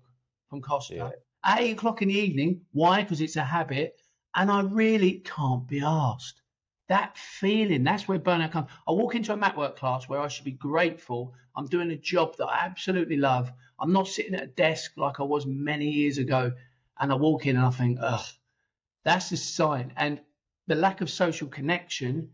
from 0.49 0.61
Costa 0.61 0.95
yeah. 0.95 1.09
at 1.43 1.59
eight 1.59 1.71
o'clock 1.71 2.01
in 2.01 2.07
the 2.07 2.15
evening. 2.15 2.61
Why? 2.71 3.03
Because 3.03 3.21
it's 3.21 3.35
a 3.35 3.43
habit. 3.43 3.99
And 4.35 4.49
I 4.49 4.61
really 4.61 5.23
can't 5.25 5.67
be 5.67 5.81
asked 5.81 6.41
that 6.87 7.17
feeling, 7.17 7.83
that's 7.83 8.07
where 8.07 8.19
burnout 8.19 8.51
comes. 8.51 8.69
I 8.87 8.91
walk 8.91 9.15
into 9.15 9.33
a 9.33 9.37
mat 9.37 9.57
work 9.57 9.77
class 9.77 10.07
where 10.07 10.19
I 10.19 10.27
should 10.27 10.45
be 10.45 10.51
grateful. 10.51 11.33
I'm 11.55 11.65
doing 11.65 11.89
a 11.91 11.97
job 11.97 12.37
that 12.37 12.45
I 12.45 12.65
absolutely 12.65 13.17
love. 13.17 13.51
I'm 13.79 13.91
not 13.91 14.07
sitting 14.07 14.35
at 14.35 14.43
a 14.43 14.47
desk 14.47 14.91
like 14.95 15.19
I 15.19 15.23
was 15.23 15.45
many 15.45 15.89
years 15.89 16.17
ago. 16.19 16.53
And 16.99 17.11
I 17.11 17.15
walk 17.15 17.47
in 17.47 17.57
and 17.57 17.65
I 17.65 17.71
think, 17.71 17.97
ugh, 18.01 18.25
that's 19.03 19.31
a 19.31 19.37
sign. 19.37 19.93
And 19.97 20.21
the 20.67 20.75
lack 20.75 21.01
of 21.01 21.09
social 21.09 21.47
connection 21.47 22.29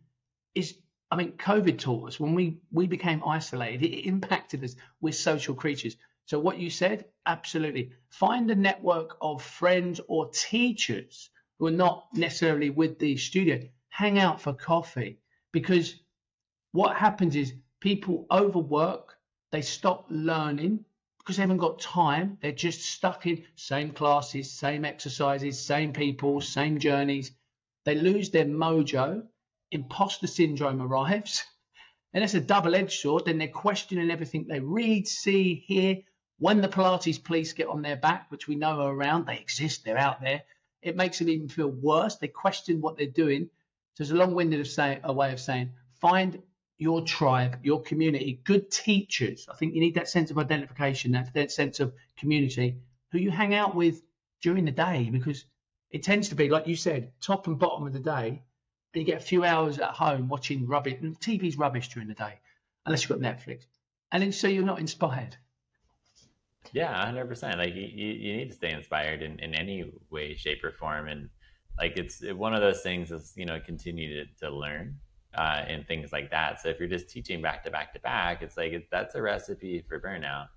is, 0.54 0.76
I 1.10 1.16
mean, 1.16 1.34
COVID 1.34 1.80
taught 1.80 2.10
us 2.10 2.20
when 2.20 2.36
we, 2.36 2.60
we 2.72 2.88
became 2.88 3.24
isolated, 3.26 3.84
it 3.86 4.08
impacted 4.08 4.64
us. 4.64 4.76
We're 5.00 5.14
social 5.14 5.56
creatures. 5.56 5.96
So, 6.26 6.40
what 6.40 6.60
you 6.60 6.70
said, 6.70 7.06
absolutely. 7.26 7.92
Find 8.10 8.50
a 8.52 8.56
network 8.56 9.18
of 9.22 9.42
friends 9.42 10.00
or 10.08 10.30
teachers 10.30 11.30
who 11.58 11.68
are 11.68 11.72
not 11.72 12.08
necessarily 12.14 12.70
with 12.70 13.00
the 13.00 13.18
studio 13.18 13.62
hang 13.92 14.18
out 14.18 14.42
for 14.42 14.54
coffee 14.54 15.20
because 15.52 15.96
what 16.72 16.96
happens 16.96 17.36
is 17.36 17.54
people 17.82 18.26
overwork, 18.32 19.18
they 19.52 19.62
stop 19.62 20.06
learning 20.10 20.86
because 21.18 21.36
they 21.36 21.44
haven't 21.44 21.58
got 21.58 21.80
time. 21.80 22.38
They're 22.42 22.54
just 22.54 22.82
stuck 22.82 23.28
in 23.28 23.44
same 23.56 23.92
classes, 23.92 24.50
same 24.50 24.86
exercises, 24.86 25.60
same 25.60 25.92
people, 25.92 26.40
same 26.40 26.80
journeys. 26.80 27.32
They 27.84 27.96
lose 27.96 28.30
their 28.30 28.46
mojo. 28.46 29.24
Imposter 29.72 30.28
syndrome 30.28 30.82
arrives. 30.82 31.44
And 32.14 32.26
it's 32.26 32.34
a 32.34 32.42
double 32.42 32.76
edged 32.76 33.00
sword. 33.00 33.24
Then 33.24 33.38
they're 33.38 33.48
questioning 33.48 34.12
everything 34.12 34.46
they 34.46 34.60
read, 34.60 35.08
see, 35.08 35.64
hear. 35.66 36.00
When 36.40 36.60
the 36.60 36.68
Pilates 36.68 37.24
police 37.24 37.54
get 37.54 37.70
on 37.70 37.82
their 37.82 37.96
back, 37.96 38.30
which 38.30 38.50
we 38.50 38.56
know 38.56 38.82
are 38.82 38.94
around, 38.94 39.28
they 39.28 39.38
exist, 39.38 39.86
they're 39.86 39.98
out 39.98 40.20
there. 40.20 40.44
It 40.82 40.98
makes 40.98 41.20
them 41.20 41.30
even 41.30 41.48
feel 41.48 41.70
worse. 41.70 42.18
They 42.18 42.28
question 42.28 42.82
what 42.82 42.98
they're 42.98 43.08
doing 43.08 43.50
so 43.94 44.04
it's 44.04 44.12
a 44.12 44.16
long-winded 44.16 44.60
of 44.60 44.68
say, 44.68 45.00
a 45.04 45.14
way 45.14 45.32
of 45.32 45.40
saying 45.40 45.72
find 46.00 46.42
your 46.78 47.02
tribe, 47.04 47.60
your 47.62 47.82
community, 47.82 48.42
good 48.44 48.72
teachers. 48.72 49.48
I 49.52 49.56
think 49.56 49.76
you 49.76 49.82
need 49.82 49.96
that 49.96 50.10
sense 50.10 50.32
of 50.32 50.40
identification, 50.40 51.12
that, 51.12 51.32
that 51.36 51.52
sense 51.52 51.80
of 51.80 51.94
community, 52.18 52.78
who 53.12 53.20
you 53.20 53.30
hang 53.30 53.54
out 53.54 53.76
with 53.76 54.02
during 54.42 54.66
the 54.66 54.72
day, 54.72 55.10
because 55.12 55.46
it 55.92 56.02
tends 56.02 56.30
to 56.30 56.36
be, 56.36 56.50
like 56.50 56.68
you 56.68 56.76
said, 56.76 57.12
top 57.22 57.46
and 57.46 57.60
bottom 57.60 57.86
of 57.86 57.94
the 57.94 58.00
day. 58.00 58.42
You 58.94 59.04
get 59.04 59.22
a 59.22 59.24
few 59.24 59.44
hours 59.44 59.78
at 59.78 59.92
home 59.92 60.28
watching 60.28 60.66
rubbish. 60.66 60.98
And 61.02 61.20
TV's 61.20 61.58
rubbish 61.58 61.90
during 61.90 62.08
the 62.08 62.16
day, 62.16 62.40
unless 62.86 63.08
you've 63.08 63.22
got 63.22 63.38
Netflix. 63.38 63.66
And 64.12 64.24
then 64.24 64.32
so 64.32 64.48
you're 64.48 64.64
not 64.64 64.80
inspired. 64.80 65.38
Yeah, 66.74 67.06
hundred 67.06 67.28
percent. 67.28 67.58
Like 67.58 67.76
you, 67.76 67.84
you 67.84 68.38
need 68.38 68.50
to 68.50 68.56
stay 68.56 68.72
inspired 68.72 69.22
in, 69.22 69.40
in 69.40 69.54
any 69.54 69.92
way, 70.10 70.36
shape, 70.36 70.64
or 70.64 70.72
form. 70.72 71.08
And 71.08 71.30
like 71.78 71.98
it's 71.98 72.24
one 72.34 72.54
of 72.54 72.62
those 72.62 72.82
things 72.82 73.12
is 73.12 73.34
you 73.36 73.46
know 73.46 73.60
continue 73.60 74.26
to, 74.26 74.32
to 74.42 74.50
learn 74.50 74.96
uh, 75.36 75.64
and 75.68 75.88
things 75.88 76.12
like 76.12 76.30
that. 76.32 76.62
So 76.62 76.70
if 76.70 76.80
you're 76.80 76.90
just 76.90 77.10
teaching 77.10 77.42
back 77.42 77.64
to 77.64 77.72
back 77.72 77.94
to 77.94 78.00
back 78.00 78.42
it's 78.42 78.58
like 78.58 78.74
it, 78.74 78.88
that's 78.92 79.16
a 79.16 79.22
recipe 79.22 79.84
for 79.88 80.00
burnout. 80.00 80.48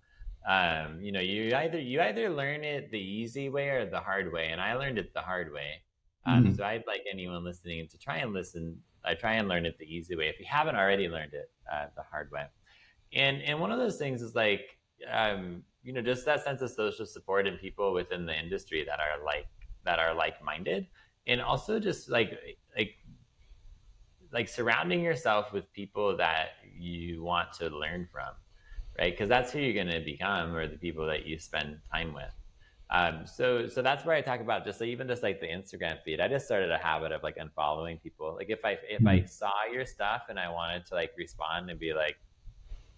Um, 0.47 1.01
you 1.01 1.13
know 1.13 1.21
you 1.21 1.55
either 1.57 1.79
you 1.79 2.01
either 2.01 2.29
learn 2.29 2.65
it 2.65 2.91
the 2.91 2.99
easy 2.99 3.49
way 3.49 3.69
or 3.71 3.89
the 3.89 4.01
hard 4.01 4.31
way 4.31 4.51
and 4.53 4.61
i 4.61 4.75
learned 4.75 4.99
it 4.99 5.15
the 5.15 5.21
hard 5.21 5.53
way. 5.53 5.83
Um, 6.27 6.45
mm-hmm. 6.45 6.55
so 6.55 6.65
i'd 6.65 6.85
like 6.87 7.03
anyone 7.11 7.45
listening 7.45 7.87
to 7.89 7.99
try 7.99 8.17
and 8.19 8.33
listen 8.33 8.79
i 9.05 9.15
try 9.15 9.35
and 9.35 9.47
learn 9.47 9.67
it 9.67 9.79
the 9.79 9.85
easy 9.85 10.17
way 10.17 10.29
if 10.29 10.39
you 10.39 10.47
haven't 10.49 10.77
already 10.77 11.09
learned 11.09 11.35
it 11.35 11.51
uh, 11.73 11.87
the 11.97 12.03
hard 12.03 12.31
way. 12.31 12.45
And 13.13 13.43
and 13.43 13.61
one 13.61 13.71
of 13.71 13.79
those 13.79 13.97
things 13.97 14.23
is 14.23 14.35
like 14.35 14.79
um, 15.11 15.63
you 15.83 15.93
know 15.93 16.03
just 16.03 16.25
that 16.25 16.45
sense 16.45 16.63
of 16.63 16.71
social 16.71 17.07
support 17.07 17.47
and 17.47 17.59
people 17.59 17.93
within 17.93 18.27
the 18.27 18.39
industry 18.39 18.85
that 18.85 19.01
are 19.01 19.25
like 19.25 19.47
that 19.85 19.99
are 19.99 20.15
like-minded 20.15 20.87
and 21.27 21.41
also 21.41 21.79
just 21.79 22.11
like 22.11 22.39
like 22.77 22.97
like 24.33 24.49
surrounding 24.49 25.01
yourself 25.01 25.53
with 25.53 25.73
people 25.73 26.17
that 26.17 26.49
you 26.77 27.23
want 27.23 27.53
to 27.53 27.69
learn 27.69 28.09
from 28.13 28.35
right 28.99 29.13
because 29.13 29.29
that's 29.29 29.53
who 29.53 29.59
you're 29.59 29.75
going 29.75 29.95
to 29.95 30.05
become 30.05 30.55
or 30.55 30.67
the 30.67 30.77
people 30.77 31.07
that 31.07 31.25
you 31.27 31.39
spend 31.39 31.79
time 31.93 32.13
with 32.13 32.33
um, 32.91 33.27
so 33.27 33.67
so 33.67 33.83
that's 33.83 34.05
where 34.05 34.15
I 34.15 34.21
talk 34.21 34.41
about 34.41 34.65
just 34.65 34.81
like, 34.81 34.89
even 34.89 35.09
just 35.09 35.23
like 35.23 35.41
the 35.41 35.49
Instagram 35.49 36.01
feed. 36.05 36.21
I 36.21 36.29
just 36.29 36.45
started 36.45 36.71
a 36.71 36.79
habit 36.79 37.13
of 37.13 37.23
like 37.23 37.39
unfollowing 37.39 38.01
people. 38.03 38.35
Like 38.37 38.51
if 38.51 38.65
I 38.65 38.73
if 38.89 39.01
mm-hmm. 39.01 39.09
I 39.09 39.25
saw 39.25 39.51
your 39.73 39.87
stuff 39.87 40.27
and 40.29 40.39
I 40.39 40.51
wanted 40.51 40.87
to 40.87 40.95
like 40.95 41.13
respond 41.17 41.71
and 41.71 41.81
be 41.81 41.93
like 41.95 42.17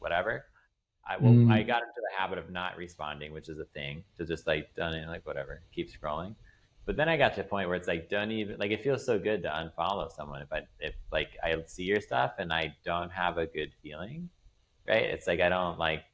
whatever, 0.01 0.47
I 1.09 1.17
will 1.17 1.31
mm-hmm. 1.31 1.53
I 1.53 1.63
got 1.63 1.83
into 1.83 1.95
the 1.97 2.19
habit 2.19 2.39
of 2.39 2.51
not 2.51 2.77
responding, 2.77 3.33
which 3.33 3.49
is 3.49 3.59
a 3.59 3.65
thing. 3.65 4.03
To 4.19 4.27
just 4.27 4.47
like 4.47 4.75
done 4.75 4.93
it 4.93 5.09
like 5.09 5.25
whatever, 5.25 5.63
keep 5.73 5.91
scrolling. 5.91 6.35
But 6.87 6.97
then 6.97 7.09
I 7.09 7.17
got 7.17 7.35
to 7.35 7.41
a 7.41 7.45
point 7.45 7.69
where 7.69 7.77
it's 7.77 7.89
like 7.89 8.09
don't 8.09 8.31
even 8.31 8.59
like 8.59 8.71
it 8.71 8.81
feels 8.81 9.05
so 9.05 9.19
good 9.19 9.43
to 9.43 9.49
unfollow 9.49 10.11
someone 10.11 10.41
if 10.41 10.53
I 10.53 10.63
if 10.81 10.95
like 11.13 11.37
I 11.43 11.57
see 11.67 11.83
your 11.83 12.01
stuff 12.01 12.35
and 12.39 12.53
I 12.53 12.75
don't 12.85 13.11
have 13.11 13.39
a 13.39 13.47
good 13.47 13.73
feeling, 13.83 14.31
right? 14.87 15.03
It's 15.03 15.27
like 15.27 15.41
I 15.41 15.49
don't 15.49 15.79
like 15.79 16.05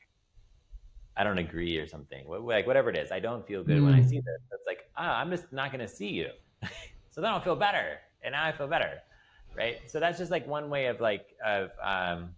I 1.17 1.25
don't 1.25 1.39
agree 1.39 1.77
or 1.79 1.87
something, 1.87 2.25
like 2.27 2.67
whatever 2.67 2.89
it 2.89 2.97
is. 2.97 3.13
I 3.13 3.21
don't 3.21 3.47
feel 3.47 3.63
good 3.63 3.79
mm. 3.79 3.85
when 3.85 3.95
I 3.95 4.01
mm. 4.01 4.09
see 4.09 4.17
this. 4.17 4.41
It's 4.53 4.67
like, 4.67 4.89
ah, 4.97 5.19
I'm 5.19 5.31
just 5.31 5.53
not 5.53 5.71
going 5.71 5.87
to 5.87 5.93
see 5.93 6.09
you. 6.09 6.29
so 7.11 7.21
then 7.21 7.31
I'll 7.31 7.41
feel 7.41 7.57
better. 7.57 7.99
And 8.23 8.33
now 8.33 8.47
I 8.47 8.53
feel 8.53 8.67
better. 8.67 8.99
Right. 9.55 9.81
So 9.87 10.01
that's 10.01 10.19
just 10.19 10.31
like 10.31 10.47
one 10.47 10.71
way 10.71 10.87
of 10.87 11.01
like, 11.01 11.27
of, 11.45 11.71
um, 11.83 12.31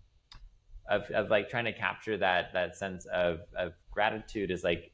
of, 0.88 1.09
of 1.12 1.31
like 1.31 1.49
trying 1.49 1.66
to 1.66 1.73
capture 1.73 2.16
that, 2.16 2.53
that 2.53 2.77
sense 2.77 3.07
of, 3.07 3.40
of 3.57 3.75
gratitude 3.92 4.51
is 4.51 4.64
like, 4.64 4.90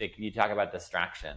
like 0.00 0.18
you 0.18 0.32
talk 0.32 0.50
about 0.50 0.72
distraction, 0.72 1.36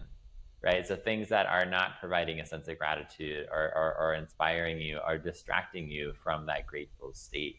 right? 0.64 0.86
So 0.86 0.96
things 0.96 1.28
that 1.28 1.46
are 1.46 1.64
not 1.64 2.00
providing 2.00 2.40
a 2.40 2.46
sense 2.46 2.68
of 2.68 2.78
gratitude 2.78 3.46
or, 3.52 3.72
or, 3.76 3.96
or 3.98 4.14
inspiring 4.14 4.80
you 4.80 4.98
are 5.04 5.18
distracting 5.18 5.88
you 5.88 6.12
from 6.22 6.46
that 6.46 6.66
grateful 6.66 7.12
state. 7.12 7.58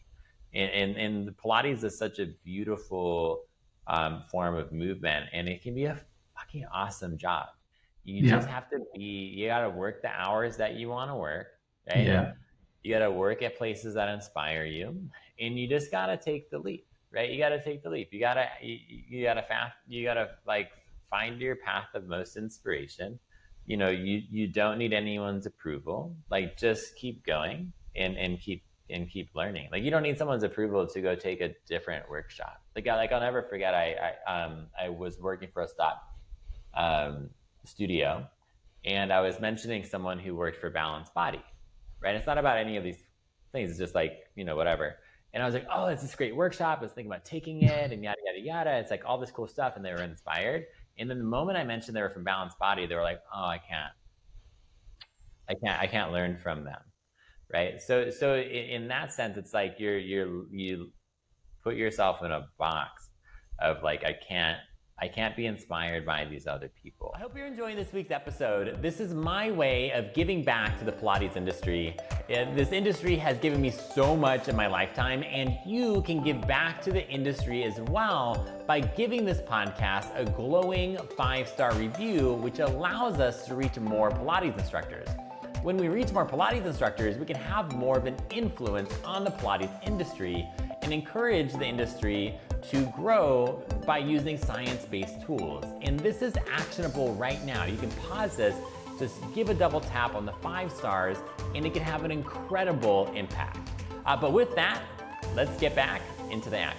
And, 0.54 0.70
and, 0.70 0.96
and 0.96 1.36
Pilates 1.36 1.84
is 1.84 1.96
such 1.96 2.18
a 2.18 2.26
beautiful, 2.44 3.44
um, 3.86 4.22
form 4.30 4.56
of 4.56 4.72
movement, 4.72 5.26
and 5.32 5.48
it 5.48 5.62
can 5.62 5.74
be 5.74 5.84
a 5.84 5.98
fucking 6.36 6.64
awesome 6.72 7.16
job. 7.16 7.46
You 8.04 8.22
yeah. 8.22 8.36
just 8.36 8.48
have 8.48 8.68
to 8.70 8.78
be. 8.94 9.02
You 9.02 9.48
got 9.48 9.60
to 9.60 9.70
work 9.70 10.02
the 10.02 10.08
hours 10.08 10.56
that 10.56 10.74
you 10.74 10.88
want 10.88 11.10
to 11.10 11.16
work. 11.16 11.48
Right? 11.88 12.06
Yeah. 12.06 12.32
You 12.82 12.94
got 12.94 13.00
to 13.00 13.10
work 13.10 13.42
at 13.42 13.56
places 13.58 13.94
that 13.94 14.08
inspire 14.08 14.64
you, 14.64 15.08
and 15.40 15.58
you 15.58 15.68
just 15.68 15.90
got 15.90 16.06
to 16.06 16.16
take 16.16 16.50
the 16.50 16.58
leap. 16.58 16.86
Right? 17.12 17.30
You 17.30 17.38
got 17.38 17.50
to 17.50 17.62
take 17.62 17.82
the 17.82 17.90
leap. 17.90 18.08
You 18.12 18.20
gotta. 18.20 18.46
You, 18.62 18.78
you 19.08 19.24
gotta 19.24 19.42
fast. 19.42 19.74
You 19.88 20.04
gotta 20.04 20.30
like 20.46 20.70
find 21.10 21.40
your 21.40 21.56
path 21.56 21.88
of 21.94 22.06
most 22.06 22.36
inspiration. 22.36 23.18
You 23.66 23.76
know, 23.76 23.90
you 23.90 24.22
you 24.30 24.46
don't 24.46 24.78
need 24.78 24.92
anyone's 24.92 25.46
approval. 25.46 26.16
Like, 26.30 26.56
just 26.56 26.96
keep 26.96 27.24
going 27.24 27.72
and 27.96 28.16
and 28.16 28.38
keep 28.40 28.62
and 28.90 29.10
keep 29.10 29.30
learning. 29.34 29.68
Like 29.72 29.82
you 29.82 29.90
don't 29.90 30.02
need 30.02 30.18
someone's 30.18 30.42
approval 30.42 30.86
to 30.86 31.00
go 31.00 31.14
take 31.14 31.40
a 31.40 31.54
different 31.66 32.08
workshop. 32.08 32.62
Like 32.74 32.86
I, 32.86 32.96
like 32.96 33.12
I'll 33.12 33.20
never 33.20 33.42
forget. 33.42 33.74
I, 33.74 34.14
I 34.26 34.44
um 34.44 34.66
I 34.80 34.88
was 34.88 35.18
working 35.18 35.48
for 35.52 35.62
a 35.62 35.68
stop 35.68 36.02
um, 36.74 37.30
studio, 37.64 38.26
and 38.84 39.12
I 39.12 39.20
was 39.20 39.40
mentioning 39.40 39.84
someone 39.84 40.18
who 40.18 40.34
worked 40.34 40.58
for 40.58 40.70
Balanced 40.70 41.14
Body. 41.14 41.42
Right. 42.00 42.14
It's 42.14 42.26
not 42.26 42.38
about 42.38 42.58
any 42.58 42.76
of 42.76 42.84
these 42.84 42.98
things. 43.52 43.70
It's 43.70 43.78
just 43.78 43.94
like 43.94 44.28
you 44.36 44.44
know 44.44 44.56
whatever. 44.56 44.96
And 45.34 45.42
I 45.42 45.46
was 45.46 45.54
like, 45.54 45.66
oh, 45.70 45.86
it's 45.86 46.02
this 46.02 46.14
great 46.14 46.34
workshop. 46.34 46.78
I 46.78 46.82
was 46.84 46.92
thinking 46.92 47.10
about 47.10 47.24
taking 47.24 47.62
it 47.62 47.92
and 47.92 48.02
yada 48.02 48.18
yada 48.24 48.40
yada. 48.40 48.78
It's 48.78 48.90
like 48.90 49.02
all 49.04 49.18
this 49.18 49.30
cool 49.30 49.48
stuff, 49.48 49.76
and 49.76 49.84
they 49.84 49.92
were 49.92 50.02
inspired. 50.02 50.66
And 50.98 51.10
then 51.10 51.18
the 51.18 51.24
moment 51.24 51.58
I 51.58 51.64
mentioned 51.64 51.96
they 51.96 52.02
were 52.02 52.10
from 52.10 52.24
Balanced 52.24 52.58
Body, 52.58 52.86
they 52.86 52.94
were 52.94 53.02
like, 53.02 53.20
oh, 53.34 53.44
I 53.44 53.58
can't. 53.58 53.92
I 55.48 55.54
can't. 55.54 55.80
I 55.80 55.86
can't 55.86 56.12
learn 56.12 56.36
from 56.36 56.64
them 56.64 56.80
right? 57.52 57.80
So 57.80 58.10
so 58.10 58.36
in 58.36 58.88
that 58.88 59.12
sense, 59.12 59.36
it's 59.36 59.54
like 59.54 59.76
you're 59.78 59.98
you're 59.98 60.46
you 60.50 60.92
put 61.62 61.76
yourself 61.76 62.22
in 62.22 62.32
a 62.32 62.46
box 62.58 63.08
of 63.60 63.82
like 63.82 64.04
I 64.04 64.14
can't 64.28 64.58
I 64.98 65.08
can't 65.08 65.36
be 65.36 65.44
inspired 65.44 66.06
by 66.06 66.24
these 66.24 66.46
other 66.46 66.70
people. 66.82 67.12
I 67.14 67.18
hope 67.18 67.36
you're 67.36 67.46
enjoying 67.46 67.76
this 67.76 67.92
week's 67.92 68.10
episode. 68.10 68.80
This 68.80 68.98
is 68.98 69.12
my 69.12 69.50
way 69.50 69.90
of 69.90 70.14
giving 70.14 70.42
back 70.42 70.78
to 70.78 70.86
the 70.86 70.92
Pilates 70.92 71.36
industry. 71.36 71.94
This 72.28 72.72
industry 72.72 73.14
has 73.16 73.36
given 73.36 73.60
me 73.60 73.70
so 73.70 74.16
much 74.16 74.48
in 74.48 74.56
my 74.56 74.68
lifetime, 74.68 75.22
and 75.24 75.54
you 75.66 76.00
can 76.00 76.24
give 76.24 76.40
back 76.48 76.80
to 76.80 76.92
the 76.92 77.06
industry 77.10 77.62
as 77.64 77.78
well 77.90 78.48
by 78.66 78.80
giving 78.80 79.26
this 79.26 79.42
podcast 79.42 80.18
a 80.18 80.24
glowing 80.24 80.96
five 81.14 81.46
star 81.46 81.74
review, 81.74 82.32
which 82.32 82.60
allows 82.60 83.20
us 83.20 83.44
to 83.48 83.54
reach 83.54 83.78
more 83.78 84.10
Pilates 84.10 84.58
instructors. 84.58 85.08
When 85.62 85.76
we 85.76 85.88
reach 85.88 86.10
more 86.12 86.24
Pilates 86.24 86.64
instructors, 86.64 87.18
we 87.18 87.26
can 87.26 87.36
have 87.36 87.74
more 87.74 87.98
of 87.98 88.06
an 88.06 88.16
influence 88.30 88.94
on 89.04 89.24
the 89.24 89.30
Pilates 89.32 89.86
industry 89.86 90.48
and 90.80 90.90
encourage 90.90 91.52
the 91.52 91.66
industry 91.66 92.38
to 92.70 92.82
grow 92.96 93.62
by 93.86 93.98
using 93.98 94.38
science-based 94.38 95.22
tools. 95.22 95.64
And 95.82 95.98
this 96.00 96.22
is 96.22 96.34
actionable 96.50 97.14
right 97.14 97.44
now. 97.44 97.64
You 97.64 97.76
can 97.76 97.90
pause 97.92 98.36
this, 98.36 98.54
just 98.98 99.16
give 99.34 99.50
a 99.50 99.54
double 99.54 99.80
tap 99.80 100.14
on 100.14 100.26
the 100.26 100.32
five 100.32 100.72
stars, 100.72 101.18
and 101.54 101.64
it 101.64 101.72
can 101.74 101.82
have 101.82 102.04
an 102.04 102.10
incredible 102.10 103.12
impact. 103.14 103.58
Uh, 104.04 104.16
but 104.16 104.32
with 104.32 104.54
that, 104.54 104.82
let's 105.34 105.58
get 105.60 105.74
back 105.74 106.00
into 106.30 106.50
the 106.50 106.58
act. 106.58 106.78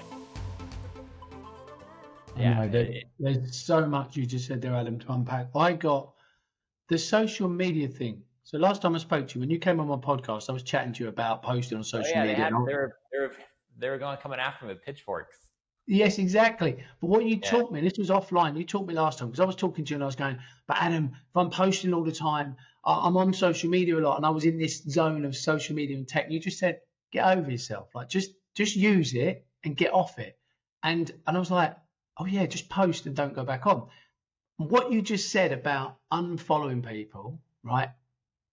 Yeah, 2.35 2.67
there, 2.67 2.93
there's 3.19 3.55
so 3.55 3.85
much 3.85 4.15
you 4.15 4.25
just 4.25 4.47
said 4.47 4.61
there, 4.61 4.75
Adam, 4.75 4.99
to 4.99 5.11
unpack. 5.11 5.47
I 5.55 5.73
got 5.73 6.13
the 6.87 6.97
social 6.97 7.49
media 7.49 7.87
thing 7.87 8.21
so 8.47 8.57
last 8.57 8.81
time 8.81 8.95
I 8.95 8.99
spoke 8.99 9.27
to 9.27 9.35
you, 9.35 9.41
when 9.41 9.49
you 9.49 9.59
came 9.59 9.81
on 9.81 9.89
my 9.89 9.97
podcast, 9.97 10.49
I 10.49 10.53
was 10.53 10.63
chatting 10.63 10.93
to 10.93 11.03
you 11.03 11.09
about 11.09 11.43
posting 11.43 11.77
on 11.77 11.83
social 11.83 12.13
oh, 12.15 12.17
yeah, 12.17 12.21
media. 12.21 12.35
They, 12.37 12.41
had, 12.41 12.53
they, 12.53 12.73
were, 12.73 12.97
they, 13.11 13.19
were, 13.19 13.31
they 13.77 13.89
were 13.89 13.97
going 13.97 14.17
coming 14.19 14.39
after 14.39 14.63
me 14.63 14.73
with 14.73 14.85
pitchforks. 14.85 15.35
Yes, 15.87 16.19
exactly. 16.19 16.83
But 16.99 17.07
what 17.07 17.25
you 17.25 17.39
yeah. 17.41 17.49
taught 17.49 17.71
me, 17.71 17.81
this 17.81 17.97
was 17.97 18.09
offline. 18.09 18.57
You 18.57 18.65
taught 18.65 18.85
me 18.85 18.93
last 18.93 19.19
time 19.19 19.29
because 19.29 19.39
I 19.39 19.45
was 19.45 19.55
talking 19.55 19.85
to 19.85 19.89
you 19.91 19.95
and 19.95 20.03
I 20.03 20.05
was 20.05 20.15
going, 20.15 20.37
but 20.67 20.77
Adam, 20.79 21.11
if 21.13 21.35
I'm 21.35 21.49
posting 21.49 21.93
all 21.93 22.03
the 22.03 22.11
time, 22.11 22.57
I'm 22.83 23.17
on 23.17 23.33
social 23.33 23.69
media 23.69 23.97
a 23.97 24.01
lot, 24.01 24.17
and 24.17 24.25
I 24.25 24.29
was 24.29 24.45
in 24.45 24.57
this 24.57 24.83
zone 24.83 25.25
of 25.25 25.35
social 25.35 25.75
media 25.75 25.97
and 25.97 26.07
tech. 26.07 26.27
You 26.29 26.39
just 26.39 26.59
said, 26.59 26.79
get 27.11 27.25
over 27.37 27.49
yourself. 27.49 27.89
Like 27.95 28.09
just 28.09 28.31
just 28.55 28.75
use 28.75 29.13
it 29.13 29.45
and 29.63 29.75
get 29.75 29.93
off 29.93 30.19
it. 30.19 30.37
And 30.83 31.11
and 31.25 31.35
I 31.35 31.39
was 31.39 31.51
like, 31.51 31.75
oh 32.17 32.25
yeah, 32.25 32.45
just 32.45 32.69
post 32.69 33.05
and 33.05 33.15
don't 33.15 33.33
go 33.33 33.43
back 33.43 33.65
on. 33.65 33.87
What 34.57 34.91
you 34.91 35.01
just 35.01 35.31
said 35.31 35.51
about 35.51 35.97
unfollowing 36.11 36.85
people, 36.85 37.41
right? 37.63 37.89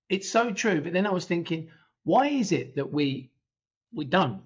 it's 0.08 0.30
so 0.30 0.52
true. 0.52 0.80
But 0.80 0.92
then 0.92 1.06
I 1.06 1.12
was 1.12 1.24
thinking, 1.26 1.70
why 2.04 2.28
is 2.28 2.52
it 2.52 2.76
that 2.76 2.92
we 2.92 3.30
we 3.92 4.04
don't? 4.04 4.42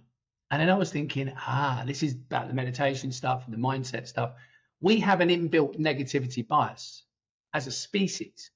And 0.51 0.61
then 0.63 0.71
I 0.71 0.75
was 0.75 0.91
thinking, 0.91 1.33
ah, 1.37 1.83
this 1.87 2.03
is 2.03 2.15
about 2.15 2.49
the 2.49 2.55
meditation 2.55 3.13
stuff 3.13 3.45
and 3.45 3.53
the 3.53 3.59
mindset 3.59 4.07
stuff. 4.07 4.33
We 4.81 5.01
have 5.01 5.21
an 5.21 5.29
inbuilt 5.29 5.79
negativity 5.79 6.47
bias 6.47 7.05
as 7.53 7.67
a 7.67 7.71
species. 7.71 8.51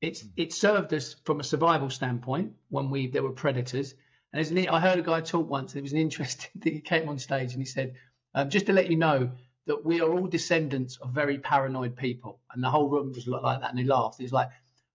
It's 0.00 0.20
hmm. 0.20 0.28
it 0.36 0.52
served 0.52 0.92
us 0.94 1.14
from 1.24 1.40
a 1.40 1.44
survival 1.44 1.90
standpoint 1.90 2.52
when 2.68 2.90
we 2.90 3.08
there 3.08 3.22
were 3.22 3.32
predators. 3.32 3.92
And 4.32 4.38
there's 4.38 4.50
an, 4.50 4.68
I 4.68 4.80
heard 4.80 4.98
a 4.98 5.02
guy 5.02 5.20
talk 5.20 5.48
once. 5.48 5.74
It 5.74 5.82
was 5.82 5.92
an 5.92 5.98
interesting 5.98 6.50
thing. 6.60 6.74
He 6.74 6.80
came 6.80 7.08
on 7.08 7.18
stage 7.18 7.52
and 7.52 7.62
he 7.62 7.66
said, 7.66 7.94
um, 8.34 8.50
just 8.50 8.66
to 8.66 8.72
let 8.72 8.90
you 8.90 8.96
know 8.96 9.30
that 9.66 9.84
we 9.84 10.00
are 10.00 10.12
all 10.12 10.26
descendants 10.26 10.96
of 10.98 11.10
very 11.10 11.38
paranoid 11.38 11.96
people. 11.96 12.40
And 12.52 12.62
the 12.62 12.70
whole 12.70 12.88
room 12.88 13.12
was 13.12 13.26
like 13.26 13.60
that. 13.60 13.70
And 13.70 13.78
he 13.78 13.84
laughed. 13.84 14.20
He's 14.20 14.32
like, 14.32 14.50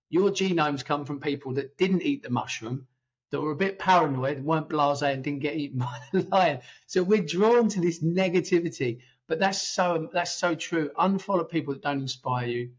your 0.10 0.30
genomes 0.30 0.86
come 0.86 1.06
from 1.06 1.20
people 1.20 1.54
that 1.56 1.78
didn't 1.78 2.04
eat 2.04 2.24
the 2.24 2.30
mushroom, 2.30 2.88
that 3.32 3.42
were 3.42 3.52
a 3.52 3.56
bit 3.56 3.80
paranoid, 3.80 4.44
weren't 4.44 4.70
blasé, 4.70 5.14
and 5.14 5.24
didn't 5.24 5.40
get 5.40 5.56
eaten 5.56 5.80
by 5.80 6.00
the 6.12 6.22
lion. 6.24 6.60
So 6.88 7.04
we're 7.04 7.24
drawn 7.24 7.70
to 7.70 7.82
this 7.82 8.04
negativity. 8.04 9.00
But 9.28 9.40
that's 9.40 9.62
so 9.62 10.10
that's 10.14 10.36
so 10.36 10.56
true. 10.56 10.92
Unfollow 11.00 11.50
people 11.50 11.74
that 11.74 11.84
don't 11.84 12.02
inspire 12.02 12.48
you. 12.48 12.72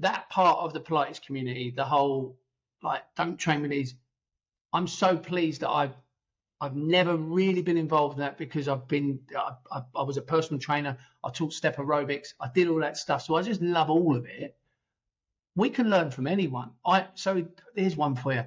That 0.00 0.28
part 0.28 0.58
of 0.58 0.72
the 0.72 0.80
Pilates 0.80 1.22
community, 1.24 1.70
the 1.70 1.84
whole 1.84 2.36
like 2.82 3.02
don't 3.16 3.36
train 3.36 3.62
with 3.62 3.70
these. 3.70 3.94
I'm 4.72 4.88
so 4.88 5.16
pleased 5.16 5.60
that 5.60 5.70
I've 5.70 5.94
I've 6.60 6.74
never 6.74 7.16
really 7.16 7.62
been 7.62 7.76
involved 7.76 8.14
in 8.14 8.20
that 8.20 8.38
because 8.38 8.66
I've 8.66 8.88
been 8.88 9.20
I, 9.36 9.52
I, 9.70 9.82
I 9.94 10.02
was 10.02 10.16
a 10.16 10.22
personal 10.22 10.60
trainer. 10.60 10.98
I 11.22 11.30
taught 11.30 11.52
step 11.52 11.76
aerobics. 11.76 12.34
I 12.40 12.48
did 12.52 12.68
all 12.68 12.80
that 12.80 12.96
stuff. 12.96 13.22
So 13.22 13.36
I 13.36 13.42
just 13.42 13.62
love 13.62 13.90
all 13.90 14.16
of 14.16 14.26
it 14.26 14.56
we 15.56 15.70
can 15.70 15.88
learn 15.88 16.10
from 16.10 16.26
anyone. 16.26 16.70
I 16.84 17.06
so 17.14 17.46
here's 17.74 17.96
one 17.96 18.16
for 18.16 18.32
you. 18.32 18.44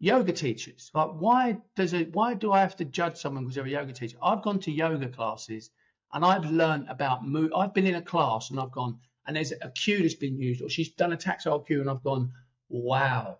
Yoga 0.00 0.32
teachers. 0.32 0.90
Like 0.94 1.10
why 1.10 1.58
does 1.76 1.92
it 1.92 2.12
why 2.14 2.34
do 2.34 2.52
I 2.52 2.60
have 2.60 2.76
to 2.76 2.84
judge 2.84 3.18
someone 3.18 3.44
because 3.44 3.54
they're 3.54 3.66
a 3.66 3.70
yoga 3.70 3.92
teacher? 3.92 4.16
I've 4.22 4.42
gone 4.42 4.58
to 4.60 4.72
yoga 4.72 5.08
classes 5.08 5.70
and 6.12 6.24
I've 6.24 6.50
learned 6.50 6.86
about 6.88 7.26
move 7.26 7.52
I've 7.54 7.74
been 7.74 7.86
in 7.86 7.94
a 7.94 8.02
class 8.02 8.50
and 8.50 8.58
I've 8.58 8.72
gone 8.72 8.98
and 9.26 9.36
there's 9.36 9.52
a 9.52 9.70
cue 9.70 10.02
that's 10.02 10.14
been 10.14 10.40
used, 10.40 10.62
or 10.62 10.68
she's 10.68 10.90
done 10.90 11.12
a 11.12 11.16
tactile 11.16 11.60
cue 11.60 11.80
and 11.80 11.90
I've 11.90 12.02
gone, 12.02 12.32
wow, 12.68 13.38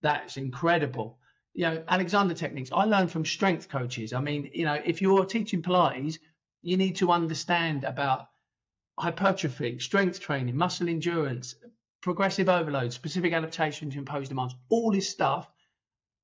that's 0.00 0.36
incredible. 0.36 1.18
You 1.54 1.66
know, 1.66 1.84
Alexander 1.86 2.34
techniques. 2.34 2.70
I 2.72 2.86
learned 2.86 3.10
from 3.10 3.24
strength 3.24 3.68
coaches. 3.68 4.12
I 4.14 4.20
mean, 4.20 4.50
you 4.54 4.64
know, 4.64 4.80
if 4.84 5.02
you're 5.02 5.26
teaching 5.26 5.62
Pilates, 5.62 6.18
you 6.62 6.76
need 6.76 6.96
to 6.96 7.12
understand 7.12 7.84
about 7.84 8.28
hypertrophy, 8.98 9.78
strength 9.78 10.18
training, 10.18 10.56
muscle 10.56 10.88
endurance, 10.88 11.54
progressive 12.00 12.48
overload, 12.48 12.92
specific 12.92 13.32
adaptation 13.32 13.90
to 13.90 13.98
impose 13.98 14.28
demands, 14.28 14.56
all 14.70 14.90
this 14.90 15.08
stuff. 15.08 15.48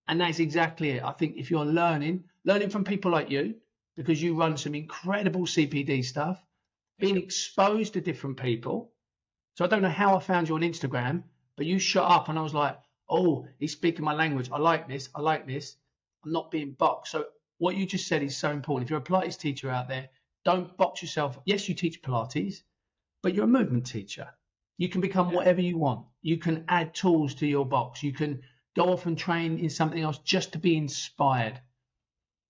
And 0.09 0.21
that's 0.21 0.39
exactly 0.39 0.91
it. 0.91 1.05
I 1.05 1.13
think 1.13 1.37
if 1.37 1.51
you're 1.51 1.67
learning, 1.67 2.25
learning 2.45 2.71
from 2.71 2.85
people 2.85 3.11
like 3.11 3.31
you, 3.31 3.55
because 3.97 4.23
you 4.23 4.35
run 4.35 4.57
some 4.57 4.75
incredible 4.75 5.43
CPD 5.43 6.05
stuff, 6.05 6.43
being 6.99 7.17
exposed 7.17 7.93
to 7.93 8.01
different 8.01 8.39
people. 8.39 8.93
So 9.57 9.65
I 9.65 9.69
don't 9.69 9.83
know 9.83 9.89
how 9.89 10.17
I 10.17 10.21
found 10.21 10.49
you 10.49 10.55
on 10.55 10.63
Instagram, 10.63 11.25
but 11.57 11.67
you 11.67 11.79
shut 11.79 12.11
up 12.11 12.29
and 12.29 12.39
I 12.39 12.43
was 12.43 12.55
like, 12.55 12.79
oh, 13.09 13.47
he's 13.59 13.73
speaking 13.73 14.05
my 14.05 14.15
language. 14.15 14.49
I 14.53 14.59
like 14.59 14.89
this. 14.89 15.09
I 15.15 15.21
like 15.21 15.47
this. 15.47 15.77
I'm 16.25 16.33
not 16.33 16.51
being 16.51 16.73
boxed. 16.73 17.13
So 17.13 17.27
what 17.59 17.77
you 17.77 17.87
just 17.87 18.07
said 18.07 18.23
is 18.23 18.37
so 18.37 18.51
important. 18.51 18.87
If 18.87 18.91
you're 18.91 19.01
a 19.01 19.03
Pilates 19.03 19.39
teacher 19.39 19.69
out 19.69 19.89
there, 19.89 20.09
don't 20.45 20.77
box 20.77 21.03
yourself. 21.03 21.39
Yes, 21.45 21.69
you 21.69 21.75
teach 21.75 22.03
Pilates, 22.03 22.63
but 23.23 23.35
you're 23.35 23.45
a 23.45 23.49
movement 23.49 23.87
teacher. 23.87 24.29
You 24.79 24.89
can 24.89 25.01
become 25.01 25.33
whatever 25.33 25.61
you 25.61 25.77
want. 25.77 26.07
You 26.23 26.39
can 26.39 26.65
add 26.69 26.95
tools 26.95 27.35
to 27.37 27.47
your 27.47 27.67
box. 27.67 28.03
You 28.03 28.13
can 28.13 28.43
go 28.79 28.93
off 28.93 29.07
and 29.07 29.19
train 29.19 29.59
in 29.59 29.69
something 29.69 30.01
else 30.01 30.19
just 30.19 30.53
to 30.53 30.59
be 30.59 30.77
inspired. 30.77 31.61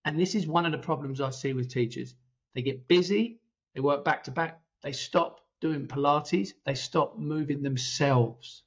And 0.05 0.20
this 0.20 0.35
is 0.35 0.47
one 0.47 0.66
of 0.66 0.72
the 0.72 0.79
problems 0.79 1.22
I 1.22 1.31
see 1.31 1.55
with 1.55 1.72
teachers. 1.72 2.14
They 2.55 2.61
get 2.61 2.87
busy, 2.87 3.41
they 3.74 3.81
work 3.81 4.05
back 4.05 4.24
to 4.24 4.31
back, 4.31 4.61
they 4.83 4.93
stop 4.93 5.41
doing 5.62 5.87
Pilates, 5.87 6.53
they 6.66 6.74
stop 6.74 7.18
moving 7.18 7.62
themselves 7.62 8.62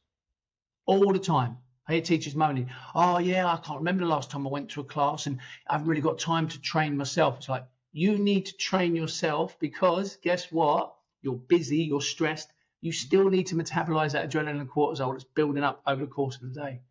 all 0.88 1.14
the 1.14 1.20
time. 1.20 1.58
I 1.88 1.94
hear 1.94 2.02
teachers 2.02 2.34
moaning, 2.34 2.72
oh, 2.96 3.20
yeah, 3.20 3.46
I 3.46 3.58
can't 3.58 3.78
remember 3.78 4.06
the 4.06 4.10
last 4.10 4.32
time 4.32 4.48
I 4.48 4.50
went 4.50 4.70
to 4.72 4.82
a 4.82 4.84
class 4.84 5.28
and 5.28 5.38
I 5.68 5.74
haven't 5.74 5.88
really 5.88 6.02
got 6.02 6.18
time 6.18 6.48
to 6.48 6.62
train 6.62 6.98
myself. 6.98 7.38
It's 7.38 7.50
like, 7.50 7.66
you 7.92 8.18
need 8.18 8.48
to 8.48 8.58
train 8.58 8.96
yourself 8.96 9.60
because 9.60 10.16
guess 10.24 10.52
what? 10.52 10.96
You're 11.22 11.36
busy, 11.36 11.84
you're 11.84 12.02
stressed, 12.02 12.52
you 12.82 12.92
still 12.92 13.30
need 13.30 13.48
to 13.48 13.56
metabolize 13.56 14.14
that 14.14 14.32
adrenaline 14.32 14.62
and 14.62 14.70
cortisol 14.70 15.12
that's 15.12 15.26
building 15.26 15.64
up 15.64 15.84
over 15.86 16.02
the 16.06 16.12
course 16.12 16.38
of 16.38 16.42
the 16.42 16.60
day. 16.60 16.82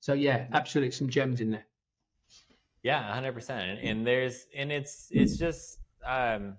So 0.00 0.12
yeah, 0.12 0.46
absolutely 0.52 0.92
some 0.92 1.08
gems 1.08 1.40
in 1.40 1.50
there. 1.50 1.66
Yeah, 2.82 3.12
hundred 3.12 3.32
percent. 3.32 3.80
And 3.82 4.06
there's 4.06 4.46
and 4.56 4.70
it's 4.70 5.08
it's 5.10 5.36
just 5.36 5.80
um, 6.04 6.56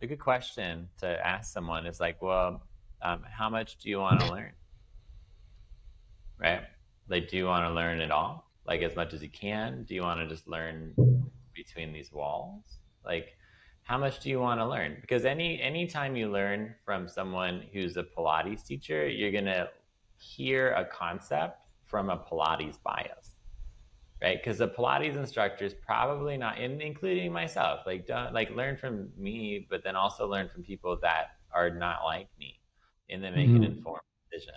a 0.00 0.06
good 0.06 0.18
question 0.18 0.88
to 0.98 1.26
ask 1.26 1.52
someone. 1.52 1.86
Is 1.86 2.00
like, 2.00 2.22
well, 2.22 2.62
um, 3.02 3.22
how 3.30 3.48
much 3.50 3.78
do 3.78 3.90
you 3.90 3.98
want 3.98 4.20
to 4.20 4.32
learn? 4.32 4.52
Right? 6.38 6.62
Like, 7.08 7.28
do 7.28 7.36
you 7.36 7.46
want 7.46 7.66
to 7.66 7.74
learn 7.74 8.00
it 8.00 8.10
all? 8.10 8.50
Like 8.66 8.82
as 8.82 8.96
much 8.96 9.12
as 9.12 9.22
you 9.22 9.28
can? 9.28 9.84
Do 9.84 9.94
you 9.94 10.02
want 10.02 10.20
to 10.20 10.26
just 10.26 10.48
learn 10.48 10.94
between 11.54 11.92
these 11.92 12.12
walls? 12.12 12.62
Like, 13.04 13.36
how 13.82 13.98
much 13.98 14.20
do 14.20 14.30
you 14.30 14.40
want 14.40 14.60
to 14.60 14.66
learn? 14.66 14.96
Because 15.00 15.24
any 15.24 15.60
anytime 15.60 16.16
you 16.16 16.30
learn 16.30 16.74
from 16.84 17.08
someone 17.08 17.64
who's 17.72 17.96
a 17.96 18.04
Pilates 18.04 18.64
teacher, 18.64 19.08
you're 19.08 19.32
gonna 19.32 19.68
hear 20.16 20.72
a 20.72 20.84
concept 20.84 21.59
from 21.90 22.08
a 22.08 22.16
Pilates 22.16 22.78
bias, 22.82 23.34
right? 24.22 24.38
Because 24.40 24.58
the 24.58 24.68
Pilates 24.68 25.16
instructor 25.16 25.64
is 25.64 25.74
probably 25.74 26.36
not, 26.36 26.58
in, 26.58 26.80
including 26.80 27.32
myself, 27.32 27.80
like 27.84 28.06
don't 28.06 28.32
like 28.32 28.50
learn 28.54 28.76
from 28.76 29.08
me, 29.18 29.66
but 29.68 29.82
then 29.82 29.96
also 29.96 30.26
learn 30.28 30.48
from 30.48 30.62
people 30.62 30.96
that 31.02 31.32
are 31.52 31.68
not 31.68 32.04
like 32.04 32.28
me, 32.38 32.60
and 33.10 33.22
then 33.22 33.34
make 33.34 33.48
mm-hmm. 33.48 33.56
an 33.56 33.64
informed 33.64 34.00
decision, 34.30 34.54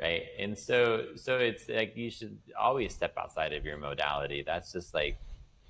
right? 0.00 0.22
And 0.38 0.58
so, 0.58 1.08
so 1.14 1.36
it's 1.36 1.68
like 1.68 1.94
you 1.94 2.10
should 2.10 2.38
always 2.58 2.94
step 2.94 3.14
outside 3.18 3.52
of 3.52 3.64
your 3.66 3.76
modality. 3.76 4.42
That's 4.44 4.72
just 4.72 4.94
like 4.94 5.18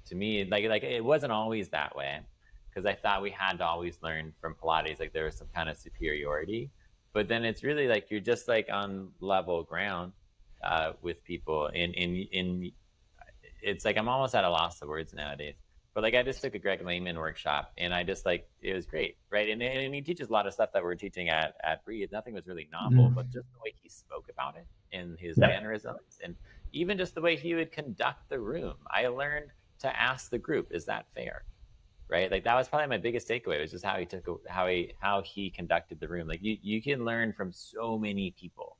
to 0.06 0.14
me, 0.14 0.44
like 0.44 0.66
like 0.66 0.84
it 0.84 1.04
wasn't 1.04 1.32
always 1.32 1.68
that 1.70 1.96
way 1.96 2.20
because 2.68 2.86
I 2.86 2.94
thought 2.94 3.22
we 3.22 3.30
had 3.30 3.58
to 3.58 3.64
always 3.64 3.98
learn 4.02 4.32
from 4.40 4.54
Pilates, 4.54 5.00
like 5.00 5.12
there 5.12 5.24
was 5.24 5.34
some 5.34 5.48
kind 5.52 5.68
of 5.68 5.76
superiority. 5.76 6.70
But 7.12 7.26
then 7.26 7.44
it's 7.44 7.64
really 7.64 7.88
like 7.88 8.10
you're 8.10 8.20
just 8.20 8.46
like 8.46 8.68
on 8.70 9.08
level 9.20 9.64
ground 9.64 10.12
uh, 10.62 10.92
with 11.02 11.24
people. 11.24 11.66
In 11.68 11.92
in 11.94 12.16
in, 12.32 12.72
it's 13.62 13.84
like 13.84 13.96
I'm 13.96 14.08
almost 14.08 14.34
at 14.34 14.44
a 14.44 14.50
loss 14.50 14.82
of 14.82 14.88
words 14.88 15.14
nowadays. 15.14 15.54
But 15.94 16.02
like 16.02 16.14
I 16.14 16.22
just 16.22 16.42
took 16.42 16.54
a 16.54 16.58
Greg 16.58 16.84
Lehman 16.84 17.16
workshop, 17.16 17.72
and 17.78 17.94
I 17.94 18.02
just 18.02 18.26
like 18.26 18.48
it 18.60 18.74
was 18.74 18.84
great, 18.84 19.16
right? 19.30 19.48
And, 19.48 19.62
and 19.62 19.94
he 19.94 20.02
teaches 20.02 20.28
a 20.28 20.32
lot 20.32 20.46
of 20.46 20.52
stuff 20.52 20.70
that 20.74 20.82
we're 20.82 20.94
teaching 20.94 21.30
at 21.30 21.54
at 21.64 21.84
Breathe. 21.84 22.10
Nothing 22.12 22.34
was 22.34 22.46
really 22.46 22.68
novel, 22.70 23.10
mm. 23.10 23.14
but 23.14 23.30
just 23.30 23.50
the 23.52 23.58
way 23.64 23.72
he 23.82 23.88
spoke 23.88 24.26
about 24.30 24.56
it 24.56 24.66
and 24.92 25.18
his 25.18 25.38
yeah. 25.38 25.46
mannerisms, 25.46 26.20
and 26.22 26.36
even 26.72 26.98
just 26.98 27.14
the 27.14 27.22
way 27.22 27.36
he 27.36 27.54
would 27.54 27.72
conduct 27.72 28.28
the 28.28 28.38
room. 28.38 28.74
I 28.90 29.06
learned 29.08 29.50
to 29.78 30.00
ask 30.00 30.30
the 30.30 30.38
group, 30.38 30.68
"Is 30.70 30.84
that 30.84 31.06
fair?" 31.14 31.44
right? 32.08 32.30
Like 32.30 32.44
that 32.44 32.54
was 32.54 32.68
probably 32.68 32.88
my 32.88 32.98
biggest 32.98 33.28
takeaway 33.28 33.60
was 33.60 33.70
just 33.70 33.84
how 33.84 33.96
he 33.96 34.04
took 34.04 34.26
how 34.48 34.66
he 34.66 34.92
how 35.00 35.22
he 35.22 35.50
conducted 35.50 36.00
the 36.00 36.08
room. 36.08 36.28
Like 36.28 36.42
you 36.42 36.56
you 36.62 36.82
can 36.82 37.04
learn 37.04 37.32
from 37.32 37.52
so 37.52 37.98
many 37.98 38.34
people, 38.38 38.76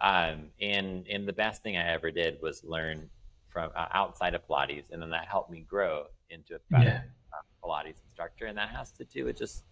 um, 0.00 0.46
and 0.60 1.06
and 1.08 1.26
the 1.26 1.32
best 1.32 1.62
thing 1.62 1.76
I 1.76 1.92
ever 1.92 2.10
did 2.10 2.38
was 2.42 2.64
learn 2.64 3.08
from 3.48 3.70
uh, 3.76 3.86
outside 3.92 4.34
of 4.34 4.46
Pilates, 4.46 4.90
and 4.90 5.00
then 5.00 5.10
that 5.10 5.26
helped 5.26 5.50
me 5.50 5.64
grow 5.68 6.04
into 6.30 6.56
a 6.56 6.58
better 6.70 6.84
yeah. 6.84 7.02
Pilates 7.62 8.02
instructor, 8.06 8.46
and 8.46 8.58
that 8.58 8.70
has 8.70 8.90
to 8.92 9.04
do 9.04 9.24
with 9.24 9.36
just 9.36 9.64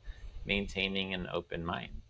maintaining 0.45 1.15
an 1.15 1.29
open 1.33 1.65
mind 1.65 2.03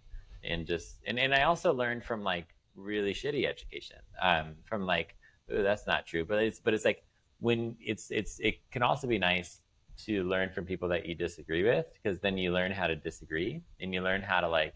and 0.44 0.66
just 0.66 0.98
and 1.06 1.18
and 1.18 1.34
I 1.34 1.42
also 1.42 1.72
learned 1.72 2.04
from 2.04 2.22
like 2.22 2.46
really 2.74 3.14
shitty 3.14 3.46
education, 3.46 3.98
um, 4.20 4.54
from 4.64 4.86
like 4.86 5.14
that's 5.48 5.86
not 5.86 6.06
true, 6.06 6.24
but 6.24 6.42
it's 6.42 6.60
but 6.60 6.74
it's 6.74 6.84
like 6.84 7.04
when 7.40 7.76
it's 7.80 8.10
it's 8.10 8.38
it 8.40 8.58
can 8.70 8.82
also 8.82 9.06
be 9.06 9.18
nice 9.18 9.60
to 10.04 10.24
learn 10.24 10.50
from 10.50 10.64
people 10.64 10.88
that 10.88 11.06
you 11.06 11.14
disagree 11.14 11.62
with 11.62 11.86
because 11.94 12.18
then 12.20 12.38
you 12.38 12.52
learn 12.52 12.72
how 12.72 12.86
to 12.86 12.96
disagree 12.96 13.60
and 13.80 13.92
you 13.92 14.00
learn 14.00 14.22
how 14.22 14.40
to 14.40 14.48
like 14.48 14.74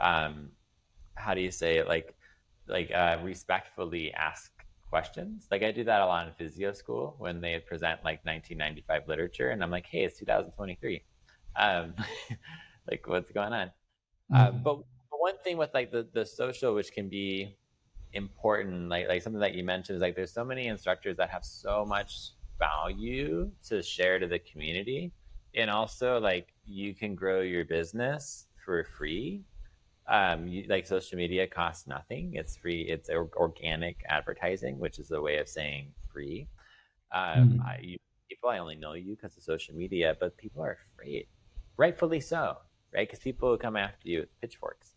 um 0.00 0.48
how 1.16 1.34
do 1.34 1.40
you 1.40 1.50
say 1.50 1.76
it 1.76 1.86
like 1.86 2.14
like 2.68 2.90
uh, 2.92 3.18
respectfully 3.22 4.12
ask 4.14 4.50
questions. 4.90 5.48
Like 5.50 5.62
i 5.62 5.72
do 5.72 5.84
that 5.84 6.00
a 6.00 6.06
lot 6.06 6.28
in 6.28 6.34
physio 6.34 6.72
school 6.72 7.16
when 7.18 7.40
they 7.40 7.58
present 7.58 7.98
like 8.04 8.24
1995 8.24 9.08
literature 9.08 9.50
and 9.50 9.62
i'm 9.62 9.70
like 9.70 9.86
hey 9.86 10.04
it's 10.04 10.18
2023 10.20 11.02
um 11.56 11.94
like 12.90 13.06
what's 13.08 13.30
going 13.32 13.52
on? 13.52 13.70
Uh, 14.32 14.36
mm-hmm. 14.36 14.56
uh, 14.56 14.60
but 14.62 14.78
one 15.10 15.38
thing 15.38 15.56
with 15.56 15.72
like 15.74 15.90
the 15.90 16.06
the 16.12 16.24
social 16.24 16.74
which 16.74 16.92
can 16.92 17.08
be 17.08 17.56
important 18.12 18.88
like 18.88 19.08
like 19.08 19.22
something 19.22 19.40
that 19.40 19.54
you 19.54 19.64
mentioned 19.64 19.96
is 19.96 20.02
like 20.02 20.14
there's 20.14 20.32
so 20.32 20.44
many 20.44 20.66
instructors 20.66 21.16
that 21.16 21.28
have 21.28 21.44
so 21.44 21.84
much 21.84 22.32
value 22.58 23.50
to 23.66 23.82
share 23.82 24.18
to 24.18 24.26
the 24.26 24.38
community 24.38 25.10
and 25.54 25.70
also 25.70 26.20
like 26.20 26.54
you 26.64 26.94
can 26.94 27.14
grow 27.14 27.40
your 27.40 27.64
business 27.64 28.46
for 28.64 28.84
free 28.96 29.42
um 30.08 30.46
you, 30.46 30.64
like 30.68 30.86
social 30.86 31.16
media 31.16 31.46
costs 31.46 31.86
nothing 31.86 32.32
it's 32.34 32.56
free 32.56 32.82
it's 32.82 33.08
organic 33.08 34.02
advertising 34.08 34.78
which 34.78 34.98
is 34.98 35.10
a 35.10 35.20
way 35.20 35.38
of 35.38 35.48
saying 35.48 35.92
free 36.12 36.46
um 37.12 37.22
mm-hmm. 37.22 37.62
I, 37.62 37.78
you, 37.82 37.96
people 38.28 38.50
i 38.50 38.58
only 38.58 38.76
know 38.76 38.92
you 38.92 39.16
because 39.16 39.36
of 39.36 39.42
social 39.42 39.74
media 39.74 40.16
but 40.20 40.36
people 40.36 40.62
are 40.62 40.78
afraid 40.92 41.26
rightfully 41.76 42.20
so 42.20 42.58
right 42.92 43.08
because 43.08 43.20
people 43.22 43.56
come 43.56 43.76
after 43.76 44.08
you 44.08 44.20
with 44.20 44.40
pitchforks 44.40 44.94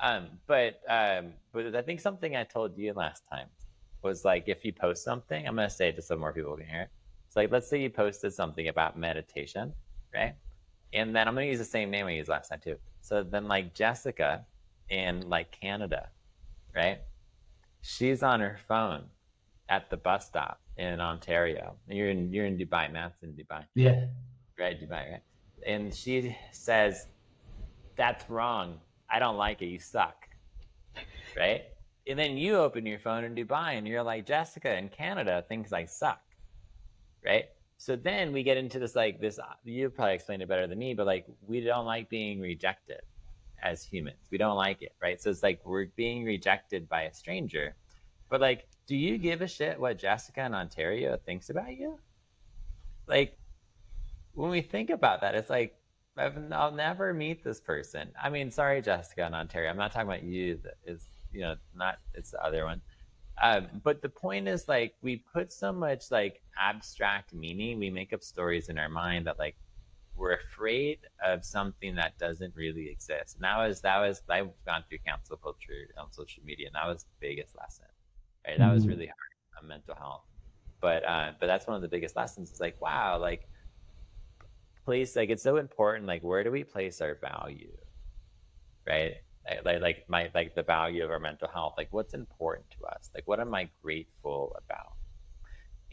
um 0.00 0.28
but 0.46 0.80
um 0.88 1.32
but 1.52 1.74
i 1.74 1.82
think 1.82 2.00
something 2.00 2.34
i 2.34 2.44
told 2.44 2.76
you 2.78 2.92
last 2.94 3.22
time 3.30 3.48
was 4.06 4.24
like 4.24 4.44
if 4.46 4.64
you 4.64 4.72
post 4.72 5.04
something, 5.04 5.46
I'm 5.46 5.56
gonna 5.56 5.68
say 5.68 5.88
it 5.88 5.96
just 5.96 6.08
so 6.08 6.16
more 6.16 6.32
people 6.32 6.56
can 6.56 6.66
hear 6.66 6.82
it. 6.82 6.90
It's 7.26 7.36
like 7.36 7.50
let's 7.50 7.68
say 7.68 7.82
you 7.82 7.90
posted 7.90 8.32
something 8.32 8.68
about 8.68 8.98
meditation, 8.98 9.72
right? 10.14 10.34
And 10.92 11.14
then 11.14 11.28
I'm 11.28 11.34
gonna 11.34 11.46
use 11.46 11.58
the 11.58 11.64
same 11.64 11.90
name 11.90 12.06
I 12.06 12.12
used 12.12 12.28
last 12.28 12.48
time 12.48 12.60
too. 12.62 12.76
So 13.06 13.22
then 13.22 13.46
like 13.46 13.72
Jessica 13.72 14.44
in 14.90 15.28
like 15.28 15.52
Canada, 15.52 16.08
right? 16.74 16.98
She's 17.82 18.24
on 18.24 18.40
her 18.40 18.58
phone 18.66 19.04
at 19.68 19.90
the 19.90 19.96
bus 19.96 20.26
stop 20.26 20.60
in 20.76 21.00
Ontario. 21.00 21.76
You're 21.88 22.10
in 22.10 22.32
you're 22.32 22.46
in 22.46 22.58
Dubai, 22.58 22.92
Matt's 22.92 23.22
in 23.22 23.32
Dubai. 23.32 23.64
Yeah. 23.76 24.06
Right, 24.58 24.80
Dubai, 24.80 25.12
right? 25.12 25.22
And 25.64 25.94
she 25.94 26.36
says, 26.50 27.06
That's 27.94 28.28
wrong. 28.28 28.80
I 29.08 29.20
don't 29.20 29.36
like 29.36 29.62
it. 29.62 29.66
You 29.66 29.78
suck. 29.78 30.26
Right? 31.36 31.62
and 32.08 32.18
then 32.18 32.36
you 32.36 32.56
open 32.56 32.86
your 32.86 32.98
phone 32.98 33.24
in 33.24 33.34
Dubai 33.34 33.76
and 33.76 33.86
you're 33.86 34.02
like, 34.02 34.26
Jessica, 34.26 34.76
in 34.76 34.88
Canada, 34.88 35.44
things 35.48 35.72
like 35.72 35.88
suck. 35.88 36.22
Right. 37.24 37.46
So 37.78 37.96
then 37.96 38.32
we 38.32 38.42
get 38.42 38.56
into 38.56 38.78
this 38.78 38.96
like 38.96 39.20
this, 39.20 39.38
uh, 39.38 39.44
you 39.64 39.90
probably 39.90 40.14
explained 40.14 40.42
it 40.42 40.48
better 40.48 40.66
than 40.66 40.78
me, 40.78 40.94
but 40.94 41.06
like 41.06 41.26
we 41.46 41.60
don't 41.60 41.84
like 41.84 42.08
being 42.08 42.40
rejected 42.40 43.02
as 43.62 43.82
humans. 43.82 44.28
We 44.30 44.38
don't 44.38 44.56
like 44.56 44.82
it. 44.82 44.94
Right. 45.00 45.20
So 45.20 45.30
it's 45.30 45.42
like 45.42 45.60
we're 45.64 45.86
being 45.96 46.24
rejected 46.24 46.88
by 46.88 47.02
a 47.02 47.12
stranger. 47.12 47.74
But 48.28 48.40
like, 48.40 48.66
do 48.86 48.96
you 48.96 49.18
give 49.18 49.42
a 49.42 49.48
shit 49.48 49.78
what 49.78 49.98
Jessica 49.98 50.44
in 50.44 50.54
Ontario 50.54 51.18
thinks 51.24 51.50
about 51.50 51.76
you? 51.76 51.98
Like, 53.06 53.38
when 54.34 54.50
we 54.50 54.62
think 54.62 54.90
about 54.90 55.20
that, 55.20 55.34
it's 55.34 55.50
like, 55.50 55.76
i 56.18 56.28
will 56.28 56.72
never 56.72 57.12
meet 57.12 57.44
this 57.44 57.60
person. 57.60 58.08
I 58.20 58.30
mean, 58.30 58.50
sorry, 58.50 58.80
Jessica 58.80 59.26
in 59.26 59.34
Ontario. 59.34 59.70
I'm 59.70 59.76
not 59.76 59.92
talking 59.92 60.08
about 60.08 60.22
you. 60.22 60.58
That 60.62 60.76
is 60.84 61.06
you 61.36 61.42
know, 61.42 61.56
not 61.74 61.98
it's 62.14 62.30
the 62.30 62.42
other 62.42 62.64
one. 62.64 62.80
Um, 63.42 63.66
but 63.84 64.00
the 64.00 64.08
point 64.08 64.48
is 64.48 64.66
like 64.66 64.94
we 65.02 65.22
put 65.32 65.52
so 65.52 65.72
much 65.72 66.10
like 66.10 66.40
abstract 66.58 67.34
meaning, 67.34 67.78
we 67.78 67.90
make 67.90 68.12
up 68.12 68.22
stories 68.22 68.68
in 68.68 68.78
our 68.78 68.88
mind 68.88 69.26
that 69.26 69.38
like 69.38 69.56
we're 70.16 70.34
afraid 70.34 70.98
of 71.24 71.44
something 71.44 71.94
that 71.96 72.18
doesn't 72.18 72.54
really 72.56 72.88
exist. 72.88 73.36
And 73.36 73.44
that 73.44 73.58
was 73.58 73.80
that 73.82 73.98
was 73.98 74.22
I've 74.28 74.48
gone 74.64 74.84
through 74.88 74.98
cancel 75.06 75.36
culture 75.36 75.88
on 75.98 76.10
social 76.12 76.42
media, 76.44 76.68
and 76.68 76.74
that 76.74 76.86
was 76.86 77.04
the 77.04 77.28
biggest 77.28 77.54
lesson. 77.56 77.86
Right, 78.46 78.58
that 78.58 78.64
mm-hmm. 78.64 78.74
was 78.74 78.86
really 78.86 79.06
hard 79.06 79.62
on 79.62 79.68
mental 79.68 79.94
health. 79.94 80.22
But 80.80 81.04
uh, 81.06 81.32
but 81.38 81.46
that's 81.46 81.66
one 81.66 81.76
of 81.76 81.82
the 81.82 81.88
biggest 81.88 82.16
lessons. 82.16 82.50
It's 82.50 82.60
like 82.60 82.80
wow, 82.80 83.18
like 83.18 83.48
place 84.84 85.14
like 85.14 85.28
it's 85.30 85.42
so 85.42 85.58
important. 85.58 86.06
Like 86.06 86.22
where 86.22 86.42
do 86.42 86.50
we 86.50 86.64
place 86.64 87.00
our 87.02 87.16
value, 87.20 87.76
right? 88.86 89.16
Like 89.64 89.80
like 89.80 90.04
my 90.08 90.30
like 90.34 90.54
the 90.54 90.62
value 90.62 91.04
of 91.04 91.10
our 91.10 91.20
mental 91.20 91.48
health. 91.48 91.74
Like 91.76 91.88
what's 91.92 92.14
important 92.14 92.66
to 92.78 92.86
us? 92.86 93.10
Like 93.14 93.26
what 93.28 93.40
am 93.40 93.54
I 93.54 93.68
grateful 93.82 94.56
about? 94.64 94.94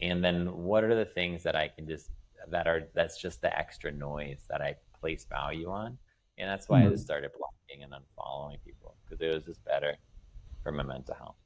And 0.00 0.24
then 0.24 0.46
what 0.64 0.84
are 0.84 0.94
the 0.94 1.04
things 1.04 1.42
that 1.44 1.54
I 1.54 1.68
can 1.68 1.86
just 1.86 2.10
that 2.50 2.66
are 2.66 2.88
that's 2.94 3.20
just 3.20 3.40
the 3.40 3.56
extra 3.56 3.92
noise 3.92 4.40
that 4.50 4.60
I 4.60 4.76
place 5.00 5.24
value 5.24 5.70
on, 5.70 5.98
and 6.38 6.48
that's 6.48 6.68
why 6.68 6.80
mm-hmm. 6.80 6.88
I 6.88 6.92
just 6.92 7.04
started 7.04 7.30
blocking 7.38 7.84
and 7.84 7.92
unfollowing 7.92 8.58
people 8.64 8.96
because 9.04 9.20
it 9.20 9.32
was 9.32 9.44
just 9.44 9.64
better 9.64 9.94
for 10.62 10.72
my 10.72 10.82
mental 10.82 11.14
health. 11.14 11.36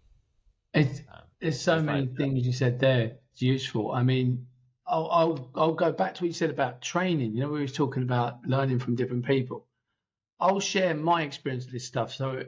It's 0.74 1.00
um, 1.12 1.22
there's 1.40 1.60
so 1.60 1.80
many 1.82 2.06
things 2.06 2.46
you 2.46 2.52
said 2.52 2.78
there. 2.78 3.12
It's 3.32 3.42
useful. 3.42 3.92
I 3.92 4.02
mean, 4.02 4.46
I'll, 4.86 5.08
I'll 5.10 5.50
I'll 5.54 5.74
go 5.74 5.92
back 5.92 6.14
to 6.14 6.24
what 6.24 6.28
you 6.28 6.32
said 6.34 6.50
about 6.50 6.80
training. 6.80 7.34
You 7.34 7.42
know, 7.42 7.50
we 7.50 7.60
were 7.60 7.68
talking 7.68 8.02
about 8.02 8.38
learning 8.46 8.78
from 8.78 8.96
different 8.96 9.26
people. 9.26 9.66
I'll 10.40 10.60
share 10.60 10.94
my 10.94 11.22
experience 11.22 11.64
with 11.64 11.72
this 11.72 11.86
stuff. 11.86 12.14
So 12.14 12.44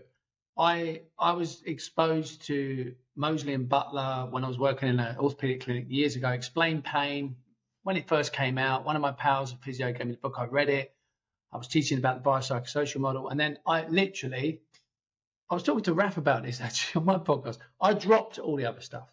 I 0.57 1.03
I 1.19 1.33
was 1.33 1.63
exposed 1.65 2.47
to 2.47 2.95
Moseley 3.17 3.55
and 3.55 3.69
Butler 3.69 4.29
when 4.31 4.45
I 4.45 4.49
was 4.49 4.59
working 4.59 4.89
in 4.89 5.01
an 5.01 5.17
orthopedic 5.19 5.63
clinic 5.65 5.87
years 5.89 6.17
ago. 6.17 6.29
Explain 6.31 6.83
pain, 6.83 7.37
when 7.83 7.97
it 7.97 8.09
first 8.09 8.33
came 8.33 8.59
out, 8.59 8.85
one 8.85 8.97
of 8.97 9.03
my 9.03 9.13
pals 9.13 9.53
at 9.53 9.63
physio 9.63 9.93
gave 9.93 10.07
me 10.07 10.13
the 10.13 10.19
book. 10.19 10.35
I 10.39 10.45
read 10.47 10.69
it. 10.69 10.95
I 11.53 11.57
was 11.57 11.67
teaching 11.67 11.99
about 11.99 12.23
the 12.23 12.31
biopsychosocial 12.31 13.01
model, 13.01 13.29
and 13.29 13.41
then 13.41 13.59
I 13.67 13.87
literally, 13.89 14.61
I 15.51 15.55
was 15.55 15.65
talking 15.65 15.83
to 15.85 15.95
Raf 15.95 16.17
about 16.17 16.45
this 16.45 16.61
actually 16.67 17.01
on 17.01 17.07
my 17.07 17.19
podcast. 17.19 17.59
I 17.81 17.95
dropped 17.95 18.39
all 18.39 18.57
the 18.57 18.67
other 18.67 18.81
stuff. 18.81 19.09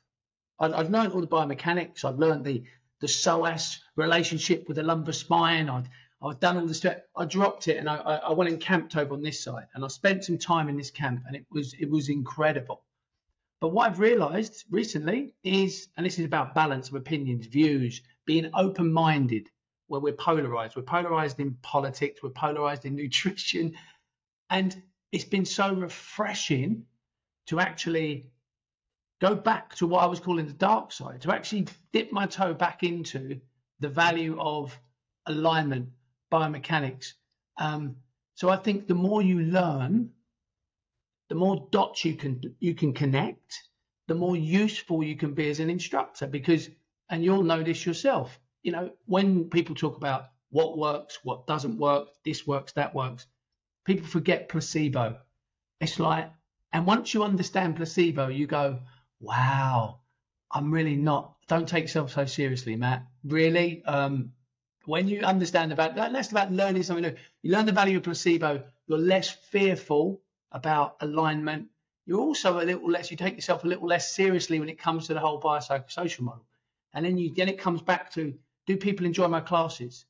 I'd, 0.59 0.73
I'd 0.73 0.91
learned 0.91 1.13
all 1.13 1.21
the 1.21 1.27
biomechanics. 1.27 2.05
I'd 2.05 2.19
learned 2.19 2.45
the 2.45 2.63
the 2.99 3.07
psoas 3.07 3.77
relationship 3.95 4.67
with 4.67 4.77
the 4.77 4.83
lumbar 4.83 5.13
spine. 5.13 5.69
I'd 5.69 5.87
I'd 6.21 6.39
done 6.39 6.57
all 6.57 6.65
the 6.65 6.73
stuff. 6.73 6.97
I 7.15 7.25
dropped 7.25 7.67
it 7.67 7.77
and 7.77 7.87
I, 7.89 7.97
I 7.97 8.33
went 8.33 8.49
and 8.49 8.59
camped 8.59 8.95
over 8.95 9.13
on 9.13 9.21
this 9.21 9.43
side, 9.43 9.67
and 9.73 9.85
I 9.85 9.87
spent 9.87 10.25
some 10.25 10.37
time 10.37 10.67
in 10.67 10.77
this 10.77 10.91
camp, 10.91 11.23
and 11.27 11.35
it 11.35 11.45
was 11.51 11.73
it 11.79 11.89
was 11.89 12.09
incredible. 12.09 12.83
But 13.59 13.69
what 13.69 13.89
I've 13.89 13.99
realised 13.99 14.65
recently 14.69 15.33
is, 15.43 15.87
and 15.97 16.05
this 16.05 16.19
is 16.19 16.25
about 16.25 16.53
balance 16.53 16.89
of 16.89 16.95
opinions, 16.95 17.47
views, 17.47 18.01
being 18.25 18.49
open 18.53 18.91
minded 18.91 19.49
where 19.87 20.01
we're 20.01 20.13
polarized. 20.13 20.75
We're 20.75 20.83
polarized 20.83 21.39
in 21.39 21.57
politics, 21.61 22.21
we're 22.21 22.29
polarized 22.29 22.85
in 22.85 22.95
nutrition. 23.03 23.75
And 24.49 24.81
it's 25.11 25.23
been 25.23 25.45
so 25.45 25.73
refreshing 25.73 26.85
to 27.47 27.59
actually 27.59 28.29
go 29.19 29.33
back 29.33 29.73
to 29.75 29.87
what 29.87 30.03
I 30.03 30.05
was 30.05 30.19
calling 30.19 30.45
the 30.45 30.53
dark 30.53 30.91
side, 30.91 31.21
to 31.21 31.33
actually 31.33 31.67
dip 31.91 32.11
my 32.11 32.27
toe 32.27 32.53
back 32.53 32.83
into 32.83 33.39
the 33.79 33.89
value 33.89 34.39
of 34.39 34.77
alignment, 35.25 35.89
biomechanics. 36.31 37.13
Um, 37.57 37.97
so 38.35 38.49
I 38.49 38.57
think 38.57 38.87
the 38.87 38.95
more 38.95 39.21
you 39.21 39.41
learn, 39.41 40.11
the 41.29 41.35
more 41.35 41.67
dots 41.71 42.05
you 42.05 42.15
can 42.15 42.41
you 42.59 42.73
can 42.75 42.93
connect, 42.93 43.63
the 44.07 44.15
more 44.15 44.35
useful 44.35 45.03
you 45.03 45.15
can 45.15 45.33
be 45.33 45.49
as 45.49 45.59
an 45.59 45.69
instructor 45.69 46.27
because 46.27 46.69
and 47.09 47.23
you'll 47.23 47.43
know 47.43 47.63
this 47.63 47.85
yourself. 47.85 48.39
You 48.63 48.71
know, 48.71 48.91
when 49.05 49.49
people 49.49 49.75
talk 49.75 49.97
about 49.97 50.25
what 50.49 50.77
works, 50.77 51.19
what 51.23 51.47
doesn't 51.47 51.77
work, 51.77 52.07
this 52.23 52.45
works, 52.45 52.73
that 52.73 52.93
works, 52.93 53.25
people 53.85 54.07
forget 54.07 54.49
placebo. 54.49 55.17
It's 55.79 55.99
like, 55.99 56.31
and 56.73 56.85
once 56.85 57.13
you 57.13 57.23
understand 57.23 57.75
placebo, 57.75 58.27
you 58.27 58.47
go, 58.47 58.79
wow, 59.19 59.99
I'm 60.51 60.71
really 60.71 60.95
not. 60.95 61.35
Don't 61.47 61.67
take 61.67 61.85
yourself 61.85 62.11
so 62.11 62.25
seriously, 62.25 62.75
Matt. 62.75 63.05
Really? 63.23 63.83
Um, 63.85 64.33
when 64.87 65.09
you 65.09 65.19
understand 65.19 65.73
about 65.73 65.95
that, 65.95 66.13
that's 66.13 66.31
about 66.31 66.49
learning 66.49 66.81
something 66.81 67.03
new. 67.03 67.15
You 67.41 67.51
learn 67.51 67.65
the 67.65 67.73
value 67.73 67.97
of 67.97 68.03
placebo, 68.03 68.63
you're 68.87 68.97
less 68.97 69.29
fearful 69.29 70.21
about 70.53 70.95
alignment. 71.01 71.67
You're 72.05 72.21
also 72.21 72.61
a 72.61 72.63
little 72.63 72.89
less, 72.89 73.11
you 73.11 73.17
take 73.17 73.35
yourself 73.35 73.65
a 73.65 73.67
little 73.67 73.85
less 73.85 74.15
seriously 74.15 74.61
when 74.61 74.69
it 74.69 74.79
comes 74.79 75.07
to 75.07 75.13
the 75.13 75.19
whole 75.19 75.41
biopsychosocial 75.41 76.21
model. 76.21 76.45
And 76.93 77.05
then 77.05 77.17
you 77.17 77.33
then 77.33 77.49
it 77.49 77.59
comes 77.59 77.81
back 77.81 78.13
to 78.13 78.33
do 78.65 78.77
people 78.77 79.05
enjoy 79.05 79.27
my 79.27 79.41
classes? 79.41 80.05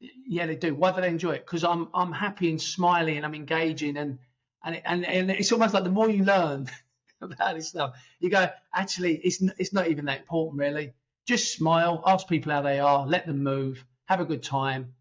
Yeah, 0.00 0.46
they 0.46 0.56
do. 0.56 0.74
Why 0.74 0.90
do 0.90 1.00
they 1.00 1.08
enjoy 1.08 1.34
it? 1.34 1.46
Because 1.46 1.62
I'm 1.62 1.88
I'm 1.94 2.10
happy 2.10 2.50
and 2.50 2.60
smiling 2.60 3.16
and 3.16 3.24
I'm 3.24 3.36
engaging 3.36 3.96
and 3.96 4.18
and 4.64 4.82
and, 4.84 5.06
and 5.06 5.30
it's 5.30 5.52
almost 5.52 5.72
like 5.72 5.84
the 5.84 5.90
more 5.90 6.10
you 6.10 6.24
learn 6.24 6.68
about 7.20 7.54
this 7.54 7.68
stuff, 7.68 7.94
you 8.18 8.28
go 8.28 8.48
actually 8.74 9.18
it's 9.18 9.40
it's 9.56 9.72
not 9.72 9.86
even 9.86 10.06
that 10.06 10.18
important 10.18 10.58
really. 10.58 10.94
Just 11.26 11.52
smile, 11.52 12.02
ask 12.04 12.26
people 12.26 12.50
how 12.50 12.62
they 12.62 12.80
are, 12.80 13.06
let 13.06 13.24
them 13.24 13.44
move, 13.44 13.84
have 14.10 14.18
a 14.20 14.24
good 14.24 14.42
time, 14.42 14.92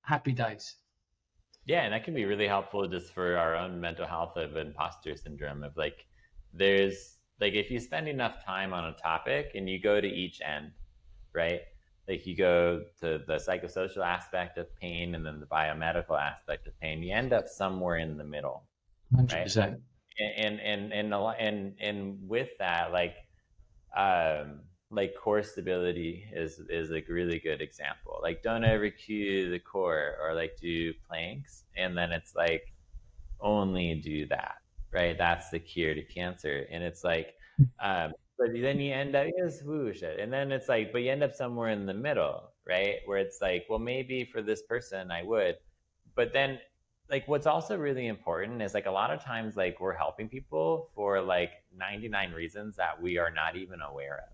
happy 0.00 0.32
days. 0.32 0.76
Yeah, 1.66 1.82
and 1.82 1.92
that 1.92 2.02
can 2.02 2.14
be 2.14 2.24
really 2.24 2.48
helpful 2.48 2.88
just 2.88 3.12
for 3.12 3.36
our 3.36 3.54
own 3.54 3.78
mental 3.78 4.06
health 4.06 4.36
of 4.36 4.56
imposter 4.56 5.14
syndrome 5.16 5.62
of 5.62 5.76
like 5.76 6.06
there's 6.54 7.18
like 7.40 7.52
if 7.52 7.70
you 7.70 7.78
spend 7.78 8.08
enough 8.08 8.42
time 8.42 8.72
on 8.72 8.84
a 8.86 8.94
topic 8.94 9.50
and 9.54 9.68
you 9.68 9.78
go 9.80 10.00
to 10.00 10.06
each 10.06 10.40
end, 10.40 10.72
right? 11.34 11.60
Like 12.08 12.26
you 12.26 12.36
go 12.36 12.84
to 13.00 13.20
the 13.26 13.34
psychosocial 13.34 14.04
aspect 14.04 14.56
of 14.56 14.74
pain 14.76 15.14
and 15.14 15.26
then 15.26 15.40
the 15.40 15.46
biomedical 15.46 16.18
aspect 16.18 16.66
of 16.66 16.78
pain, 16.80 17.02
you 17.02 17.14
end 17.14 17.34
up 17.34 17.48
somewhere 17.48 17.98
in 17.98 18.16
the 18.16 18.24
middle, 18.24 18.64
100%. 19.14 19.56
right? 19.56 19.74
And 20.38 20.60
and 20.60 20.92
and 20.92 21.12
and 21.12 21.74
and 21.80 22.28
with 22.28 22.50
that, 22.60 22.92
like, 22.92 23.16
um, 23.94 24.60
like 24.94 25.14
core 25.16 25.42
stability 25.42 26.24
is 26.32 26.60
is 26.68 26.90
a 26.90 27.02
really 27.08 27.38
good 27.38 27.60
example. 27.60 28.20
Like, 28.22 28.42
don't 28.42 28.64
ever 28.64 28.90
cue 28.90 29.50
the 29.50 29.58
core 29.58 30.16
or 30.22 30.34
like 30.34 30.56
do 30.60 30.92
planks, 31.08 31.64
and 31.76 31.96
then 31.96 32.12
it's 32.12 32.34
like 32.34 32.72
only 33.40 33.94
do 33.96 34.26
that 34.28 34.56
right? 34.94 35.18
That's 35.18 35.50
the 35.50 35.58
cure 35.58 35.94
to 35.94 36.02
cancer. 36.02 36.66
And 36.70 36.82
it's 36.82 37.04
like, 37.04 37.34
um, 37.82 38.12
but 38.38 38.48
then 38.52 38.80
you 38.80 38.94
end 38.94 39.14
up, 39.14 39.26
yes, 39.36 39.62
whoosh, 39.62 40.02
and 40.02 40.32
then 40.32 40.50
it's 40.52 40.68
like, 40.68 40.92
but 40.92 41.02
you 41.02 41.10
end 41.10 41.22
up 41.22 41.32
somewhere 41.32 41.70
in 41.70 41.86
the 41.86 41.94
middle, 41.94 42.50
right? 42.66 42.96
Where 43.04 43.18
it's 43.18 43.40
like, 43.40 43.66
well, 43.68 43.78
maybe 43.78 44.24
for 44.24 44.40
this 44.40 44.62
person 44.62 45.10
I 45.10 45.22
would, 45.22 45.56
but 46.14 46.32
then 46.32 46.58
like 47.10 47.28
what's 47.28 47.46
also 47.46 47.76
really 47.76 48.06
important 48.06 48.62
is 48.62 48.72
like 48.72 48.86
a 48.86 48.90
lot 48.90 49.10
of 49.10 49.22
times 49.22 49.56
like 49.56 49.78
we're 49.78 49.92
helping 49.92 50.26
people 50.28 50.88
for 50.94 51.20
like 51.20 51.50
99 51.76 52.32
reasons 52.32 52.76
that 52.76 53.00
we 53.00 53.18
are 53.18 53.30
not 53.30 53.56
even 53.56 53.82
aware 53.82 54.24
of 54.26 54.33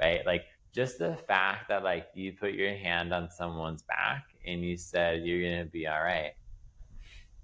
right? 0.00 0.24
Like 0.26 0.44
just 0.72 0.98
the 0.98 1.16
fact 1.26 1.68
that 1.68 1.82
like 1.82 2.08
you 2.14 2.32
put 2.32 2.52
your 2.52 2.74
hand 2.74 3.12
on 3.12 3.30
someone's 3.30 3.82
back 3.82 4.24
and 4.46 4.62
you 4.62 4.76
said 4.76 5.24
you're 5.24 5.42
gonna 5.42 5.64
be 5.64 5.86
all 5.86 6.02
right 6.02 6.32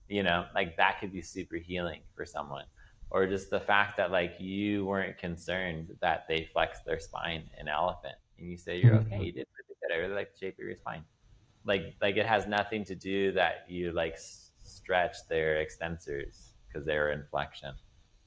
you 0.09 0.22
know 0.22 0.44
like 0.55 0.76
that 0.76 1.00
could 1.00 1.12
be 1.12 1.22
super 1.22 1.57
healing 1.57 2.00
for 2.14 2.24
someone. 2.24 2.64
Or 3.11 3.26
just 3.26 3.48
the 3.50 3.61
fact 3.61 3.96
that 3.98 4.11
like 4.11 4.34
you 4.40 4.84
weren't 4.86 5.18
concerned 5.18 5.96
that 6.00 6.26
they 6.28 6.48
flexed 6.52 6.84
their 6.84 6.98
spine 6.98 7.48
an 7.59 7.68
elephant 7.68 8.16
and 8.38 8.50
you 8.50 8.57
say 8.57 8.80
you're 8.80 8.94
okay 8.96 9.14
mm-hmm. 9.14 9.22
you 9.22 9.32
did 9.32 9.46
pretty 9.55 9.78
good 9.80 9.94
i 9.94 9.98
really 9.98 10.14
like 10.14 10.32
the 10.32 10.38
shape 10.38 10.59
of 10.59 10.64
your 10.64 10.76
spine. 10.76 11.05
Like 11.64 11.94
like 12.00 12.16
it 12.16 12.26
has 12.26 12.46
nothing 12.46 12.84
to 12.86 12.94
do 12.94 13.32
that 13.32 13.66
you 13.68 13.92
like 13.92 14.16
stretch 14.16 15.16
their 15.28 15.64
extensors 15.64 16.50
because 16.66 16.84
they're 16.84 17.12
in 17.12 17.24
flexion 17.30 17.74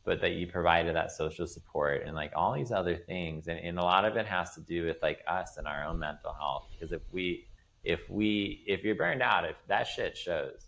but 0.08 0.22
that 0.22 0.32
you 0.32 0.48
provided 0.48 0.96
that 0.96 1.12
social 1.12 1.46
support 1.46 2.04
and 2.06 2.16
like 2.16 2.32
all 2.36 2.54
these 2.54 2.72
other 2.72 2.96
things 2.96 3.48
and, 3.48 3.60
and 3.60 3.78
a 3.78 3.84
lot 3.84 4.06
of 4.06 4.16
it 4.16 4.26
has 4.26 4.56
to 4.56 4.62
do 4.62 4.86
with 4.86 4.98
like 5.04 5.20
us 5.28 5.58
and 5.58 5.68
our 5.68 5.84
own 5.84 6.00
mental 6.00 6.34
health 6.34 6.66
because 6.72 6.92
if 6.92 7.02
we 7.12 7.46
if 7.84 8.10
we 8.10 8.64
if 8.66 8.84
you're 8.84 8.96
burned 8.96 9.22
out 9.22 9.46
if 9.46 9.56
that 9.68 9.86
shit 9.86 10.18
shows 10.18 10.68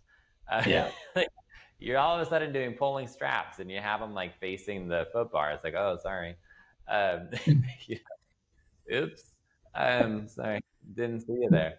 uh, 0.51 0.63
yeah. 0.67 0.89
you're 1.79 1.97
all 1.97 2.19
of 2.19 2.25
a 2.25 2.29
sudden 2.29 2.51
doing 2.51 2.73
pulling 2.73 3.07
straps 3.07 3.59
and 3.59 3.71
you 3.71 3.79
have 3.79 3.99
them 3.99 4.13
like 4.13 4.37
facing 4.39 4.87
the 4.87 5.07
foot 5.13 5.31
bar. 5.31 5.51
It's 5.51 5.63
like, 5.63 5.75
oh, 5.75 5.97
sorry. 6.01 6.35
Um, 6.87 7.29
oops. 8.93 9.23
Um, 9.75 10.27
sorry, 10.27 10.61
didn't 10.95 11.21
see 11.21 11.33
you 11.33 11.49
there. 11.49 11.75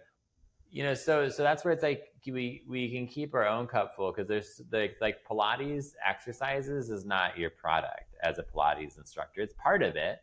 You 0.71 0.83
know, 0.83 0.93
so 0.93 1.27
so 1.29 1.43
that's 1.43 1.65
where 1.65 1.73
it's 1.73 1.83
like 1.83 2.10
we 2.27 2.63
we 2.67 2.91
can 2.91 3.07
keep 3.07 3.33
our 3.33 3.47
own 3.47 3.67
cup 3.67 3.95
full 3.95 4.11
because 4.11 4.27
there's 4.27 4.61
the 4.69 4.89
like 5.01 5.17
Pilates 5.29 5.93
exercises 6.05 6.89
is 6.89 7.05
not 7.05 7.37
your 7.37 7.49
product 7.49 8.15
as 8.23 8.37
a 8.37 8.43
Pilates 8.43 8.97
instructor. 8.97 9.41
It's 9.41 9.53
part 9.57 9.81
of 9.81 9.95
it, 9.95 10.19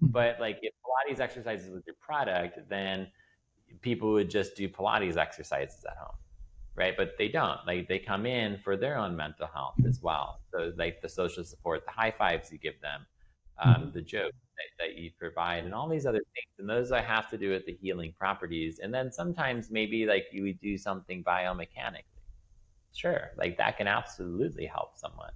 hmm. 0.00 0.06
but 0.08 0.38
like 0.40 0.58
if 0.62 0.72
Pilates 0.84 1.20
exercises 1.20 1.70
was 1.70 1.82
your 1.86 1.96
product, 2.00 2.58
then 2.68 3.08
people 3.82 4.12
would 4.12 4.30
just 4.30 4.56
do 4.56 4.68
Pilates 4.68 5.16
exercises 5.16 5.84
at 5.84 5.96
home 5.96 6.16
right? 6.76 6.94
But 6.96 7.16
they 7.18 7.28
don't. 7.28 7.58
Like 7.66 7.88
they 7.88 7.98
come 7.98 8.26
in 8.26 8.58
for 8.58 8.76
their 8.76 8.96
own 8.96 9.16
mental 9.16 9.48
health 9.52 9.76
as 9.88 10.00
well. 10.02 10.40
So 10.52 10.72
like 10.76 11.00
the 11.00 11.08
social 11.08 11.42
support, 11.42 11.84
the 11.86 11.90
high 11.92 12.10
fives 12.10 12.52
you 12.52 12.58
give 12.58 12.80
them, 12.80 13.06
um, 13.58 13.74
mm-hmm. 13.74 13.90
the 13.92 14.02
joke, 14.02 14.32
that, 14.56 14.84
that 14.84 14.96
you 14.96 15.10
provide 15.18 15.64
and 15.64 15.74
all 15.74 15.88
these 15.88 16.06
other 16.06 16.18
things. 16.34 16.52
And 16.58 16.68
those 16.68 16.92
I 16.92 17.02
have 17.02 17.30
to 17.30 17.38
do 17.38 17.50
with 17.50 17.66
the 17.66 17.76
healing 17.80 18.14
properties. 18.18 18.80
And 18.80 18.92
then 18.92 19.12
sometimes 19.12 19.70
maybe 19.70 20.06
like 20.06 20.26
you 20.32 20.42
would 20.44 20.60
do 20.60 20.76
something 20.78 21.22
biomechanically. 21.24 22.04
Sure, 22.92 23.32
like 23.36 23.58
that 23.58 23.76
can 23.76 23.86
absolutely 23.86 24.66
help 24.66 24.96
someone. 24.96 25.32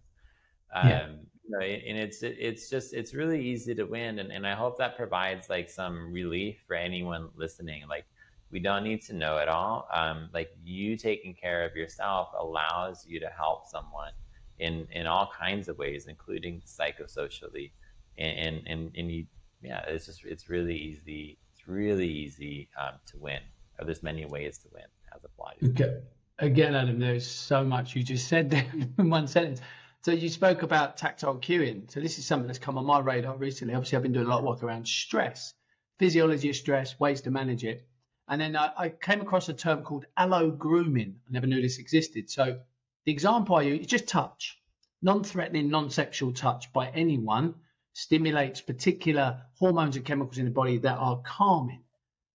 Um, 0.75 0.89
yeah. 0.89 1.09
You 1.45 1.51
know, 1.51 1.61
and 1.61 1.99
it's 1.99 2.23
it's 2.23 2.71
just 2.71 2.95
it's 2.95 3.13
really 3.13 3.45
easy 3.45 3.75
to 3.75 3.85
win, 3.85 4.21
and, 4.21 4.31
and 4.31 4.47
I 4.47 4.55
hope 4.55 4.79
that 4.79 4.97
provides 4.97 5.51
like 5.51 5.69
some 5.69 6.13
relief 6.13 6.63
for 6.67 6.75
anyone 6.75 7.29
listening. 7.35 7.83
Like 7.89 8.07
we 8.51 8.61
don't 8.61 8.85
need 8.85 9.03
to 9.03 9.15
know 9.15 9.39
it 9.39 9.49
all. 9.49 9.89
Um, 9.93 10.31
like 10.33 10.51
you 10.65 10.97
taking 10.97 11.35
care 11.35 11.65
of 11.65 11.77
yourself 11.77 12.31
allows 12.39 13.05
you 13.07 13.21
to 13.21 13.29
help 13.29 13.67
someone 13.67 14.13
in 14.59 14.87
in 14.93 15.07
all 15.07 15.31
kinds 15.39 15.69
of 15.69 15.77
ways, 15.77 16.07
including 16.07 16.63
psychosocially 16.67 17.73
and 18.19 18.63
and 18.67 18.91
and 18.97 19.11
you, 19.11 19.27
yeah, 19.63 19.83
it's 19.89 20.07
just 20.07 20.25
it's 20.25 20.49
really 20.49 20.77
easy. 20.77 21.39
It's 21.53 21.69
really 21.69 22.09
easy 22.09 22.69
um, 22.81 22.95
to 23.07 23.19
win. 23.19 23.41
Or 23.79 23.85
there's 23.87 24.03
many 24.03 24.27
ways 24.27 24.59
to 24.59 24.69
win 24.73 24.85
as 25.15 25.25
a. 25.25 25.69
Okay. 25.71 26.01
Again, 26.39 26.75
Adam, 26.75 26.99
there's 26.99 27.27
so 27.27 27.65
much 27.65 27.95
you 27.95 28.03
just 28.03 28.29
said 28.33 28.51
there 28.51 28.67
in 28.99 29.11
one 29.11 29.27
sentence. 29.27 29.61
So 30.03 30.13
you 30.13 30.31
spoke 30.31 30.63
about 30.63 30.97
tactile 30.97 31.37
cueing. 31.37 31.91
So 31.91 32.01
this 32.01 32.19
is 32.19 32.27
something 32.27 32.47
that's 32.47 32.59
come 32.59 32.79
on 32.79 32.87
my 32.87 33.01
radar 33.01 33.37
recently. 33.37 33.75
Obviously, 33.75 33.97
I've 33.97 34.03
been 34.03 34.13
doing 34.13 34.27
a 34.27 34.31
lot 34.31 34.39
of 34.39 34.45
work 34.45 34.63
around 34.63 34.89
stress, 34.89 35.53
physiology 35.99 36.49
of 36.49 36.57
stress, 36.57 36.99
ways 36.99 37.21
to 37.23 37.31
manage 37.31 37.65
it. 37.65 37.87
And 38.27 38.41
then 38.41 38.57
I, 38.57 38.73
I 38.79 38.89
came 38.89 39.21
across 39.21 39.51
a 39.51 39.53
term 39.53 39.83
called 39.83 40.07
allogrooming. 40.19 41.17
I 41.29 41.31
never 41.31 41.47
knew 41.47 41.61
this 41.61 41.79
existed. 41.79 42.31
So 42.31 42.61
the 43.05 43.13
example 43.13 43.57
I 43.57 43.63
use 43.63 43.81
is 43.81 43.87
just 43.87 44.09
touch, 44.09 44.59
non-threatening, 45.03 45.69
non-sexual 45.69 46.33
touch 46.33 46.73
by 46.73 46.89
anyone 46.89 47.55
stimulates 47.93 48.61
particular 48.61 49.43
hormones 49.59 49.97
and 49.97 50.05
chemicals 50.05 50.39
in 50.39 50.45
the 50.45 50.51
body 50.51 50.79
that 50.79 50.97
are 50.97 51.21
calming. 51.25 51.83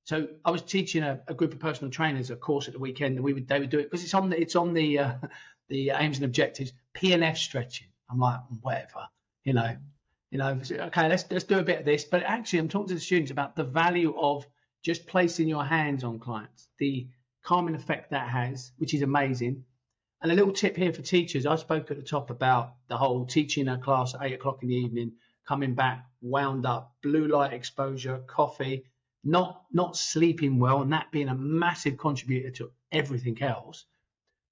So 0.03 0.27
I 0.43 0.51
was 0.51 0.61
teaching 0.61 1.03
a, 1.03 1.21
a 1.27 1.33
group 1.33 1.53
of 1.53 1.59
personal 1.59 1.91
trainers 1.91 2.29
a 2.29 2.35
course 2.35 2.67
at 2.67 2.73
the 2.73 2.79
weekend, 2.79 3.15
and 3.15 3.23
we 3.23 3.33
would 3.33 3.47
they 3.47 3.59
would 3.59 3.71
do 3.71 3.79
it 3.79 3.89
because 3.89 4.03
it's 4.03 4.13
on 4.13 4.29
the 4.29 4.39
it's 4.39 4.55
on 4.55 4.73
the 4.73 4.99
uh, 4.99 5.13
the 5.69 5.91
aims 5.91 6.17
and 6.17 6.25
objectives 6.25 6.73
PNF 6.95 7.37
stretching. 7.37 7.87
I'm 8.09 8.19
like 8.19 8.39
whatever, 8.61 9.07
you 9.43 9.53
know, 9.53 9.75
you 10.29 10.37
know. 10.37 10.59
Okay, 10.71 11.09
let's 11.09 11.25
let's 11.31 11.45
do 11.45 11.57
a 11.57 11.63
bit 11.63 11.79
of 11.79 11.85
this. 11.85 12.03
But 12.03 12.21
actually, 12.23 12.59
I'm 12.59 12.69
talking 12.69 12.89
to 12.89 12.93
the 12.95 12.99
students 12.99 13.31
about 13.31 13.55
the 13.55 13.63
value 13.63 14.15
of 14.15 14.45
just 14.83 15.07
placing 15.07 15.47
your 15.47 15.65
hands 15.65 16.03
on 16.03 16.19
clients, 16.19 16.67
the 16.77 17.07
calming 17.43 17.73
effect 17.73 18.11
that 18.11 18.29
has, 18.29 18.71
which 18.77 18.93
is 18.93 19.01
amazing. 19.01 19.65
And 20.21 20.31
a 20.31 20.35
little 20.35 20.53
tip 20.53 20.77
here 20.77 20.93
for 20.93 21.01
teachers: 21.01 21.47
I 21.47 21.55
spoke 21.55 21.89
at 21.89 21.97
the 21.97 22.03
top 22.03 22.29
about 22.29 22.75
the 22.89 22.97
whole 22.97 23.25
teaching 23.25 23.67
a 23.67 23.79
class 23.79 24.13
at 24.13 24.21
eight 24.21 24.33
o'clock 24.33 24.61
in 24.61 24.69
the 24.69 24.75
evening 24.75 25.13
coming 25.47 25.75
back 25.75 26.05
wound 26.21 26.65
up, 26.65 26.95
blue 27.03 27.27
light 27.27 27.53
exposure, 27.53 28.19
coffee, 28.27 28.83
not 29.23 29.63
not 29.71 29.97
sleeping 29.97 30.59
well, 30.59 30.81
and 30.81 30.93
that 30.93 31.11
being 31.11 31.29
a 31.29 31.35
massive 31.35 31.97
contributor 31.97 32.51
to 32.51 32.71
everything 32.91 33.41
else. 33.41 33.85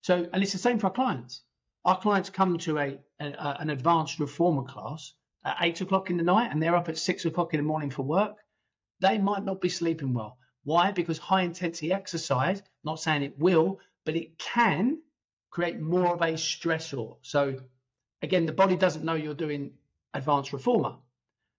So, 0.01 0.27
and 0.33 0.43
it's 0.43 0.51
the 0.51 0.57
same 0.57 0.79
for 0.79 0.87
our 0.87 0.93
clients. 0.93 1.41
Our 1.85 1.99
clients 1.99 2.29
come 2.29 2.57
to 2.59 2.77
a, 2.77 2.99
a 3.19 3.57
an 3.59 3.69
advanced 3.69 4.19
reformer 4.19 4.63
class 4.63 5.13
at 5.45 5.57
eight 5.61 5.81
o'clock 5.81 6.09
in 6.09 6.17
the 6.17 6.23
night, 6.23 6.51
and 6.51 6.61
they're 6.61 6.75
up 6.75 6.89
at 6.89 6.97
six 6.97 7.25
o'clock 7.25 7.53
in 7.53 7.59
the 7.59 7.63
morning 7.63 7.89
for 7.89 8.03
work. 8.03 8.37
They 8.99 9.17
might 9.17 9.43
not 9.43 9.61
be 9.61 9.69
sleeping 9.69 10.13
well. 10.13 10.37
Why? 10.63 10.91
Because 10.91 11.17
high 11.17 11.41
intensity 11.41 11.91
exercise, 11.91 12.63
not 12.83 12.99
saying 12.99 13.23
it 13.23 13.37
will, 13.37 13.79
but 14.05 14.15
it 14.15 14.37
can 14.37 14.99
create 15.51 15.79
more 15.79 16.13
of 16.13 16.21
a 16.21 16.33
stressor. 16.33 17.17
So 17.21 17.59
again, 18.21 18.45
the 18.45 18.53
body 18.53 18.75
doesn't 18.75 19.03
know 19.03 19.13
you're 19.13 19.33
doing 19.33 19.73
advanced 20.13 20.53
reformer. 20.53 20.95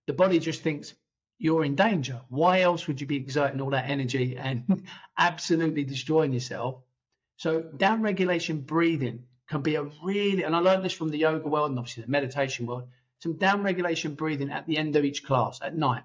The 0.07 0.13
body 0.13 0.39
just 0.39 0.63
thinks 0.63 0.95
you're 1.39 1.65
in 1.65 1.75
danger. 1.75 2.21
Why 2.29 2.61
else 2.61 2.87
would 2.87 3.01
you 3.01 3.07
be 3.07 3.17
exerting 3.17 3.61
all 3.61 3.71
that 3.71 3.89
energy 3.89 4.37
and 4.37 4.87
absolutely 5.19 5.85
destroying 5.85 6.33
yourself? 6.33 6.83
So 7.37 7.61
down 7.61 8.03
regulation 8.03 8.61
breathing 8.61 9.25
can 9.49 9.63
be 9.63 9.75
a 9.75 9.83
really, 10.03 10.45
and 10.45 10.55
I 10.55 10.61
learned 10.61 10.85
this 10.85 10.93
from 10.93 11.09
the 11.09 11.19
yoga 11.19 11.49
world 11.49 11.71
and 11.71 11.79
obviously 11.79 12.05
the 12.05 12.11
meditation 12.11 12.67
world, 12.67 12.89
some 13.21 13.35
down 13.35 13.63
regulation 13.63 14.15
breathing 14.15 14.51
at 14.51 14.67
the 14.67 14.77
end 14.77 14.97
of 14.97 15.05
each 15.05 15.25
class 15.25 15.61
at 15.63 15.77
night. 15.77 16.05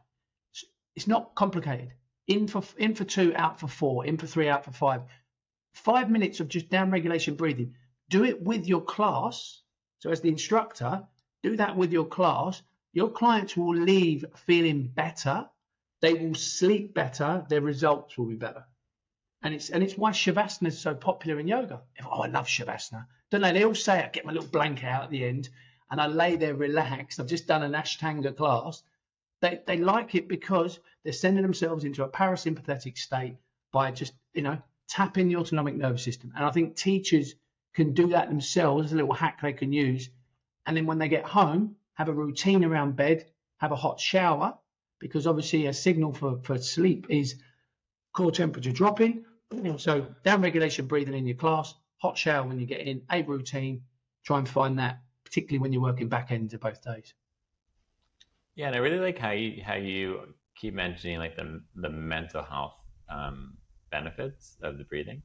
It's 0.96 1.08
not 1.08 1.36
complicated. 1.36 1.94
In 2.28 2.48
for 2.48 2.64
in 2.78 2.94
for 2.96 3.06
two, 3.06 3.34
out 3.36 3.60
for 3.60 3.68
four, 3.68 4.06
in 4.06 4.18
for 4.18 4.28
three, 4.28 4.50
out 4.50 4.66
for 4.66 4.72
five. 4.72 5.02
Five 5.74 6.10
minutes 6.10 6.40
of 6.40 6.50
just 6.50 6.70
down 6.70 6.92
regulation 6.92 7.36
breathing. 7.36 7.76
Do 8.10 8.24
it 8.24 8.42
with 8.42 8.68
your 8.68 8.82
class. 8.82 9.62
So 10.00 10.10
as 10.12 10.22
the 10.22 10.30
instructor, 10.30 11.08
do 11.44 11.58
that 11.58 11.76
with 11.76 11.92
your 11.92 12.06
class, 12.06 12.62
your 12.94 13.10
clients 13.10 13.56
will 13.56 13.76
leave 13.76 14.26
feeling 14.36 14.88
better. 14.88 15.50
They 16.02 16.14
will 16.14 16.36
sleep 16.36 16.94
better. 16.94 17.46
Their 17.50 17.62
results 17.62 18.18
will 18.18 18.26
be 18.26 18.36
better. 18.36 18.66
And 19.42 19.54
it's 19.54 19.70
and 19.70 19.84
it's 19.84 19.98
why 19.98 20.12
shavasana 20.12 20.68
is 20.68 20.80
so 20.80 20.96
popular 20.96 21.40
in 21.40 21.48
yoga. 21.48 21.82
Oh, 22.04 22.22
I 22.22 22.28
love 22.28 22.48
shavasana. 22.48 23.06
Don't 23.32 23.42
they? 23.42 23.54
They 23.54 23.64
all 23.64 23.76
say 23.76 24.04
I 24.04 24.10
get 24.10 24.26
my 24.26 24.34
little 24.34 24.50
blanket 24.50 24.86
out 24.86 25.04
at 25.04 25.10
the 25.12 25.24
end 25.24 25.50
and 25.92 26.02
I 26.02 26.08
lay 26.08 26.36
there 26.36 26.56
relaxed. 26.56 27.20
I've 27.20 27.28
just 27.28 27.48
done 27.48 27.64
an 27.64 27.74
Ashtanga 27.74 28.36
class. 28.36 28.84
They 29.42 29.62
they 29.66 29.78
like 29.78 30.16
it 30.16 30.28
because 30.28 30.80
they're 31.04 31.14
sending 31.14 31.44
themselves 31.44 31.86
into 31.86 32.04
a 32.04 32.10
parasympathetic 32.10 32.98
state 32.98 33.38
by 33.72 33.92
just 33.92 34.14
you 34.34 34.42
know 34.42 34.62
tapping 34.90 35.30
the 35.30 35.38
autonomic 35.38 35.76
nervous 35.76 36.04
system. 36.04 36.34
And 36.36 36.44
I 36.44 36.52
think 36.52 36.76
teachers 36.76 37.36
can 37.76 37.94
do 37.94 38.08
that 38.08 38.28
themselves. 38.28 38.84
There's 38.84 38.94
a 38.94 38.98
little 38.98 39.14
hack 39.14 39.40
they 39.42 39.54
can 39.54 39.72
use 39.72 40.10
and 40.70 40.78
then 40.78 40.86
when 40.86 41.00
they 41.00 41.10
get 41.10 41.26
home, 41.26 41.76
have 41.96 42.10
a 42.10 42.14
routine 42.14 42.64
around 42.64 42.96
bed, 42.96 43.26
have 43.58 43.72
a 43.72 43.76
hot 43.76 44.00
shower, 44.00 44.56
because 45.00 45.26
obviously 45.26 45.66
a 45.66 45.74
signal 45.74 46.14
for, 46.14 46.38
for 46.44 46.60
sleep 46.60 47.08
is 47.10 47.42
core 48.14 48.32
temperature 48.32 48.72
dropping. 48.72 49.26
So 49.78 50.06
down 50.24 50.44
regulation 50.44 50.86
breathing 50.86 51.16
in 51.16 51.26
your 51.26 51.38
class, 51.38 51.74
hot 51.98 52.20
shower 52.20 52.48
when 52.48 52.60
you 52.60 52.68
get 52.68 52.82
in, 52.82 53.02
a 53.12 53.24
routine. 53.24 53.82
Try 54.24 54.38
and 54.38 54.48
find 54.48 54.78
that, 54.78 55.02
particularly 55.26 55.58
when 55.58 55.74
you're 55.74 55.82
working 55.82 56.08
back 56.08 56.32
ends 56.32 56.54
of 56.54 56.60
both 56.60 56.84
days. 56.84 57.16
Yeah, 58.54 58.68
and 58.68 58.76
I 58.76 58.80
really 58.80 59.00
like 59.00 59.18
how 59.18 59.32
you 59.32 59.64
how 59.64 59.74
you 59.74 60.36
keep 60.56 60.76
mentioning 60.76 61.18
like 61.18 61.36
the 61.36 61.64
the 61.78 61.90
mental 61.90 62.44
health 62.44 62.76
um, 63.10 63.58
benefits 63.90 64.56
of 64.62 64.78
the 64.78 64.84
breathing, 64.84 65.24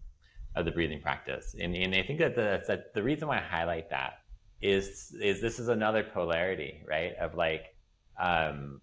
of 0.57 0.64
the 0.64 0.70
breathing 0.70 1.03
practice, 1.03 1.55
and 1.61 1.76
and 1.76 1.95
I 1.95 2.03
think 2.03 2.20
that 2.20 2.34
the 2.34 2.64
that 2.66 2.95
the 2.95 3.03
reason 3.03 3.28
why 3.28 3.36
I 3.36 3.42
highlight 3.42 3.90
that 3.90 4.24
is 4.65 5.15
is 5.21 5.43
this 5.43 5.59
is 5.59 5.69
another 5.69 6.03
polarity, 6.03 6.83
right? 6.89 7.15
Of 7.21 7.35
like, 7.35 7.77
um, 8.19 8.81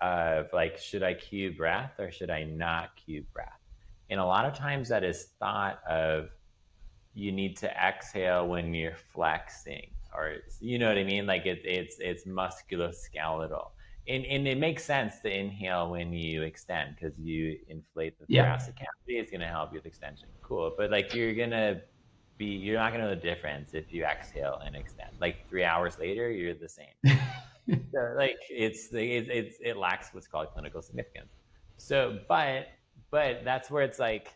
of 0.00 0.46
like, 0.54 0.78
should 0.78 1.02
I 1.02 1.12
cue 1.12 1.52
breath 1.54 1.92
or 1.98 2.10
should 2.10 2.30
I 2.30 2.44
not 2.44 2.96
cue 2.96 3.22
breath? 3.34 3.60
And 4.08 4.18
a 4.18 4.24
lot 4.24 4.46
of 4.46 4.54
times 4.54 4.88
that 4.88 5.04
is 5.04 5.28
thought 5.38 5.80
of 5.88 6.30
you 7.14 7.30
need 7.30 7.58
to 7.58 7.70
exhale 7.70 8.48
when 8.48 8.72
you're 8.72 8.96
flexing, 9.12 9.90
or 10.14 10.36
you 10.60 10.78
know 10.78 10.88
what 10.88 10.96
I 10.96 11.04
mean? 11.04 11.26
Like 11.26 11.44
it, 11.44 11.60
it's 11.64 11.96
it's 12.00 12.24
musculoskeletal. 12.24 13.68
And, 14.08 14.24
and 14.26 14.48
it 14.48 14.58
makes 14.58 14.84
sense 14.84 15.20
to 15.20 15.30
inhale 15.30 15.88
when 15.88 16.12
you 16.12 16.42
extend 16.42 16.96
because 16.96 17.16
you 17.18 17.56
inflate 17.68 18.18
the 18.18 18.26
thoracic 18.26 18.74
yeah. 18.76 18.86
cavity. 18.86 19.20
It's 19.20 19.30
going 19.30 19.42
to 19.42 19.46
help 19.46 19.72
with 19.72 19.86
extension. 19.86 20.26
Cool. 20.42 20.74
But 20.76 20.90
like 20.90 21.14
you're 21.14 21.34
going 21.34 21.50
to 21.50 21.82
be 22.42 22.50
you're 22.50 22.78
not 22.78 22.92
gonna 22.92 23.04
know 23.04 23.10
the 23.10 23.16
difference 23.16 23.74
if 23.74 23.92
you 23.92 24.04
exhale 24.04 24.60
and 24.64 24.74
extend. 24.74 25.10
Like 25.20 25.48
three 25.48 25.64
hours 25.64 25.98
later, 25.98 26.30
you're 26.30 26.54
the 26.54 26.68
same. 26.68 26.96
so 27.92 28.14
like 28.16 28.38
it's 28.50 28.92
it, 28.92 29.28
it's 29.30 29.56
it 29.60 29.76
lacks 29.76 30.08
what's 30.12 30.26
called 30.26 30.48
clinical 30.52 30.82
significance. 30.82 31.32
So, 31.76 32.18
but 32.28 32.68
but 33.10 33.44
that's 33.44 33.70
where 33.70 33.82
it's 33.82 33.98
like, 33.98 34.32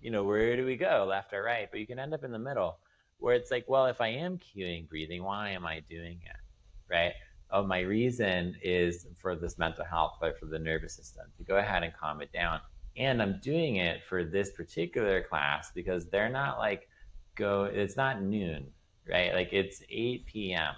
you 0.00 0.10
know, 0.10 0.24
where 0.24 0.56
do 0.56 0.64
we 0.66 0.76
go, 0.76 1.06
left 1.08 1.32
or 1.32 1.42
right? 1.42 1.68
But 1.70 1.80
you 1.80 1.86
can 1.86 1.98
end 1.98 2.14
up 2.14 2.24
in 2.24 2.32
the 2.32 2.38
middle, 2.38 2.78
where 3.18 3.34
it's 3.34 3.50
like, 3.50 3.66
well, 3.68 3.86
if 3.86 4.00
I 4.00 4.08
am 4.08 4.38
cueing 4.38 4.88
breathing, 4.88 5.22
why 5.22 5.50
am 5.50 5.66
I 5.66 5.80
doing 5.80 6.20
it, 6.24 6.92
right? 6.92 7.12
Oh, 7.50 7.62
my 7.62 7.80
reason 7.80 8.56
is 8.62 9.06
for 9.16 9.36
this 9.36 9.58
mental 9.58 9.84
health, 9.84 10.14
but 10.20 10.38
for 10.38 10.46
the 10.46 10.58
nervous 10.58 10.94
system 10.94 11.26
to 11.36 11.44
go 11.44 11.56
ahead 11.58 11.82
and 11.84 11.92
calm 11.94 12.20
it 12.20 12.32
down. 12.32 12.60
And 12.96 13.20
I'm 13.20 13.38
doing 13.42 13.76
it 13.76 14.02
for 14.08 14.24
this 14.24 14.50
particular 14.52 15.22
class 15.22 15.70
because 15.72 16.06
they're 16.06 16.30
not 16.30 16.58
like 16.58 16.88
go, 17.36 17.64
it's 17.64 17.96
not 17.96 18.22
noon, 18.22 18.66
right? 19.08 19.34
Like 19.34 19.52
it's 19.52 19.82
8 19.90 20.26
p.m. 20.26 20.74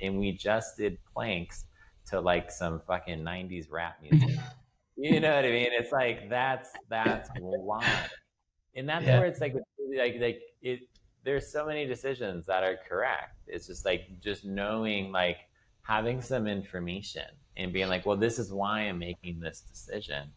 and 0.00 0.18
we 0.18 0.32
just 0.32 0.76
did 0.76 0.98
planks 1.12 1.64
to 2.06 2.20
like 2.20 2.50
some 2.50 2.80
fucking 2.80 3.20
90s 3.20 3.70
rap 3.70 3.98
music. 4.02 4.38
you 4.96 5.20
know 5.20 5.34
what 5.34 5.44
I 5.44 5.50
mean? 5.50 5.70
It's 5.72 5.92
like 5.92 6.28
that's 6.28 6.70
that's 6.88 7.30
why. 7.38 7.86
And 8.74 8.88
that's 8.88 9.04
yeah. 9.04 9.18
where 9.18 9.26
it's 9.26 9.40
like 9.40 9.54
like 9.96 10.16
like 10.20 10.40
it 10.62 10.80
there's 11.24 11.52
so 11.52 11.66
many 11.66 11.86
decisions 11.86 12.46
that 12.46 12.64
are 12.64 12.76
correct. 12.88 13.36
It's 13.46 13.66
just 13.66 13.84
like 13.84 14.20
just 14.20 14.44
knowing 14.44 15.12
like 15.12 15.38
having 15.82 16.20
some 16.20 16.46
information 16.46 17.26
and 17.56 17.72
being 17.72 17.88
like, 17.88 18.06
well, 18.06 18.16
this 18.16 18.38
is 18.38 18.52
why 18.52 18.80
I'm 18.80 18.98
making 18.98 19.40
this 19.40 19.60
decision 19.60 20.30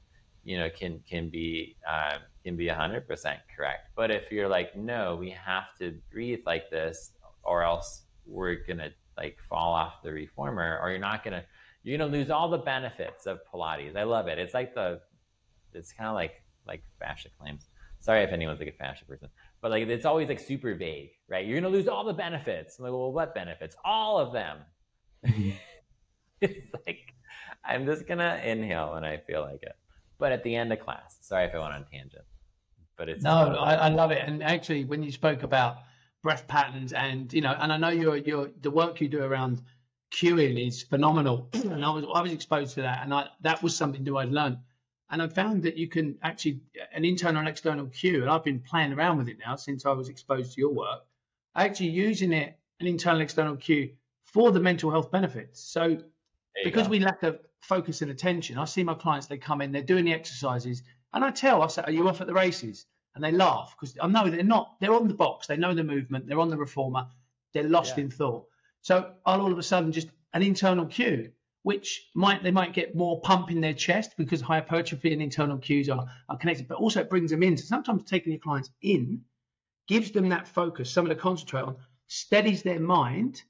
you 0.45 0.57
know 0.57 0.69
can 0.69 1.01
can 1.09 1.29
be 1.29 1.75
uh, 1.89 2.17
can 2.43 2.55
be 2.55 2.67
100% 2.67 3.05
correct 3.55 3.89
but 3.95 4.11
if 4.11 4.31
you're 4.31 4.47
like 4.47 4.75
no 4.77 5.15
we 5.15 5.29
have 5.29 5.75
to 5.77 5.97
breathe 6.11 6.39
like 6.45 6.69
this 6.69 7.11
or 7.43 7.63
else 7.63 8.03
we're 8.25 8.55
gonna 8.67 8.89
like 9.17 9.37
fall 9.49 9.73
off 9.73 10.01
the 10.03 10.11
reformer 10.11 10.79
or 10.81 10.91
you're 10.91 10.99
not 10.99 11.23
gonna 11.23 11.43
you're 11.83 11.97
gonna 11.97 12.11
lose 12.11 12.31
all 12.31 12.49
the 12.49 12.57
benefits 12.57 13.27
of 13.27 13.39
Pilates. 13.53 13.95
I 13.95 14.03
love 14.03 14.27
it. 14.27 14.39
It's 14.39 14.55
like 14.55 14.73
the, 14.73 14.99
it's 15.71 15.93
kind 15.93 16.09
of 16.09 16.15
like 16.15 16.41
like 16.67 16.81
fascia 16.99 17.29
claims. 17.39 17.67
Sorry 17.99 18.23
if 18.23 18.31
anyone's 18.31 18.59
like 18.59 18.69
a 18.69 18.71
fascia 18.71 19.05
person, 19.05 19.29
but 19.61 19.69
like 19.69 19.87
it's 19.87 20.05
always 20.05 20.27
like 20.27 20.39
super 20.39 20.73
vague, 20.73 21.11
right? 21.29 21.45
You're 21.45 21.61
gonna 21.61 21.71
lose 21.71 21.87
all 21.87 22.03
the 22.03 22.13
benefits. 22.13 22.79
I'm 22.79 22.85
like, 22.85 22.91
well, 22.91 23.11
what 23.11 23.35
benefits? 23.35 23.75
All 23.85 24.17
of 24.17 24.33
them. 24.33 24.57
It's 26.41 26.73
like 26.85 27.13
I'm 27.63 27.85
just 27.85 28.07
gonna 28.07 28.41
inhale 28.43 28.93
when 28.93 29.03
I 29.03 29.17
feel 29.17 29.41
like 29.41 29.63
it. 29.63 29.75
But 30.17 30.31
at 30.31 30.43
the 30.43 30.55
end 30.55 30.71
of 30.71 30.79
class, 30.79 31.17
sorry 31.21 31.45
if 31.45 31.55
I 31.55 31.59
went 31.59 31.73
on 31.73 31.85
tangent, 31.85 32.23
but 32.97 33.09
it's 33.09 33.23
no, 33.23 33.55
I, 33.55 33.75
I 33.75 33.89
love 33.89 34.11
it. 34.11 34.23
And 34.25 34.41
actually, 34.41 34.85
when 34.85 35.03
you 35.03 35.11
spoke 35.11 35.43
about 35.43 35.77
breath 36.23 36.47
patterns, 36.47 36.93
and 36.93 37.31
you 37.33 37.41
know, 37.41 37.55
and 37.59 37.71
I 37.71 37.77
know 37.77 37.89
your 37.89 38.17
your 38.17 38.49
the 38.61 38.71
work 38.71 39.01
you 39.01 39.09
do 39.09 39.23
around 39.23 39.61
cueing 40.13 40.65
is 40.65 40.83
phenomenal, 40.83 41.49
and 41.53 41.83
I 41.83 41.89
was 41.89 42.05
I 42.13 42.21
was 42.21 42.31
exposed 42.31 42.75
to 42.75 42.81
that, 42.83 43.03
and 43.03 43.13
I 43.13 43.27
that 43.41 43.61
was 43.61 43.75
something 43.75 44.03
new 44.03 44.17
I'd 44.17 44.29
learned. 44.29 44.57
And 45.11 45.21
I 45.21 45.27
found 45.27 45.61
that 45.63 45.77
you 45.77 45.87
can 45.87 46.17
actually 46.23 46.61
an 46.91 47.05
internal 47.05 47.39
and 47.39 47.47
external 47.47 47.85
cue, 47.87 48.21
and 48.21 48.29
I've 48.29 48.43
been 48.43 48.59
playing 48.59 48.93
around 48.93 49.17
with 49.17 49.27
it 49.27 49.37
now 49.45 49.55
since 49.55 49.85
I 49.85 49.91
was 49.91 50.09
exposed 50.09 50.53
to 50.53 50.61
your 50.61 50.73
work. 50.73 51.01
Actually, 51.55 51.89
using 51.89 52.33
it 52.33 52.57
an 52.79 52.87
internal 52.87 53.21
external 53.21 53.55
cue 53.55 53.91
for 54.23 54.51
the 54.51 54.59
mental 54.59 54.89
health 54.89 55.11
benefits. 55.11 55.61
So 55.61 55.97
because 56.63 56.87
go. 56.87 56.91
we 56.91 56.99
lack 56.99 57.23
of 57.23 57.39
focus 57.65 58.01
and 58.01 58.11
attention, 58.11 58.57
I 58.57 58.65
see 58.65 58.83
my 58.83 58.93
clients, 58.93 59.27
they 59.27 59.37
come 59.37 59.61
in, 59.61 59.71
they're 59.71 59.81
doing 59.81 60.05
the 60.05 60.13
exercises, 60.13 60.83
and 61.13 61.23
I 61.23 61.31
tell, 61.31 61.61
I 61.61 61.67
say, 61.67 61.83
Are 61.83 61.91
you 61.91 62.07
off 62.07 62.21
at 62.21 62.27
the 62.27 62.33
races? 62.33 62.85
And 63.15 63.23
they 63.23 63.31
laugh 63.31 63.75
because 63.79 63.97
I 64.01 64.07
know 64.07 64.29
they're 64.29 64.43
not, 64.43 64.75
they're 64.81 64.93
on 64.93 65.07
the 65.07 65.13
box, 65.13 65.47
they 65.47 65.55
know 65.55 65.73
the 65.73 65.83
movement, 65.83 66.27
they're 66.27 66.39
on 66.39 66.49
the 66.49 66.57
reformer, 66.57 67.07
they're 67.53 67.63
lost 67.63 67.97
yeah. 67.97 68.03
in 68.03 68.11
thought. 68.11 68.45
So 68.81 69.13
I'll 69.25 69.41
all 69.41 69.51
of 69.51 69.57
a 69.57 69.63
sudden 69.63 69.93
just 69.93 70.09
an 70.33 70.43
internal 70.43 70.85
cue, 70.85 71.31
which 71.63 72.09
might 72.13 72.43
they 72.43 72.51
might 72.51 72.73
get 72.73 72.95
more 72.95 73.21
pump 73.21 73.49
in 73.49 73.61
their 73.61 73.73
chest 73.73 74.15
because 74.17 74.41
hypertrophy 74.41 75.13
and 75.13 75.21
internal 75.21 75.57
cues 75.57 75.89
are, 75.89 76.05
are 76.27 76.37
connected, 76.37 76.67
but 76.67 76.77
also 76.77 76.99
it 76.99 77.09
brings 77.09 77.31
them 77.31 77.41
in. 77.41 77.55
So 77.57 77.63
sometimes 77.63 78.03
taking 78.03 78.33
your 78.33 78.41
clients 78.41 78.69
in 78.81 79.21
gives 79.87 80.11
them 80.11 80.29
that 80.29 80.47
focus, 80.47 80.91
something 80.91 81.15
to 81.15 81.21
concentrate 81.21 81.61
on, 81.61 81.77
steadies 82.07 82.63
their 82.63 82.79
mind, 82.79 83.41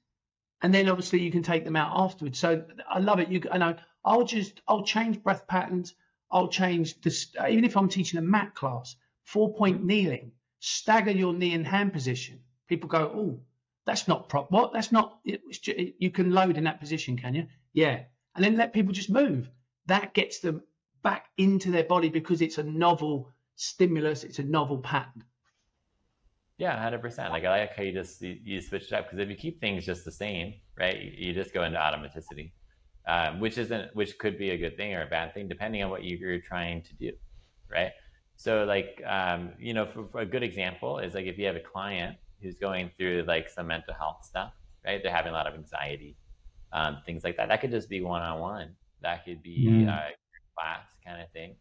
and 0.61 0.74
then 0.74 0.89
obviously 0.89 1.22
you 1.22 1.32
can 1.32 1.43
take 1.43 1.66
them 1.66 1.76
out 1.76 1.91
afterwards. 1.95 2.39
So 2.39 2.63
I 2.88 2.99
love 2.99 3.20
it. 3.20 3.30
You, 3.30 3.41
I 3.51 3.57
know 3.57 3.76
I'll 4.06 4.24
just 4.24 4.62
I'll 4.68 4.84
change 4.84 5.24
breath 5.24 5.47
patterns. 5.47 5.95
I'll 6.32 6.47
change 6.47 7.01
this 7.01 7.28
even 7.49 7.66
if 7.66 7.76
I'm 7.76 7.89
teaching 7.89 8.20
a 8.20 8.22
mat 8.22 8.53
class, 8.56 8.95
four 9.24 9.53
point 9.56 9.84
kneeling, 9.84 10.32
stagger 10.60 11.12
your 11.12 11.34
knee 11.34 11.53
and 11.53 11.66
hand 11.66 11.91
position. 11.91 12.39
People 12.68 12.88
go, 12.88 13.12
oh, 13.14 13.39
that's 13.86 14.08
not 14.08 14.30
prop. 14.30 14.51
What? 14.51 14.74
That's 14.74 14.91
not. 14.91 15.20
You 15.24 16.12
can 16.12 16.32
load 16.32 16.58
in 16.58 16.64
that 16.66 16.80
position, 16.80 17.18
can 17.18 17.34
you? 17.36 17.47
Yeah, 17.74 18.03
and 18.36 18.43
then 18.43 18.58
let 18.58 18.74
people 18.74 18.93
just 18.93 19.10
move. 19.10 19.49
That 19.88 20.14
gets 20.14 20.39
them 20.39 20.64
back 21.03 21.28
into 21.38 21.72
their 21.72 21.84
body 21.84 22.10
because 22.10 22.41
it's 22.41 22.58
a 22.58 22.64
novel 22.64 23.32
stimulus. 23.56 24.24
It's 24.24 24.39
a 24.39 24.43
novel 24.43 24.80
pattern. 24.80 25.24
Yeah, 26.58 26.82
hundred 26.82 27.01
percent. 27.01 27.32
Like 27.32 27.43
I 27.43 27.60
like 27.60 27.76
how 27.76 27.84
you 27.84 27.91
just 27.91 28.22
you, 28.22 28.38
you 28.43 28.62
switch 28.62 28.86
it 28.86 28.93
up 28.93 29.06
because 29.06 29.20
if 29.20 29.30
you 29.30 29.36
keep 29.36 29.60
things 29.60 29.86
just 29.86 30.06
the 30.06 30.12
same, 30.12 30.53
right, 30.80 30.99
you 30.99 31.34
just 31.34 31.53
go 31.53 31.64
into 31.64 31.78
automaticity, 31.78 32.51
um, 33.08 33.39
which 33.39 33.58
isn't 33.58 33.95
which 33.95 34.18
could 34.18 34.38
be 34.38 34.51
a 34.51 34.58
good 34.58 34.78
thing 34.78 34.93
or 34.93 35.03
a 35.03 35.08
bad 35.08 35.34
thing 35.34 35.47
depending 35.47 35.84
on 35.84 35.89
what 35.89 36.03
you're 36.03 36.39
trying 36.39 36.82
to 36.84 36.93
do, 36.95 37.12
right? 37.72 37.91
So 38.38 38.64
like 38.66 39.01
um, 39.08 39.51
you 39.60 39.74
know, 39.74 39.86
for, 39.86 40.06
for 40.06 40.22
a 40.22 40.26
good 40.26 40.43
example 40.43 40.99
is 40.99 41.14
like 41.14 41.26
if 41.26 41.38
you 41.38 41.45
have 41.45 41.56
a 41.56 41.62
client 41.62 42.18
who's 42.41 42.58
going 42.58 42.91
through 42.97 43.24
like 43.28 43.49
some 43.49 43.68
mental 43.68 43.93
health 43.93 44.26
stuff, 44.26 44.53
right? 44.86 45.01
They're 45.01 45.16
having 45.16 45.32
a 45.32 45.36
lot 45.36 45.47
of 45.47 45.53
anxiety, 45.53 46.16
um, 46.74 46.97
things 47.06 47.24
like 47.24 47.38
that. 47.38 47.49
That 47.49 47.62
could 47.62 47.72
just 47.72 47.89
be 47.89 48.01
one 48.01 48.22
on 48.22 48.39
one. 48.39 48.76
That 49.01 49.26
could 49.26 49.41
be 49.41 49.68
mm. 49.70 49.89
uh, 49.89 50.10
class 50.56 50.86
kind 51.06 51.22
of 51.22 51.32
thing 51.32 51.56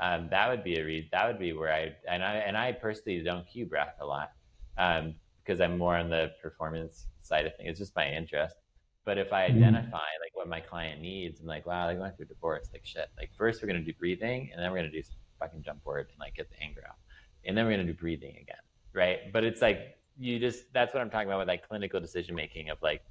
um, 0.00 0.28
that 0.30 0.48
would 0.48 0.64
be 0.64 0.78
a 0.78 0.84
read. 0.84 1.08
That 1.12 1.26
would 1.26 1.38
be 1.38 1.52
where 1.52 1.72
I 1.72 1.92
and 2.08 2.24
I 2.24 2.36
and 2.36 2.56
I 2.56 2.72
personally 2.72 3.22
don't 3.22 3.46
cue 3.46 3.66
breath 3.66 3.94
a 4.00 4.06
lot 4.06 4.32
um, 4.78 5.14
because 5.42 5.60
I'm 5.60 5.76
more 5.76 5.96
on 5.96 6.08
the 6.08 6.32
performance 6.42 7.06
side 7.20 7.46
of 7.46 7.54
things. 7.56 7.70
It's 7.70 7.78
just 7.78 7.96
my 7.96 8.08
interest. 8.10 8.56
But 9.04 9.18
if 9.18 9.32
I 9.32 9.48
mm-hmm. 9.48 9.58
identify 9.58 9.96
like 9.96 10.34
what 10.34 10.48
my 10.48 10.60
client 10.60 11.00
needs, 11.00 11.40
I'm 11.40 11.46
like, 11.46 11.66
wow, 11.66 11.86
they're 11.86 11.96
going 11.96 12.12
through 12.12 12.26
divorce. 12.26 12.68
Like 12.72 12.84
shit. 12.84 13.08
Like 13.16 13.30
first 13.34 13.62
we're 13.62 13.68
gonna 13.68 13.80
do 13.80 13.94
breathing, 13.94 14.50
and 14.52 14.62
then 14.62 14.70
we're 14.70 14.78
gonna 14.78 14.90
do 14.90 15.02
fucking 15.38 15.62
jump 15.62 15.82
board 15.84 16.08
and 16.10 16.18
like 16.18 16.34
get 16.34 16.50
the 16.50 16.62
anger 16.62 16.82
out, 16.88 16.96
and 17.44 17.56
then 17.56 17.64
we're 17.64 17.72
gonna 17.72 17.84
do 17.84 17.94
breathing 17.94 18.36
again, 18.40 18.62
right? 18.92 19.32
But 19.32 19.44
it's 19.44 19.62
like 19.62 19.98
you 20.18 20.38
just 20.38 20.72
that's 20.72 20.92
what 20.92 21.00
I'm 21.00 21.10
talking 21.10 21.28
about 21.28 21.38
with 21.38 21.48
like 21.48 21.66
clinical 21.66 22.00
decision 22.00 22.34
making 22.34 22.70
of 22.70 22.78
like 22.82 23.02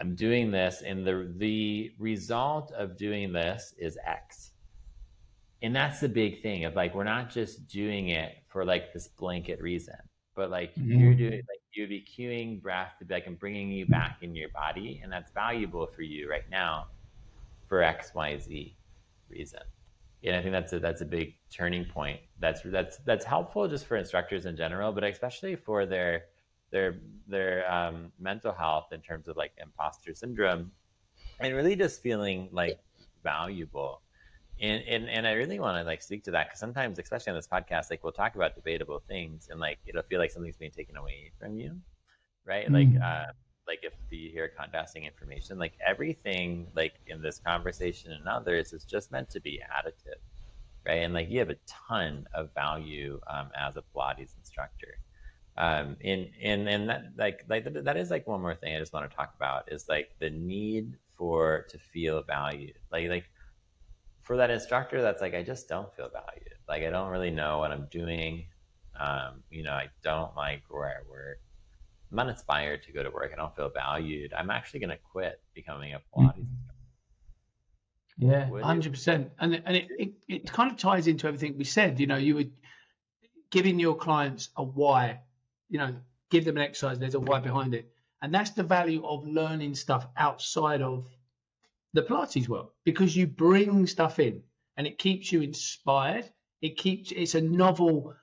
I'm 0.00 0.14
doing 0.14 0.50
this, 0.50 0.82
and 0.82 1.06
the 1.06 1.32
the 1.36 1.92
result 1.98 2.72
of 2.72 2.96
doing 2.96 3.32
this 3.32 3.74
is 3.78 3.98
X 4.06 4.52
and 5.62 5.74
that's 5.74 6.00
the 6.00 6.08
big 6.08 6.40
thing 6.42 6.64
of 6.64 6.74
like 6.74 6.94
we're 6.94 7.04
not 7.04 7.30
just 7.30 7.66
doing 7.68 8.08
it 8.08 8.36
for 8.48 8.64
like 8.64 8.92
this 8.92 9.08
blanket 9.08 9.60
reason 9.60 9.96
but 10.34 10.50
like 10.50 10.74
mm-hmm. 10.74 10.98
you're 10.98 11.14
doing 11.14 11.32
like 11.32 11.59
you'd 11.72 11.88
be 11.88 12.04
cueing 12.04 12.60
breath 12.60 12.92
to 12.98 13.04
be 13.04 13.14
like 13.14 13.26
and 13.26 13.38
bringing 13.38 13.70
you 13.70 13.86
back 13.86 14.18
in 14.22 14.34
your 14.34 14.48
body 14.50 15.00
and 15.02 15.12
that's 15.12 15.30
valuable 15.32 15.86
for 15.86 16.02
you 16.02 16.28
right 16.28 16.48
now 16.50 16.86
for 17.66 17.80
xyz 17.80 18.74
reason. 19.28 19.60
And 20.24 20.36
i 20.36 20.42
think 20.42 20.52
that's 20.52 20.72
a 20.72 20.80
that's 20.80 21.00
a 21.00 21.06
big 21.06 21.34
turning 21.50 21.84
point. 21.84 22.20
That's 22.40 22.60
that's 22.64 22.98
that's 22.98 23.24
helpful 23.24 23.68
just 23.68 23.86
for 23.86 23.96
instructors 23.96 24.46
in 24.46 24.56
general 24.56 24.92
but 24.92 25.04
especially 25.04 25.56
for 25.56 25.86
their 25.86 26.24
their 26.70 26.98
their 27.26 27.70
um, 27.72 28.12
mental 28.18 28.52
health 28.52 28.92
in 28.92 29.00
terms 29.00 29.28
of 29.28 29.36
like 29.36 29.52
imposter 29.60 30.14
syndrome 30.14 30.70
and 31.40 31.54
really 31.54 31.76
just 31.76 32.02
feeling 32.02 32.48
like 32.52 32.78
valuable 33.22 34.02
and 34.60 34.82
and, 34.86 35.08
and 35.08 35.26
I 35.26 35.32
really 35.32 35.58
want 35.58 35.78
to 35.78 35.84
like 35.84 36.02
speak 36.02 36.24
to 36.24 36.30
that 36.32 36.48
because 36.48 36.60
sometimes, 36.60 36.98
especially 36.98 37.30
on 37.30 37.36
this 37.36 37.48
podcast, 37.48 37.90
like 37.90 38.02
we'll 38.04 38.12
talk 38.12 38.34
about 38.34 38.54
debatable 38.54 39.02
things, 39.08 39.48
and 39.50 39.60
like 39.60 39.78
it'll 39.86 40.02
feel 40.02 40.18
like 40.18 40.30
something's 40.30 40.56
being 40.56 40.70
taken 40.70 40.96
away 40.96 41.32
from 41.38 41.56
you, 41.56 41.76
right? 42.44 42.68
Mm. 42.68 42.94
Like 42.94 43.02
uh, 43.02 43.32
like 43.66 43.80
if 43.82 43.94
you 44.10 44.30
hear 44.30 44.48
contrasting 44.48 45.04
information, 45.04 45.58
like 45.58 45.74
everything 45.86 46.66
like 46.74 46.94
in 47.06 47.22
this 47.22 47.38
conversation 47.38 48.12
and 48.12 48.26
others 48.28 48.72
is 48.72 48.84
just 48.84 49.12
meant 49.12 49.30
to 49.30 49.40
be 49.40 49.60
additive, 49.72 50.20
right? 50.86 51.02
And 51.02 51.14
like 51.14 51.30
you 51.30 51.38
have 51.38 51.50
a 51.50 51.56
ton 51.66 52.26
of 52.34 52.52
value 52.54 53.20
um, 53.28 53.50
as 53.58 53.76
a 53.76 53.82
Pilates 53.94 54.36
instructor. 54.36 54.98
Um, 55.56 55.96
and 56.04 56.30
and 56.42 56.68
and 56.68 56.88
that 56.88 57.12
like 57.16 57.44
like 57.48 57.64
that 57.84 57.96
is 57.96 58.10
like 58.10 58.26
one 58.26 58.40
more 58.40 58.54
thing 58.54 58.74
I 58.74 58.78
just 58.78 58.92
want 58.92 59.10
to 59.10 59.16
talk 59.16 59.34
about 59.36 59.70
is 59.72 59.88
like 59.88 60.10
the 60.18 60.30
need 60.30 60.96
for 61.16 61.66
to 61.68 61.78
feel 61.78 62.22
valued, 62.22 62.78
like 62.90 63.08
like 63.08 63.24
for 64.30 64.36
that 64.36 64.48
instructor 64.48 65.02
that's 65.02 65.20
like 65.20 65.34
i 65.34 65.42
just 65.42 65.68
don't 65.68 65.92
feel 65.96 66.08
valued. 66.08 66.54
Like 66.68 66.84
i 66.84 66.90
don't 66.90 67.10
really 67.10 67.32
know 67.32 67.58
what 67.58 67.72
i'm 67.72 67.88
doing. 67.90 68.44
Um, 68.94 69.42
you 69.50 69.64
know 69.64 69.72
i 69.72 69.88
don't 70.04 70.36
like 70.36 70.62
where 70.68 70.86
i 70.86 71.10
work. 71.10 71.40
I'm 72.12 72.16
not 72.16 72.28
inspired 72.28 72.84
to 72.84 72.92
go 72.92 73.02
to 73.02 73.10
work. 73.10 73.32
I 73.32 73.36
don't 73.36 73.54
feel 73.56 73.70
valued. 73.70 74.32
I'm 74.32 74.50
actually 74.50 74.78
going 74.80 74.90
to 74.90 74.98
quit 75.12 75.40
becoming 75.52 75.94
a 75.94 76.00
pilates 76.16 76.36
instructor. 76.36 76.76
Yeah 78.18 78.48
100% 78.50 79.30
and, 79.40 79.62
and 79.66 79.76
it, 79.76 79.88
it, 79.98 80.12
it 80.28 80.52
kind 80.52 80.70
of 80.70 80.78
ties 80.78 81.08
into 81.08 81.26
everything 81.26 81.58
we 81.58 81.64
said. 81.64 81.98
You 81.98 82.06
know 82.06 82.16
you 82.16 82.36
were 82.36 82.50
giving 83.50 83.80
your 83.80 83.96
clients 83.96 84.50
a 84.56 84.62
why 84.62 85.22
you 85.68 85.78
know 85.78 85.96
give 86.30 86.44
them 86.44 86.56
an 86.56 86.62
exercise 86.62 87.00
there's 87.00 87.16
a 87.16 87.20
why 87.20 87.40
behind 87.40 87.74
it. 87.74 87.90
And 88.22 88.32
that's 88.32 88.50
the 88.50 88.62
value 88.62 89.04
of 89.04 89.26
learning 89.26 89.74
stuff 89.74 90.06
outside 90.16 90.82
of 90.82 91.08
the 91.92 92.02
Pilates 92.02 92.48
world 92.48 92.70
because 92.84 93.16
you 93.16 93.26
bring 93.26 93.86
stuff 93.86 94.18
in 94.18 94.42
and 94.76 94.86
it 94.86 94.98
keeps 94.98 95.30
you 95.32 95.42
inspired. 95.42 96.30
It 96.62 96.76
keeps 96.76 97.12
it's 97.12 97.34
a 97.34 97.40
novel 97.40 98.14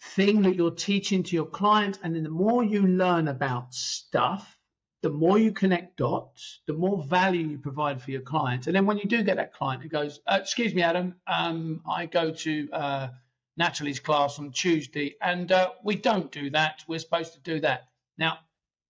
thing 0.00 0.42
that 0.42 0.54
you're 0.54 0.70
teaching 0.70 1.22
to 1.24 1.34
your 1.34 1.46
clients, 1.46 1.98
and 2.02 2.14
then 2.14 2.22
the 2.22 2.30
more 2.30 2.62
you 2.62 2.82
learn 2.82 3.28
about 3.28 3.74
stuff, 3.74 4.58
the 5.02 5.10
more 5.10 5.38
you 5.38 5.52
connect 5.52 5.96
dots, 5.96 6.60
the 6.66 6.72
more 6.72 7.02
value 7.04 7.46
you 7.46 7.58
provide 7.58 8.02
for 8.02 8.10
your 8.10 8.20
clients. 8.20 8.66
And 8.66 8.74
then 8.74 8.86
when 8.86 8.98
you 8.98 9.04
do 9.04 9.22
get 9.22 9.36
that 9.36 9.54
client 9.54 9.82
who 9.82 9.88
goes, 9.88 10.20
uh, 10.26 10.38
"Excuse 10.40 10.74
me, 10.74 10.82
Adam, 10.82 11.14
um, 11.26 11.82
I 11.88 12.06
go 12.06 12.32
to 12.32 12.68
uh, 12.72 13.08
Natalie's 13.56 14.00
class 14.00 14.38
on 14.38 14.52
Tuesday, 14.52 15.16
and 15.20 15.50
uh, 15.50 15.72
we 15.84 15.96
don't 15.96 16.30
do 16.30 16.50
that. 16.50 16.84
We're 16.88 16.98
supposed 16.98 17.34
to 17.34 17.40
do 17.40 17.60
that." 17.60 17.88
Now, 18.16 18.38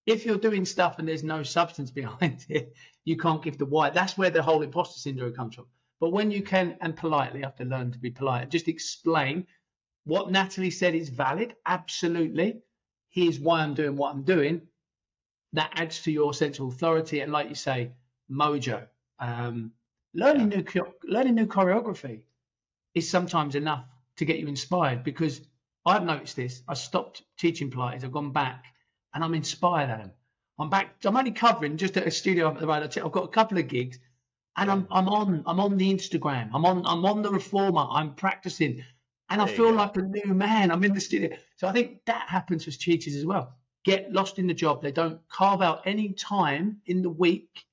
if 0.07 0.25
you're 0.25 0.39
doing 0.39 0.65
stuff 0.65 0.99
and 0.99 1.07
there's 1.07 1.25
no 1.25 1.43
substance 1.43 1.91
behind 2.03 2.47
it, 2.49 2.75
you 3.09 3.17
can't 3.17 3.43
give 3.43 3.57
the 3.57 3.65
why. 3.65 3.89
That's 3.89 4.19
where 4.19 4.29
the 4.29 4.43
whole 4.43 4.61
imposter 4.61 5.01
syndrome 5.01 5.33
comes 5.33 5.55
from. 5.55 5.65
But 5.99 6.11
when 6.11 6.31
you 6.31 6.43
can, 6.43 6.77
and 6.83 6.95
politely, 6.95 7.43
I 7.43 7.47
have 7.47 7.57
to 7.57 7.65
learn 7.65 7.91
to 7.93 7.99
be 7.99 8.11
polite, 8.11 8.51
just 8.51 8.69
explain 8.69 9.47
what 10.05 10.31
Natalie 10.31 10.71
said 10.71 10.95
is 10.95 11.09
valid. 11.09 11.57
Absolutely. 11.65 12.61
Here's 13.09 13.41
why 13.41 13.63
I'm 13.63 13.73
doing 13.73 13.97
what 13.97 14.15
I'm 14.15 14.25
doing. 14.25 14.61
That 15.55 15.73
adds 15.75 16.03
to 16.03 16.13
your 16.13 16.35
sense 16.35 16.59
of 16.59 16.69
authority. 16.69 17.21
And 17.21 17.33
like 17.33 17.49
you 17.49 17.55
say, 17.55 17.93
mojo. 18.31 18.87
Um, 19.19 19.73
learning 20.13 20.53
yeah. 20.53 20.59
new 20.59 20.87
learning 21.05 21.35
new 21.35 21.47
choreography 21.47 22.21
is 22.95 23.09
sometimes 23.09 23.55
enough 23.55 23.87
to 24.19 24.27
get 24.27 24.39
you 24.39 24.49
inspired 24.49 25.03
because 25.03 25.41
I've 25.87 26.05
noticed 26.05 26.37
this. 26.37 26.63
I 26.69 26.75
stopped 26.75 27.23
teaching 27.39 27.71
Pilates. 27.71 28.05
I've 28.05 28.13
gone 28.13 28.33
back 28.33 28.67
and 29.15 29.25
I'm 29.25 29.35
inspired, 29.35 29.89
Adam. 29.89 30.13
I'm 30.59 30.71
back. 30.71 30.97
I'm 31.05 31.17
only 31.17 31.31
covering 31.31 31.77
just 31.77 31.97
at 31.97 32.07
a 32.07 32.11
studio 32.11 32.49
at 32.49 32.59
the 32.59 32.67
moment. 32.67 32.97
I've 32.97 33.13
got 33.13 33.25
a 33.25 33.29
couple 33.29 33.59
of 33.59 33.69
gigs, 33.69 33.99
and 34.57 34.71
I'm 34.71 34.89
I'm 34.91 35.09
on 35.09 35.45
I'm 35.47 35.61
on 35.61 35.77
the 35.77 35.93
Instagram. 35.93 36.51
I'm 36.53 36.65
on 36.65 36.85
I'm 36.85 37.05
on 37.05 37.23
the 37.23 37.31
reformer. 37.31 37.87
I'm 37.89 38.15
practicing, 38.15 38.85
and 39.31 39.41
there 39.41 39.49
I 39.49 39.51
feel 39.53 39.73
like 39.73 39.97
a 39.97 40.03
new 40.03 40.35
man. 40.35 40.73
I'm 40.73 40.83
in 40.83 40.95
the 40.95 41.01
studio. 41.01 41.37
So 41.57 41.69
I 41.69 41.73
think 41.73 42.05
that 42.07 42.29
happens 42.29 42.67
with 42.67 42.79
cheaters 42.79 43.15
as 43.15 43.25
well. 43.25 43.55
Get 43.85 44.13
lost 44.13 44.39
in 44.39 44.49
the 44.49 44.55
job. 44.55 44.83
They 44.83 44.91
don't 44.91 45.21
carve 45.29 45.63
out 45.63 45.83
any 45.87 46.13
time 46.13 46.79
in 46.87 47.03
the 47.03 47.11
week 47.11 47.65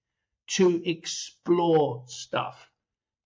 to 0.48 0.88
explore 0.88 2.04
stuff. 2.08 2.70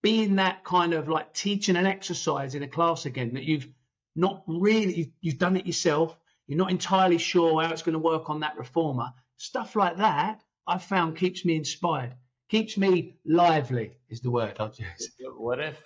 Being 0.02 0.38
that 0.38 0.64
kind 0.64 0.94
of 0.94 1.10
like 1.10 1.34
teaching 1.34 1.76
an 1.76 1.86
exercise 1.86 2.56
in 2.56 2.64
a 2.64 2.68
class 2.68 3.06
again 3.06 3.34
that 3.34 3.44
you've 3.44 3.68
not 4.16 4.44
really 4.48 5.12
you've 5.20 5.38
done 5.38 5.58
it 5.58 5.66
yourself. 5.68 6.16
You're 6.48 6.58
not 6.58 6.72
entirely 6.72 7.18
sure 7.18 7.62
how 7.62 7.72
it's 7.72 7.82
going 7.82 7.94
to 7.94 8.00
work 8.00 8.30
on 8.30 8.40
that 8.40 8.58
reformer. 8.58 9.14
Stuff 9.40 9.76
like 9.76 9.98
that, 9.98 10.44
I've 10.68 10.84
found 10.84 11.18
keeps 11.18 11.44
me 11.44 11.56
inspired 11.56 12.14
keeps 12.50 12.78
me 12.78 13.16
lively 13.26 13.92
is 14.10 14.22
the 14.22 14.32
word 14.32 14.56
I'll 14.60 14.74
use. 14.76 15.12
What 15.38 15.60
if, 15.60 15.78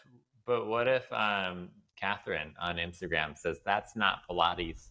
but 0.48 0.66
what 0.66 0.88
if 0.88 1.12
um, 1.14 1.70
Catherine 2.00 2.54
on 2.60 2.78
Instagram 2.78 3.38
says 3.38 3.60
that's 3.66 3.96
not 3.96 4.20
Pilates? 4.28 4.88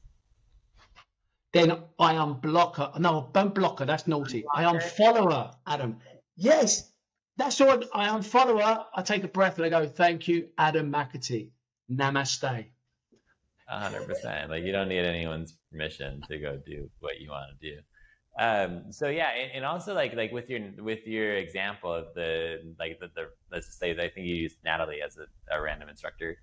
Then 1.53 1.73
I 1.99 2.15
unblock 2.15 2.77
her. 2.77 2.93
No, 2.99 3.29
don't 3.35 3.55
block 3.55 3.81
her. 3.81 3.85
That's 3.85 4.07
naughty. 4.07 4.45
I 4.55 4.65
unfollow 4.65 5.31
her, 5.33 5.51
Adam. 5.67 5.99
Yes, 6.37 6.91
that's 7.37 7.61
all. 7.61 7.83
I 7.93 8.09
unfollow 8.09 8.63
her. 8.63 8.87
I 8.95 9.03
take 9.03 9.25
a 9.25 9.29
breath 9.29 9.57
and 9.57 9.67
I 9.67 9.69
go, 9.69 9.87
"Thank 9.87 10.29
you, 10.29 10.49
Adam 10.57 10.91
McAtee. 10.91 11.51
Namaste." 11.91 12.67
hundred 13.69 14.07
percent. 14.07 14.51
Like 14.51 14.65
you 14.65 14.73
don't 14.73 14.89
need 14.89 15.05
anyone's 15.05 15.57
permission 15.71 16.23
to 16.29 16.39
go 16.39 16.59
do 16.65 16.89
what 17.01 17.21
you 17.21 17.31
want 17.31 17.59
to 17.59 17.71
do. 17.71 17.81
Um, 18.39 18.91
so 18.91 19.09
yeah, 19.09 19.31
and, 19.39 19.53
and, 19.53 19.65
also 19.65 19.95
like 19.95 20.15
like 20.15 20.33
with 20.33 20.49
your 20.49 20.61
with 20.79 21.07
your 21.07 21.35
example 21.35 21.93
of 21.93 22.07
the 22.15 22.75
like 22.79 22.99
the, 22.99 23.11
the 23.15 23.29
let's 23.51 23.67
just 23.67 23.79
say 23.79 23.91
I 23.91 24.09
think 24.09 24.27
you 24.27 24.35
used 24.35 24.57
Natalie 24.65 25.03
as 25.03 25.19
a, 25.19 25.27
a 25.55 25.61
random 25.61 25.91
instructor. 25.91 26.39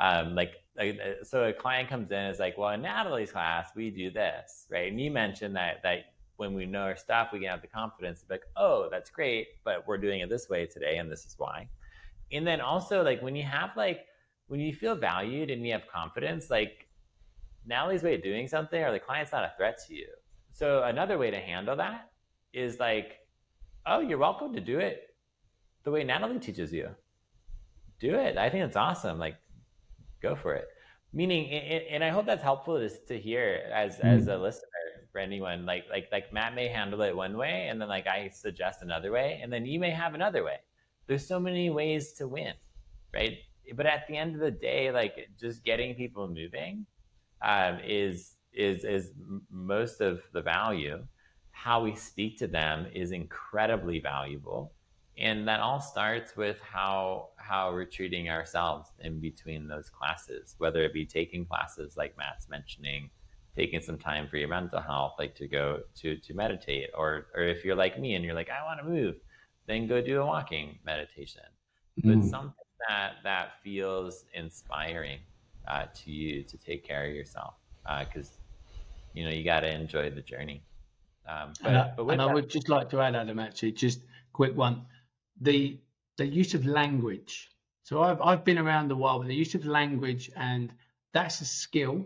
Um, 0.00 0.34
like, 0.34 0.54
like 0.76 0.98
so 1.22 1.44
a 1.44 1.52
client 1.52 1.88
comes 1.88 2.10
in 2.10 2.18
is 2.18 2.38
like, 2.38 2.56
well, 2.56 2.70
in 2.70 2.80
Natalie's 2.80 3.30
class 3.30 3.68
we 3.76 3.90
do 3.90 4.10
this, 4.10 4.66
right? 4.70 4.90
And 4.90 4.98
you 4.98 5.10
mentioned 5.10 5.54
that 5.56 5.82
that 5.82 6.14
when 6.36 6.54
we 6.54 6.64
know 6.64 6.80
our 6.80 6.96
stuff, 6.96 7.28
we 7.30 7.40
can 7.40 7.48
have 7.48 7.60
the 7.60 7.68
confidence 7.68 8.20
to 8.20 8.26
be 8.26 8.34
like, 8.34 8.44
oh, 8.56 8.88
that's 8.90 9.10
great, 9.10 9.48
but 9.64 9.86
we're 9.86 9.98
doing 9.98 10.20
it 10.20 10.30
this 10.30 10.48
way 10.48 10.64
today, 10.64 10.96
and 10.96 11.12
this 11.12 11.26
is 11.26 11.34
why. 11.36 11.68
And 12.32 12.46
then 12.46 12.62
also 12.62 13.02
like 13.02 13.20
when 13.20 13.36
you 13.36 13.44
have 13.44 13.70
like 13.76 14.06
when 14.46 14.60
you 14.60 14.72
feel 14.72 14.94
valued 14.94 15.50
and 15.50 15.64
you 15.66 15.72
have 15.72 15.86
confidence, 15.88 16.48
like 16.48 16.88
Natalie's 17.66 18.02
way 18.02 18.14
of 18.14 18.22
doing 18.22 18.48
something 18.48 18.82
or 18.82 18.92
the 18.92 18.98
client's 18.98 19.32
not 19.32 19.44
a 19.44 19.52
threat 19.58 19.78
to 19.88 19.94
you 19.94 20.06
so 20.54 20.84
another 20.84 21.18
way 21.18 21.32
to 21.32 21.38
handle 21.38 21.74
that 21.76 22.12
is 22.52 22.78
like, 22.78 23.18
oh, 23.86 23.98
you're 23.98 24.18
welcome 24.18 24.52
to 24.54 24.60
do 24.60 24.78
it 24.78 25.02
the 25.82 25.90
way 25.90 26.04
Natalie 26.04 26.38
teaches 26.38 26.72
you. 26.72 26.90
Do 27.98 28.14
it. 28.14 28.38
I 28.38 28.48
think 28.50 28.64
it's 28.64 28.76
awesome. 28.76 29.18
Like, 29.18 29.34
go 30.22 30.36
for 30.36 30.54
it. 30.54 30.68
Meaning, 31.12 31.50
and 31.50 32.04
I 32.04 32.10
hope 32.10 32.26
that's 32.26 32.42
helpful 32.42 32.78
to, 32.78 32.88
to 32.88 33.18
hear 33.18 33.68
as 33.74 33.96
mm-hmm. 33.96 34.06
as 34.06 34.28
a 34.28 34.36
listener 34.36 34.68
for 35.10 35.20
anyone. 35.20 35.66
Like 35.66 35.86
like 35.90 36.08
like 36.12 36.32
Matt 36.32 36.54
may 36.54 36.68
handle 36.68 37.02
it 37.02 37.16
one 37.16 37.36
way, 37.36 37.66
and 37.68 37.80
then 37.80 37.88
like 37.88 38.06
I 38.06 38.30
suggest 38.30 38.82
another 38.82 39.10
way, 39.10 39.40
and 39.42 39.52
then 39.52 39.66
you 39.66 39.80
may 39.80 39.90
have 39.90 40.14
another 40.14 40.44
way. 40.44 40.58
There's 41.08 41.26
so 41.26 41.40
many 41.40 41.70
ways 41.70 42.12
to 42.14 42.28
win, 42.28 42.54
right? 43.12 43.38
But 43.74 43.86
at 43.86 44.06
the 44.06 44.16
end 44.16 44.34
of 44.34 44.40
the 44.40 44.52
day, 44.52 44.92
like 44.92 45.28
just 45.38 45.64
getting 45.64 45.94
people 45.94 46.28
moving 46.28 46.86
um, 47.42 47.78
is 47.84 48.33
is 48.54 48.84
is 48.84 49.12
most 49.50 50.00
of 50.00 50.22
the 50.32 50.42
value. 50.42 51.04
How 51.50 51.82
we 51.82 51.94
speak 51.94 52.38
to 52.38 52.46
them 52.46 52.86
is 52.92 53.12
incredibly 53.12 54.00
valuable, 54.00 54.72
and 55.18 55.46
that 55.48 55.60
all 55.60 55.80
starts 55.80 56.36
with 56.36 56.60
how 56.60 57.30
how 57.36 57.72
we're 57.72 57.84
treating 57.84 58.28
ourselves 58.28 58.90
in 59.00 59.20
between 59.20 59.68
those 59.68 59.88
classes, 59.90 60.54
whether 60.58 60.82
it 60.82 60.92
be 60.92 61.06
taking 61.06 61.44
classes 61.44 61.96
like 61.96 62.16
Matt's 62.16 62.48
mentioning, 62.48 63.10
taking 63.56 63.80
some 63.80 63.98
time 63.98 64.26
for 64.26 64.36
your 64.36 64.48
mental 64.48 64.80
health, 64.80 65.14
like 65.18 65.34
to 65.36 65.46
go 65.46 65.80
to 65.96 66.16
to 66.16 66.34
meditate, 66.34 66.90
or 66.96 67.26
or 67.34 67.42
if 67.42 67.64
you're 67.64 67.76
like 67.76 68.00
me 68.00 68.14
and 68.14 68.24
you're 68.24 68.34
like 68.34 68.50
I 68.50 68.64
want 68.64 68.80
to 68.80 68.86
move, 68.86 69.16
then 69.66 69.86
go 69.86 70.00
do 70.00 70.20
a 70.20 70.26
walking 70.26 70.78
meditation. 70.84 71.42
Mm. 72.02 72.20
But 72.20 72.28
something 72.28 72.64
that 72.88 73.14
that 73.22 73.62
feels 73.62 74.24
inspiring 74.34 75.20
uh, 75.68 75.86
to 75.94 76.10
you 76.10 76.42
to 76.42 76.58
take 76.58 76.84
care 76.84 77.06
of 77.06 77.14
yourself 77.14 77.54
because 77.84 78.28
uh, 78.28 78.43
you 79.14 79.24
know 79.24 79.30
you 79.30 79.44
got 79.44 79.60
to 79.60 79.72
enjoy 79.72 80.10
the 80.10 80.20
journey. 80.20 80.62
Um, 81.26 81.54
but, 81.62 81.68
and, 81.68 81.78
I, 81.78 81.92
but 81.96 82.06
and 82.08 82.22
I 82.22 82.34
would 82.34 82.50
just 82.50 82.68
like 82.68 82.90
to 82.90 83.00
add, 83.00 83.14
Adam, 83.14 83.38
actually, 83.38 83.72
just 83.72 84.00
quick 84.32 84.54
one, 84.54 84.84
the 85.40 85.80
the 86.18 86.26
use 86.26 86.54
of 86.54 86.66
language. 86.66 87.50
So 87.84 88.02
I've 88.02 88.20
I've 88.20 88.44
been 88.44 88.58
around 88.58 88.90
a 88.92 88.96
while, 88.96 89.18
but 89.18 89.28
the 89.28 89.34
use 89.34 89.54
of 89.54 89.64
language 89.64 90.30
and 90.36 90.72
that's 91.12 91.40
a 91.40 91.46
skill. 91.46 92.04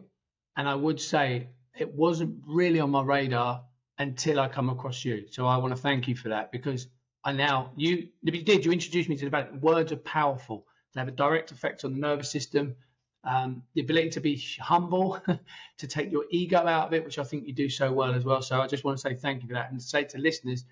And 0.56 0.68
I 0.68 0.74
would 0.74 1.00
say 1.00 1.48
it 1.76 1.92
wasn't 1.94 2.42
really 2.46 2.80
on 2.80 2.90
my 2.90 3.02
radar 3.02 3.62
until 3.98 4.40
I 4.40 4.48
come 4.48 4.70
across 4.70 5.04
you. 5.04 5.26
So 5.30 5.46
I 5.46 5.56
want 5.56 5.74
to 5.74 5.80
thank 5.80 6.08
you 6.08 6.16
for 6.16 6.28
that 6.30 6.52
because 6.52 6.88
I 7.24 7.32
now 7.32 7.72
you 7.76 8.08
you 8.22 8.42
did 8.42 8.64
you 8.64 8.72
introduced 8.72 9.08
me 9.08 9.16
to 9.16 9.24
the 9.24 9.30
fact 9.30 9.54
words 9.56 9.92
are 9.92 9.96
powerful. 9.96 10.66
They 10.94 11.00
have 11.00 11.08
a 11.08 11.12
direct 11.12 11.50
effect 11.50 11.84
on 11.84 11.92
the 11.92 11.98
nervous 11.98 12.30
system 12.30 12.76
um, 13.24 13.62
the 13.74 13.80
ability 13.80 14.10
to 14.10 14.20
be 14.20 14.42
humble, 14.60 15.20
to 15.78 15.86
take 15.86 16.10
your 16.10 16.24
ego 16.30 16.58
out 16.58 16.88
of 16.88 16.94
it, 16.94 17.04
which 17.04 17.18
I 17.18 17.24
think 17.24 17.46
you 17.46 17.52
do 17.52 17.68
so 17.68 17.92
well 17.92 18.14
as 18.14 18.24
well. 18.24 18.42
So 18.42 18.60
I 18.60 18.66
just 18.66 18.84
want 18.84 18.98
to 18.98 19.00
say 19.00 19.14
thank 19.14 19.42
you 19.42 19.48
for 19.48 19.54
that 19.54 19.70
and 19.70 19.82
say 19.82 20.04
to 20.04 20.18
listeners, 20.18 20.64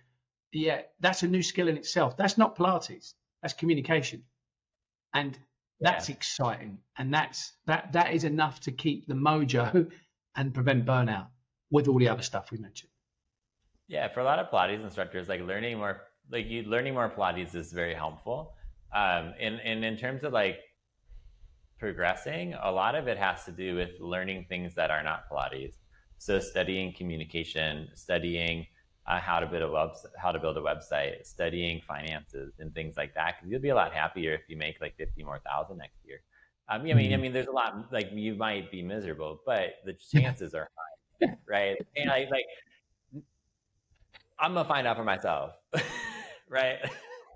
yeah, 0.52 0.82
that's 1.00 1.22
a 1.22 1.28
new 1.28 1.42
skill 1.42 1.68
in 1.68 1.76
itself. 1.76 2.16
That's 2.16 2.38
not 2.38 2.56
Pilates, 2.56 3.14
that's 3.42 3.54
communication. 3.54 4.22
And 5.12 5.38
that's 5.80 6.08
yeah. 6.08 6.14
exciting. 6.14 6.78
And 6.98 7.12
that's 7.12 7.52
that 7.66 7.92
that 7.92 8.14
is 8.14 8.24
enough 8.24 8.60
to 8.60 8.72
keep 8.72 9.06
the 9.06 9.14
mojo 9.14 9.90
and 10.36 10.54
prevent 10.54 10.86
burnout 10.86 11.28
with 11.70 11.88
all 11.88 11.98
the 11.98 12.08
other 12.08 12.22
stuff 12.22 12.50
we 12.50 12.58
mentioned. 12.58 12.90
Yeah, 13.88 14.08
for 14.08 14.20
a 14.20 14.24
lot 14.24 14.38
of 14.38 14.50
Pilates 14.50 14.82
instructors, 14.82 15.28
like 15.28 15.40
learning 15.42 15.78
more 15.78 16.02
like 16.30 16.46
you 16.46 16.62
learning 16.62 16.94
more 16.94 17.10
Pilates 17.10 17.54
is 17.54 17.72
very 17.72 17.94
helpful. 17.94 18.54
Um, 18.94 19.34
and, 19.38 19.60
and 19.60 19.84
in 19.84 19.96
terms 19.96 20.24
of 20.24 20.32
like 20.32 20.60
progressing, 21.78 22.54
a 22.62 22.70
lot 22.70 22.94
of 22.94 23.08
it 23.08 23.18
has 23.18 23.44
to 23.44 23.52
do 23.52 23.76
with 23.76 23.90
learning 24.00 24.46
things 24.48 24.74
that 24.74 24.90
are 24.90 25.02
not 25.02 25.28
Pilates. 25.30 25.74
So 26.18 26.40
studying 26.40 26.94
communication, 26.94 27.88
studying 27.94 28.66
uh, 29.06 29.20
how 29.20 29.38
to 29.38 29.46
build 29.46 29.62
a 29.62 29.70
web, 29.70 29.90
how 30.18 30.32
to 30.32 30.38
build 30.38 30.56
a 30.56 30.60
website, 30.60 31.26
studying 31.26 31.80
finances 31.80 32.54
and 32.58 32.74
things 32.74 32.96
like 32.96 33.14
that. 33.14 33.36
Because 33.36 33.50
you'll 33.50 33.60
be 33.60 33.68
a 33.68 33.74
lot 33.74 33.92
happier 33.92 34.34
if 34.34 34.42
you 34.48 34.56
make 34.56 34.80
like 34.80 34.96
fifty 34.96 35.22
more 35.22 35.40
thousand 35.46 35.78
next 35.78 35.98
year. 36.04 36.20
Um, 36.68 36.80
I 36.80 36.84
mean, 36.84 36.96
mm-hmm. 36.96 37.14
I 37.14 37.16
mean, 37.18 37.32
there's 37.32 37.46
a 37.46 37.52
lot 37.52 37.92
like 37.92 38.10
you 38.12 38.34
might 38.34 38.70
be 38.70 38.82
miserable, 38.82 39.40
but 39.46 39.74
the 39.84 39.92
chances 40.12 40.54
are 40.54 40.68
high, 41.20 41.36
right? 41.48 41.76
And 41.96 42.10
I 42.10 42.26
like, 42.30 42.46
I'm 44.38 44.54
gonna 44.54 44.68
find 44.68 44.86
out 44.86 44.96
for 44.96 45.04
myself, 45.04 45.52
right? 46.48 46.78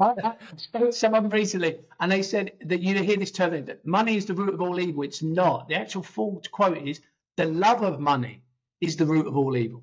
I, 0.01 0.35
spoke 0.57 0.91
to 0.91 0.93
someone 0.93 1.29
recently, 1.29 1.81
and 1.99 2.11
they 2.11 2.23
said 2.23 2.53
that 2.65 2.81
you 2.81 2.95
hear 3.03 3.17
this 3.17 3.31
term 3.31 3.65
that 3.67 3.87
money 3.87 4.17
is 4.17 4.27
the 4.27 4.35
root 4.35 4.55
of 4.55 4.61
all 4.61 4.81
evil. 4.81 5.03
It's 5.03 5.23
not. 5.23 5.69
The 5.69 5.75
actual 5.75 6.03
full 6.03 6.43
quote 6.51 6.79
is 6.79 7.01
the 7.37 7.47
love 7.47 7.83
of 7.83 8.01
money 8.01 8.43
is 8.81 8.97
the 8.97 9.07
root 9.07 9.27
of 9.27 9.37
all 9.37 9.57
evil. 9.57 9.83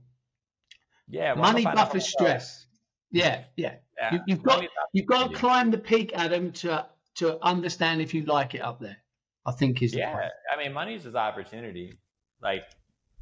Yeah, 1.07 1.34
well, 1.34 1.43
money 1.43 1.63
buffers 1.63 2.07
stress. 2.09 2.65
Yeah, 3.11 3.43
yeah. 3.55 3.76
yeah. 3.97 4.20
You, 4.28 4.36
have 4.36 4.43
got 4.43 4.65
you've 4.93 5.05
got 5.05 5.32
to 5.32 5.36
climb 5.36 5.72
the 5.72 5.78
peak, 5.78 6.11
Adam, 6.13 6.51
to 6.53 6.88
to 7.15 7.43
understand 7.45 8.01
if 8.01 8.13
you 8.13 8.24
like 8.24 8.55
it 8.55 8.61
up 8.61 8.80
there. 8.80 8.97
I 9.45 9.51
think 9.51 9.82
is 9.82 9.95
yeah. 9.95 10.30
I 10.53 10.61
mean, 10.61 10.74
money 10.74 10.95
is 10.95 11.03
just 11.03 11.15
opportunity. 11.15 11.97
Like 12.41 12.63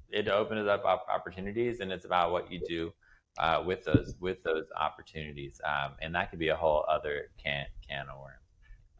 it 0.09 0.27
opens 0.27 0.67
up 0.67 0.83
opportunities, 0.85 1.81
and 1.81 1.91
it's 1.91 2.05
about 2.05 2.31
what 2.31 2.51
you 2.51 2.59
do 2.67 2.93
uh, 3.37 3.63
with 3.65 3.83
those 3.85 4.15
with 4.19 4.43
those 4.43 4.65
opportunities, 4.79 5.59
um, 5.65 5.93
and 6.01 6.13
that 6.15 6.29
could 6.29 6.39
be 6.39 6.49
a 6.49 6.55
whole 6.55 6.85
other 6.89 7.29
can 7.41 7.65
can 7.87 8.05
of 8.09 8.19
worms. 8.19 8.39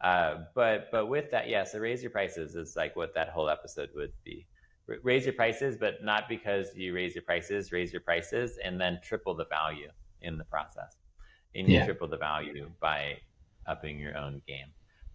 Uh, 0.00 0.44
but 0.54 0.88
but 0.92 1.06
with 1.06 1.30
that, 1.30 1.48
yeah. 1.48 1.64
So 1.64 1.78
raise 1.78 2.02
your 2.02 2.10
prices 2.10 2.54
is 2.54 2.76
like 2.76 2.96
what 2.96 3.14
that 3.14 3.30
whole 3.30 3.48
episode 3.48 3.90
would 3.94 4.12
be. 4.24 4.46
R- 4.88 4.96
raise 5.02 5.24
your 5.24 5.34
prices, 5.34 5.76
but 5.76 6.04
not 6.04 6.28
because 6.28 6.76
you 6.76 6.94
raise 6.94 7.14
your 7.14 7.22
prices. 7.22 7.72
Raise 7.72 7.92
your 7.92 8.02
prices 8.02 8.58
and 8.62 8.80
then 8.80 8.98
triple 9.02 9.34
the 9.34 9.46
value 9.46 9.88
in 10.20 10.36
the 10.36 10.44
process, 10.44 10.96
and 11.54 11.68
you 11.68 11.76
yeah. 11.76 11.84
triple 11.84 12.08
the 12.08 12.18
value 12.18 12.70
by 12.80 13.16
upping 13.66 13.98
your 13.98 14.16
own 14.16 14.42
game. 14.46 14.68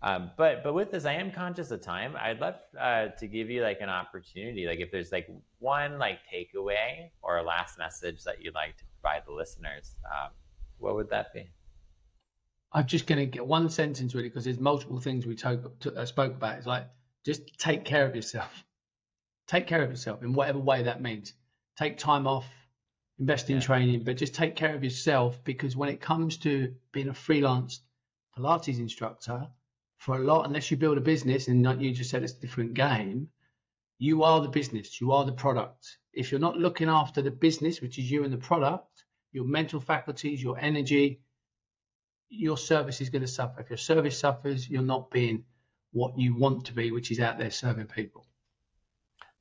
Um, 0.04 0.32
but 0.36 0.64
but 0.64 0.74
with 0.74 0.90
this, 0.90 1.06
I 1.06 1.14
am 1.14 1.32
conscious 1.32 1.70
of 1.70 1.82
time. 1.82 2.16
I'd 2.20 2.40
love 2.40 2.56
uh, 2.80 3.10
to 3.20 3.28
give 3.28 3.52
you 3.52 3.62
like 3.62 3.82
an 3.82 3.90
opportunity, 3.90 4.66
like 4.66 4.80
if 4.80 4.90
there's 4.90 5.12
like 5.12 5.28
one 5.60 6.00
like 6.00 6.20
takeaway 6.34 7.12
or 7.22 7.38
a 7.38 7.44
last 7.44 7.78
message 7.78 8.24
that 8.24 8.44
you'd 8.44 8.56
like 8.56 8.78
to 8.78 8.84
provide 9.02 9.24
the 9.26 9.34
listeners, 9.34 9.96
um, 10.06 10.32
what 10.78 10.96
would 10.96 11.10
that 11.10 11.34
be? 11.34 11.52
I'm 12.74 12.86
just 12.86 13.06
going 13.08 13.20
to 13.20 13.26
get 13.26 13.46
one 13.46 13.70
sentence 13.70 14.16
really 14.16 14.30
because 14.30 14.46
there's 14.46 14.60
multiple 14.60 15.00
things 15.00 15.26
we 15.26 15.36
talk, 15.36 15.60
uh, 15.86 16.06
spoke 16.06 16.34
about. 16.34 16.58
It's 16.58 16.68
like 16.68 16.88
just 17.26 17.58
take 17.58 17.84
care 17.84 18.06
of 18.06 18.16
yourself. 18.16 18.64
Take 19.48 19.68
care 19.68 19.84
of 19.84 19.90
yourself 19.90 20.24
in 20.24 20.32
whatever 20.32 20.60
way 20.60 20.84
that 20.84 21.02
means. 21.02 21.34
Take 21.78 21.98
time 21.98 22.26
off, 22.26 22.46
invest 23.20 23.50
in 23.50 23.58
yeah. 23.58 23.62
training, 23.62 24.04
but 24.06 24.16
just 24.16 24.34
take 24.34 24.56
care 24.56 24.74
of 24.74 24.82
yourself 24.82 25.44
because 25.44 25.76
when 25.76 25.90
it 25.90 26.00
comes 26.00 26.38
to 26.38 26.74
being 26.94 27.10
a 27.10 27.14
freelance 27.14 27.82
Pilates 28.38 28.80
instructor, 28.80 29.50
for 30.02 30.16
a 30.16 30.20
lot, 30.20 30.48
unless 30.48 30.72
you 30.72 30.78
build 30.78 30.98
a 30.98 31.02
business 31.02 31.48
and 31.48 31.64
like 31.64 31.80
you 31.80 31.92
just 31.92 32.10
said 32.10 32.24
it's 32.24 32.34
a 32.34 32.40
different 32.40 32.74
game, 32.74 33.28
you 34.02 34.24
are 34.24 34.42
the 34.42 34.48
business, 34.48 35.00
you 35.00 35.12
are 35.12 35.26
the 35.26 35.32
product. 35.32 36.00
If 36.12 36.32
you're 36.32 36.40
not 36.40 36.58
looking 36.58 36.90
after 36.90 37.22
the 37.22 37.30
business, 37.30 37.82
which 37.82 38.00
is 38.00 38.10
you 38.10 38.24
and 38.24 38.34
the 38.34 38.38
product, 38.38 39.04
your 39.32 39.46
mental 39.46 39.80
faculties, 39.80 40.42
your 40.42 40.58
energy, 40.58 41.22
your 42.28 42.58
service 42.58 43.00
is 43.00 43.12
going 43.12 43.22
to 43.22 43.28
suffer. 43.28 43.62
If 43.62 43.70
your 43.70 43.78
service 43.78 44.18
suffers, 44.18 44.68
you're 44.68 44.82
not 44.82 45.12
being 45.12 45.44
what 45.92 46.18
you 46.18 46.36
want 46.36 46.66
to 46.66 46.74
be, 46.74 46.90
which 46.90 47.12
is 47.12 47.20
out 47.20 47.38
there 47.38 47.52
serving 47.52 47.86
people. 47.86 48.26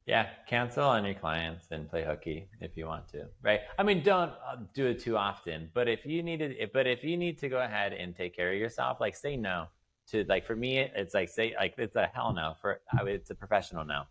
Yeah, 0.05 0.27
cancel 0.47 0.85
on 0.85 1.07
your 1.07 1.15
clients 1.15 1.69
and 1.71 1.89
play 1.89 2.05
hooky 2.05 2.51
if 2.61 2.77
you 2.77 2.85
want 2.85 3.09
to, 3.13 3.29
right? 3.43 3.61
I 3.79 3.83
mean, 3.83 4.03
don't 4.03 4.33
uh, 4.47 4.57
do 4.75 4.89
it 4.89 5.01
too 5.01 5.17
often, 5.17 5.71
but 5.73 5.89
if 5.89 6.05
you 6.05 6.23
need 6.23 6.69
but 6.75 6.87
if 6.87 7.03
you 7.03 7.17
need 7.17 7.39
to 7.39 7.49
go 7.49 7.63
ahead 7.63 7.95
and 7.95 8.15
take 8.15 8.37
care 8.37 8.53
of 8.53 8.59
yourself, 8.59 9.01
like 9.01 9.17
say 9.17 9.39
no 9.39 9.69
to 10.09 10.25
like 10.25 10.45
for 10.45 10.57
me, 10.57 10.81
it's 10.81 11.15
like 11.15 11.31
say 11.31 11.55
like 11.59 11.77
it's 11.79 11.97
a 11.97 12.11
hell 12.13 12.35
no 12.35 12.55
for 12.61 12.83
it's 13.07 13.31
a 13.31 13.35
professional 13.35 13.87
no 13.87 14.03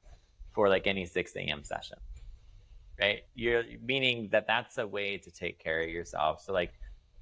for 0.52 0.70
like 0.70 0.88
any 0.88 1.06
6 1.06 1.36
a.m. 1.36 1.64
session, 1.64 1.97
right? 3.00 3.22
You're 3.36 3.64
meaning 3.84 4.30
that 4.32 4.47
that's 4.47 4.78
a 4.78 4.88
way 4.88 5.18
to 5.18 5.32
take 5.32 5.60
care 5.60 5.82
of 5.82 5.89
yourself. 5.89 6.41
So 6.41 6.54
like, 6.54 6.74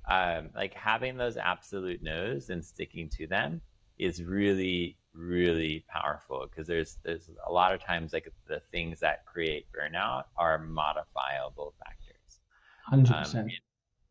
um, 0.09 0.49
like 0.55 0.73
having 0.73 1.17
those 1.17 1.37
absolute 1.37 2.01
no's 2.01 2.49
and 2.49 2.63
sticking 2.63 3.09
to 3.09 3.27
them 3.27 3.61
is 3.97 4.23
really 4.23 4.97
really 5.17 5.83
powerful 5.89 6.45
because 6.49 6.67
there's 6.67 6.97
there's 7.03 7.29
a 7.47 7.51
lot 7.51 7.73
of 7.73 7.83
times 7.83 8.13
like 8.13 8.31
the 8.47 8.61
things 8.71 8.99
that 8.99 9.25
create 9.25 9.65
burnout 9.71 10.25
are 10.37 10.59
modifiable 10.59 11.73
factors. 11.79 12.39
Hundred 12.85 13.13
um, 13.13 13.23
percent. 13.23 13.51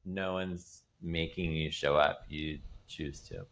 No 0.05 0.35
one's 0.35 0.83
making 1.01 1.53
you 1.53 1.71
show 1.71 1.97
up; 1.97 2.25
you 2.29 2.59
choose 2.89 3.21
to. 3.29 3.47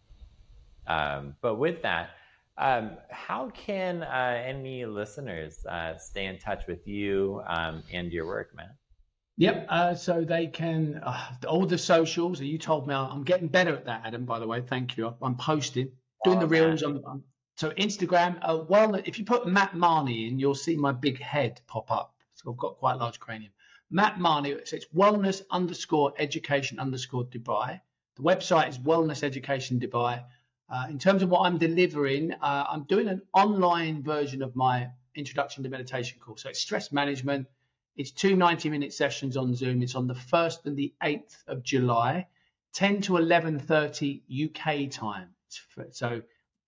Um, 0.86 1.34
but 1.40 1.54
with 1.56 1.80
that, 1.82 2.10
um, 2.56 2.92
how 3.10 3.50
can 3.50 4.02
uh, 4.02 4.42
any 4.44 4.84
listeners 4.86 5.64
uh, 5.66 5.96
stay 5.96 6.26
in 6.26 6.38
touch 6.38 6.66
with 6.66 6.86
you 6.86 7.42
um, 7.46 7.82
and 7.92 8.12
your 8.12 8.26
work, 8.26 8.54
man? 8.54 8.70
Yep. 9.36 9.66
Uh, 9.68 9.94
so 9.94 10.24
they 10.24 10.46
can 10.46 11.00
uh, 11.02 11.32
all 11.48 11.66
the 11.66 11.78
socials. 11.78 12.40
You 12.40 12.58
told 12.58 12.86
me 12.86 12.94
I'm 12.94 13.24
getting 13.24 13.48
better 13.48 13.74
at 13.74 13.86
that, 13.86 14.02
Adam. 14.04 14.24
By 14.24 14.38
the 14.38 14.46
way, 14.46 14.60
thank 14.60 14.96
you. 14.96 15.12
I'm 15.20 15.36
posting, 15.36 15.90
doing 16.24 16.38
oh, 16.38 16.40
the 16.40 16.46
reels. 16.46 16.82
I'm, 16.82 17.02
I'm, 17.06 17.24
so 17.56 17.70
Instagram. 17.70 18.38
Uh, 18.42 18.62
well, 18.68 18.94
if 18.94 19.18
you 19.18 19.24
put 19.24 19.46
Matt 19.48 19.74
Marney 19.74 20.28
in, 20.28 20.38
you'll 20.38 20.54
see 20.54 20.76
my 20.76 20.92
big 20.92 21.20
head 21.20 21.60
pop 21.66 21.90
up. 21.90 22.14
So 22.34 22.52
I've 22.52 22.58
got 22.58 22.76
quite 22.76 22.94
a 22.94 22.98
large 22.98 23.18
cranium. 23.18 23.52
Matt 23.90 24.20
Marney. 24.20 24.56
So 24.64 24.76
it's 24.76 24.86
wellness 24.94 25.42
underscore 25.50 26.14
education 26.18 26.78
underscore 26.78 27.24
Dubai. 27.24 27.80
The 28.16 28.22
website 28.22 28.68
is 28.68 28.78
wellness 28.78 29.24
education 29.24 29.80
Dubai. 29.80 30.22
Uh, 30.68 30.86
in 30.88 30.98
terms 30.98 31.22
of 31.22 31.28
what 31.28 31.40
I'm 31.46 31.58
delivering, 31.58 32.32
uh, 32.32 32.64
I'm 32.68 32.84
doing 32.84 33.08
an 33.08 33.22
online 33.34 34.02
version 34.02 34.42
of 34.42 34.56
my 34.56 34.88
introduction 35.14 35.62
to 35.62 35.68
meditation 35.68 36.18
course. 36.20 36.42
So 36.42 36.48
it's 36.48 36.60
stress 36.60 36.90
management. 36.90 37.46
It's 37.96 38.10
two 38.10 38.34
90 38.34 38.70
minute 38.70 38.92
sessions 38.92 39.36
on 39.36 39.54
Zoom. 39.54 39.82
It's 39.82 39.94
on 39.94 40.06
the 40.06 40.14
1st 40.14 40.66
and 40.66 40.76
the 40.76 40.92
8th 41.02 41.36
of 41.46 41.62
July, 41.62 42.26
10 42.72 43.02
to 43.02 43.12
11.30 43.12 44.22
UK 44.50 44.90
time. 44.90 45.28
So 45.90 46.22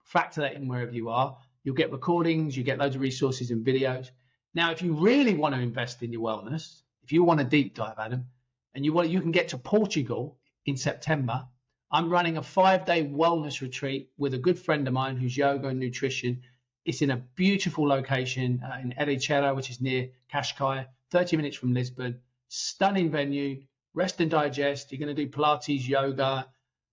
factor 0.05 0.43
that 0.43 0.55
in 0.55 0.69
wherever 0.69 0.93
you 0.93 1.09
are. 1.09 1.37
You'll 1.65 1.75
get 1.75 1.91
recordings, 1.91 2.57
you 2.57 2.63
get 2.63 2.79
loads 2.79 2.95
of 2.95 3.01
resources 3.01 3.51
and 3.51 3.67
videos. 3.67 4.11
Now, 4.55 4.71
if 4.71 4.83
you 4.83 4.95
really 4.95 5.35
want 5.35 5.55
to 5.55 5.61
invest 5.61 6.03
in 6.03 6.13
your 6.13 6.23
wellness, 6.23 6.83
if 7.03 7.13
you 7.13 7.25
want 7.25 7.41
a 7.41 7.45
deep 7.45 7.75
dive, 7.75 7.99
Adam, 7.99 8.27
and 8.75 8.85
you 8.85 8.93
want, 8.93 9.09
you 9.09 9.21
can 9.21 9.33
get 9.33 9.49
to 9.49 9.59
Portugal 9.59 10.39
in 10.65 10.77
September 10.77 11.47
I'm 11.91 12.11
running 12.11 12.37
a 12.37 12.43
five 12.43 12.85
day 12.85 13.05
wellness 13.05 13.61
retreat 13.61 14.11
with 14.19 14.35
a 14.35 14.39
good 14.39 14.59
friend 14.59 14.87
of 14.89 14.95
mine 14.95 15.17
who's 15.17 15.37
yoga 15.37 15.69
and 15.69 15.79
nutrition. 15.79 16.43
It's 16.85 17.03
in 17.03 17.11
a 17.11 17.17
beautiful 17.17 17.87
location 17.87 18.63
uh, 18.65 18.79
in 18.81 18.93
Ericeira, 18.99 19.55
which 19.55 19.71
is 19.71 19.81
near 19.81 20.11
Cascais, 20.33 20.87
30 21.11 21.37
minutes 21.37 21.57
from 21.57 21.75
Lisbon. 21.75 22.21
Stunning 22.49 23.11
venue, 23.11 23.63
rest 23.95 24.21
and 24.21 24.31
digest. 24.31 24.91
You're 24.91 24.99
going 24.99 25.15
to 25.15 25.25
do 25.25 25.31
Pilates, 25.31 25.87
yoga, 25.87 26.49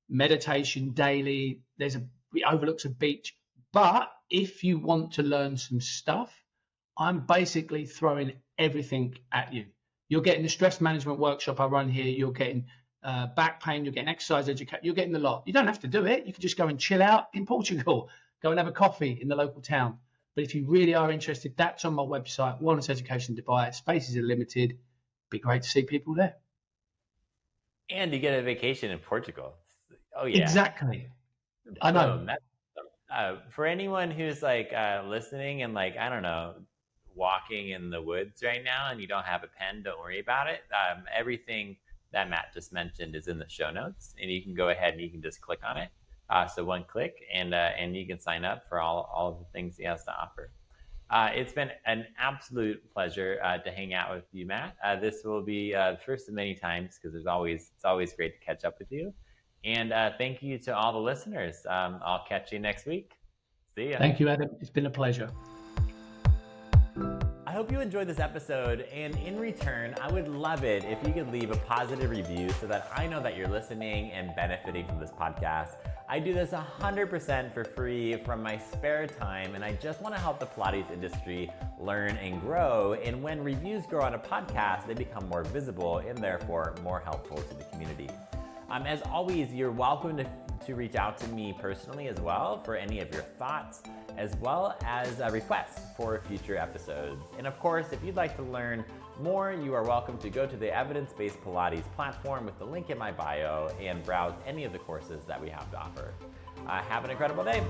meditation 0.10 0.92
daily. 0.92 1.62
There's 1.78 1.96
a 1.96 2.04
it 2.34 2.44
overlooks 2.48 2.86
a 2.86 2.90
beach. 2.90 3.36
But 3.72 4.12
if 4.30 4.64
you 4.64 4.80
want 4.80 5.14
to 5.14 5.24
learn 5.24 5.58
some 5.58 5.82
stuff, 5.82 6.32
I'm 6.98 7.26
basically 7.26 7.86
throwing 7.86 8.34
everything 8.58 9.16
at 9.32 9.54
you. 9.54 9.66
You're 10.10 10.22
getting 10.22 10.44
the 10.44 10.50
stress 10.50 10.82
management 10.82 11.20
workshop 11.20 11.60
I 11.60 11.66
run 11.66 11.90
here. 11.90 12.06
You're 12.06 12.32
getting 12.32 12.68
uh, 13.04 13.28
back 13.28 13.62
pain, 13.62 13.84
you're 13.84 13.94
getting 13.94 14.10
exercise 14.10 14.50
education, 14.50 14.80
you're 14.84 14.96
getting 14.96 15.14
the 15.14 15.20
lot. 15.20 15.44
You 15.46 15.54
don't 15.54 15.68
have 15.68 15.80
to 15.82 15.88
do 15.88 16.06
it. 16.06 16.26
You 16.26 16.34
can 16.34 16.42
just 16.42 16.58
go 16.58 16.68
and 16.68 16.80
chill 16.80 17.02
out 17.02 17.28
in 17.34 17.46
Portugal, 17.46 18.10
go 18.42 18.50
and 18.50 18.60
have 18.60 18.68
a 18.68 18.72
coffee 18.72 19.18
in 19.22 19.28
the 19.28 19.36
local 19.36 19.62
town. 19.62 19.98
But 20.36 20.44
if 20.44 20.56
you 20.56 20.66
really 20.66 20.96
are 20.96 21.12
interested, 21.12 21.54
that's 21.56 21.86
on 21.86 21.94
my 21.94 22.04
website, 22.04 22.62
Wellness 22.62 22.90
Education 22.90 23.36
Dubai. 23.36 23.74
Spaces 23.74 24.18
are 24.18 24.24
limited. 24.24 24.78
Be 25.30 25.40
great 25.40 25.64
to 25.64 25.70
see 25.70 25.84
people 25.84 26.16
there. 26.16 26.36
And 27.90 28.12
you 28.14 28.20
get 28.20 28.40
a 28.40 28.42
vacation 28.42 28.90
in 28.90 29.00
Portugal. 29.00 29.54
Oh 30.16 30.26
yeah, 30.26 30.42
exactly. 30.42 31.08
I 31.82 31.92
know. 31.92 32.26
uh, 33.14 33.36
for 33.50 33.66
anyone 33.66 34.10
who's 34.10 34.42
like 34.42 34.72
uh, 34.74 35.04
listening 35.06 35.62
and 35.62 35.74
like 35.74 35.98
I 35.98 36.10
don't 36.10 36.24
know, 36.24 36.56
walking 37.16 37.70
in 37.70 37.90
the 37.90 38.02
woods 38.02 38.42
right 38.44 38.64
now, 38.64 38.90
and 38.90 39.00
you 39.00 39.08
don't 39.08 39.26
have 39.26 39.44
a 39.44 39.48
pen, 39.48 39.84
don't 39.84 40.00
worry 40.00 40.20
about 40.20 40.48
it. 40.48 40.62
Um, 40.72 41.04
everything 41.16 41.78
that 42.14 42.30
Matt 42.30 42.54
just 42.54 42.72
mentioned 42.72 43.16
is 43.16 43.28
in 43.28 43.38
the 43.38 43.50
show 43.50 43.72
notes, 43.72 44.16
and 44.22 44.32
you 44.32 44.42
can 44.42 44.54
go 44.54 44.70
ahead 44.70 44.94
and 44.94 45.02
you 45.02 45.10
can 45.10 45.22
just 45.22 45.42
click 45.42 45.60
on 45.68 45.78
it. 45.78 45.90
Uh, 46.30 46.48
so 46.48 46.64
one 46.64 46.86
click, 46.86 47.24
and 47.34 47.54
uh, 47.54 47.72
and 47.78 47.96
you 47.96 48.08
can 48.08 48.20
sign 48.20 48.46
up 48.46 48.68
for 48.70 48.80
all 48.80 49.12
all 49.14 49.32
of 49.32 49.40
the 49.40 49.46
things 49.54 49.78
he 49.78 49.84
has 49.84 50.04
to 50.06 50.12
offer. 50.12 50.52
Uh, 51.10 51.30
it's 51.34 51.54
been 51.54 51.70
an 51.86 52.06
absolute 52.18 52.82
pleasure 52.92 53.40
uh, 53.44 53.58
to 53.58 53.70
hang 53.72 53.94
out 53.94 54.16
with 54.16 54.24
you, 54.32 54.46
Matt. 54.46 54.76
Uh, 54.84 54.96
this 54.96 55.24
will 55.24 55.44
be 55.44 55.76
uh, 55.76 55.92
the 55.92 55.98
first 55.98 56.28
of 56.28 56.34
many 56.34 56.56
times 56.56 56.98
because 56.98 57.14
there's 57.14 57.28
always 57.28 57.72
it's 57.76 57.86
always 57.86 58.14
great 58.14 58.40
to 58.40 58.46
catch 58.46 58.64
up 58.64 58.80
with 58.80 58.92
you. 58.92 59.14
And 59.66 59.94
thank 60.18 60.44
you 60.44 60.58
to 60.60 60.76
all 60.76 60.92
the 60.92 61.00
listeners. 61.00 61.66
Um, 61.70 62.00
I'll 62.04 62.26
catch 62.28 62.52
you 62.52 62.60
next 62.60 62.86
week. 62.86 63.14
See 63.76 63.92
ya. 63.92 63.98
Thank 63.98 64.20
you, 64.20 64.28
Adam. 64.28 64.50
It's 64.60 64.70
been 64.70 64.88
a 64.88 64.90
pleasure. 64.90 65.30
I 66.96 67.52
hope 67.52 67.72
you 67.72 67.80
enjoyed 67.80 68.08
this 68.08 68.20
episode, 68.20 68.82
and 68.94 69.16
in 69.18 69.40
return, 69.40 69.96
I 70.02 70.12
would 70.12 70.28
love 70.28 70.64
it 70.64 70.84
if 70.86 71.06
you 71.08 71.14
could 71.14 71.32
leave 71.32 71.52
a 71.52 71.58
positive 71.58 72.10
review 72.10 72.50
so 72.60 72.68
that 72.68 72.92
I 72.96 73.08
know 73.08 73.22
that 73.22 73.36
you're 73.36 73.48
listening 73.48 74.12
and 74.12 74.36
benefiting 74.36 74.88
from 74.88 75.00
this 75.00 75.12
podcast. 75.12 75.76
I 76.10 76.20
do 76.20 76.34
this 76.34 76.52
100% 76.52 77.54
for 77.54 77.64
free 77.64 78.18
from 78.18 78.44
my 78.44 78.58
spare 78.58 79.08
time, 79.08 79.56
and 79.56 79.64
I 79.64 79.74
just 79.74 80.02
want 80.02 80.14
to 80.16 80.22
help 80.22 80.40
the 80.40 80.46
Pilates 80.46 80.92
industry 80.92 81.50
learn 81.80 82.18
and 82.18 82.40
grow. 82.42 82.94
And 82.94 83.24
when 83.24 83.44
reviews 83.44 83.86
grow 83.86 84.02
on 84.02 84.14
a 84.14 84.20
podcast, 84.20 84.86
they 84.86 84.94
become 84.94 85.28
more 85.30 85.44
visible 85.44 86.00
and 86.00 86.18
therefore 86.18 86.76
more 86.84 87.00
helpful 87.00 87.38
to 87.38 87.54
the 87.56 87.64
community. 87.66 88.10
Um, 88.70 88.88
as 88.88 89.02
always, 89.04 89.54
you're 89.54 89.72
welcome 89.72 90.18
to, 90.18 90.26
to 90.66 90.76
reach 90.76 90.96
out 90.96 91.18
to 91.20 91.28
me 91.30 91.56
personally 91.60 92.08
as 92.08 92.20
well 92.20 92.62
for 92.64 92.76
any 92.76 93.00
of 93.00 93.12
your 93.12 93.22
thoughts, 93.22 93.84
as 94.18 94.36
well 94.38 94.78
as 94.86 95.22
uh, 95.22 95.30
requests 95.32 95.82
for 95.98 96.20
future 96.28 96.58
episodes. 96.58 97.24
And 97.38 97.48
of 97.48 97.60
course, 97.60 97.88
if 97.92 98.04
you'd 98.04 98.16
like 98.16 98.36
to 98.38 98.44
learn 98.44 98.84
more, 99.22 99.52
you 99.52 99.74
are 99.74 99.84
welcome 99.84 100.18
to 100.20 100.30
go 100.30 100.46
to 100.46 100.58
the 100.58 100.76
Evidence 100.76 101.14
Based 101.14 101.40
Pilates 101.42 101.92
platform 101.94 102.46
with 102.46 102.58
the 102.60 102.66
link 102.66 102.90
in 102.90 102.98
my 102.98 103.12
bio 103.12 103.70
and 103.80 104.04
browse 104.04 104.34
any 104.46 104.64
of 104.64 104.72
the 104.72 104.80
courses 104.80 105.24
that 105.26 105.42
we 105.42 105.50
have 105.50 105.70
to 105.72 105.78
offer. 105.78 106.14
Uh, 106.68 106.82
have 106.84 107.04
an 107.04 107.12
incredible 107.12 107.44
day. 107.44 107.64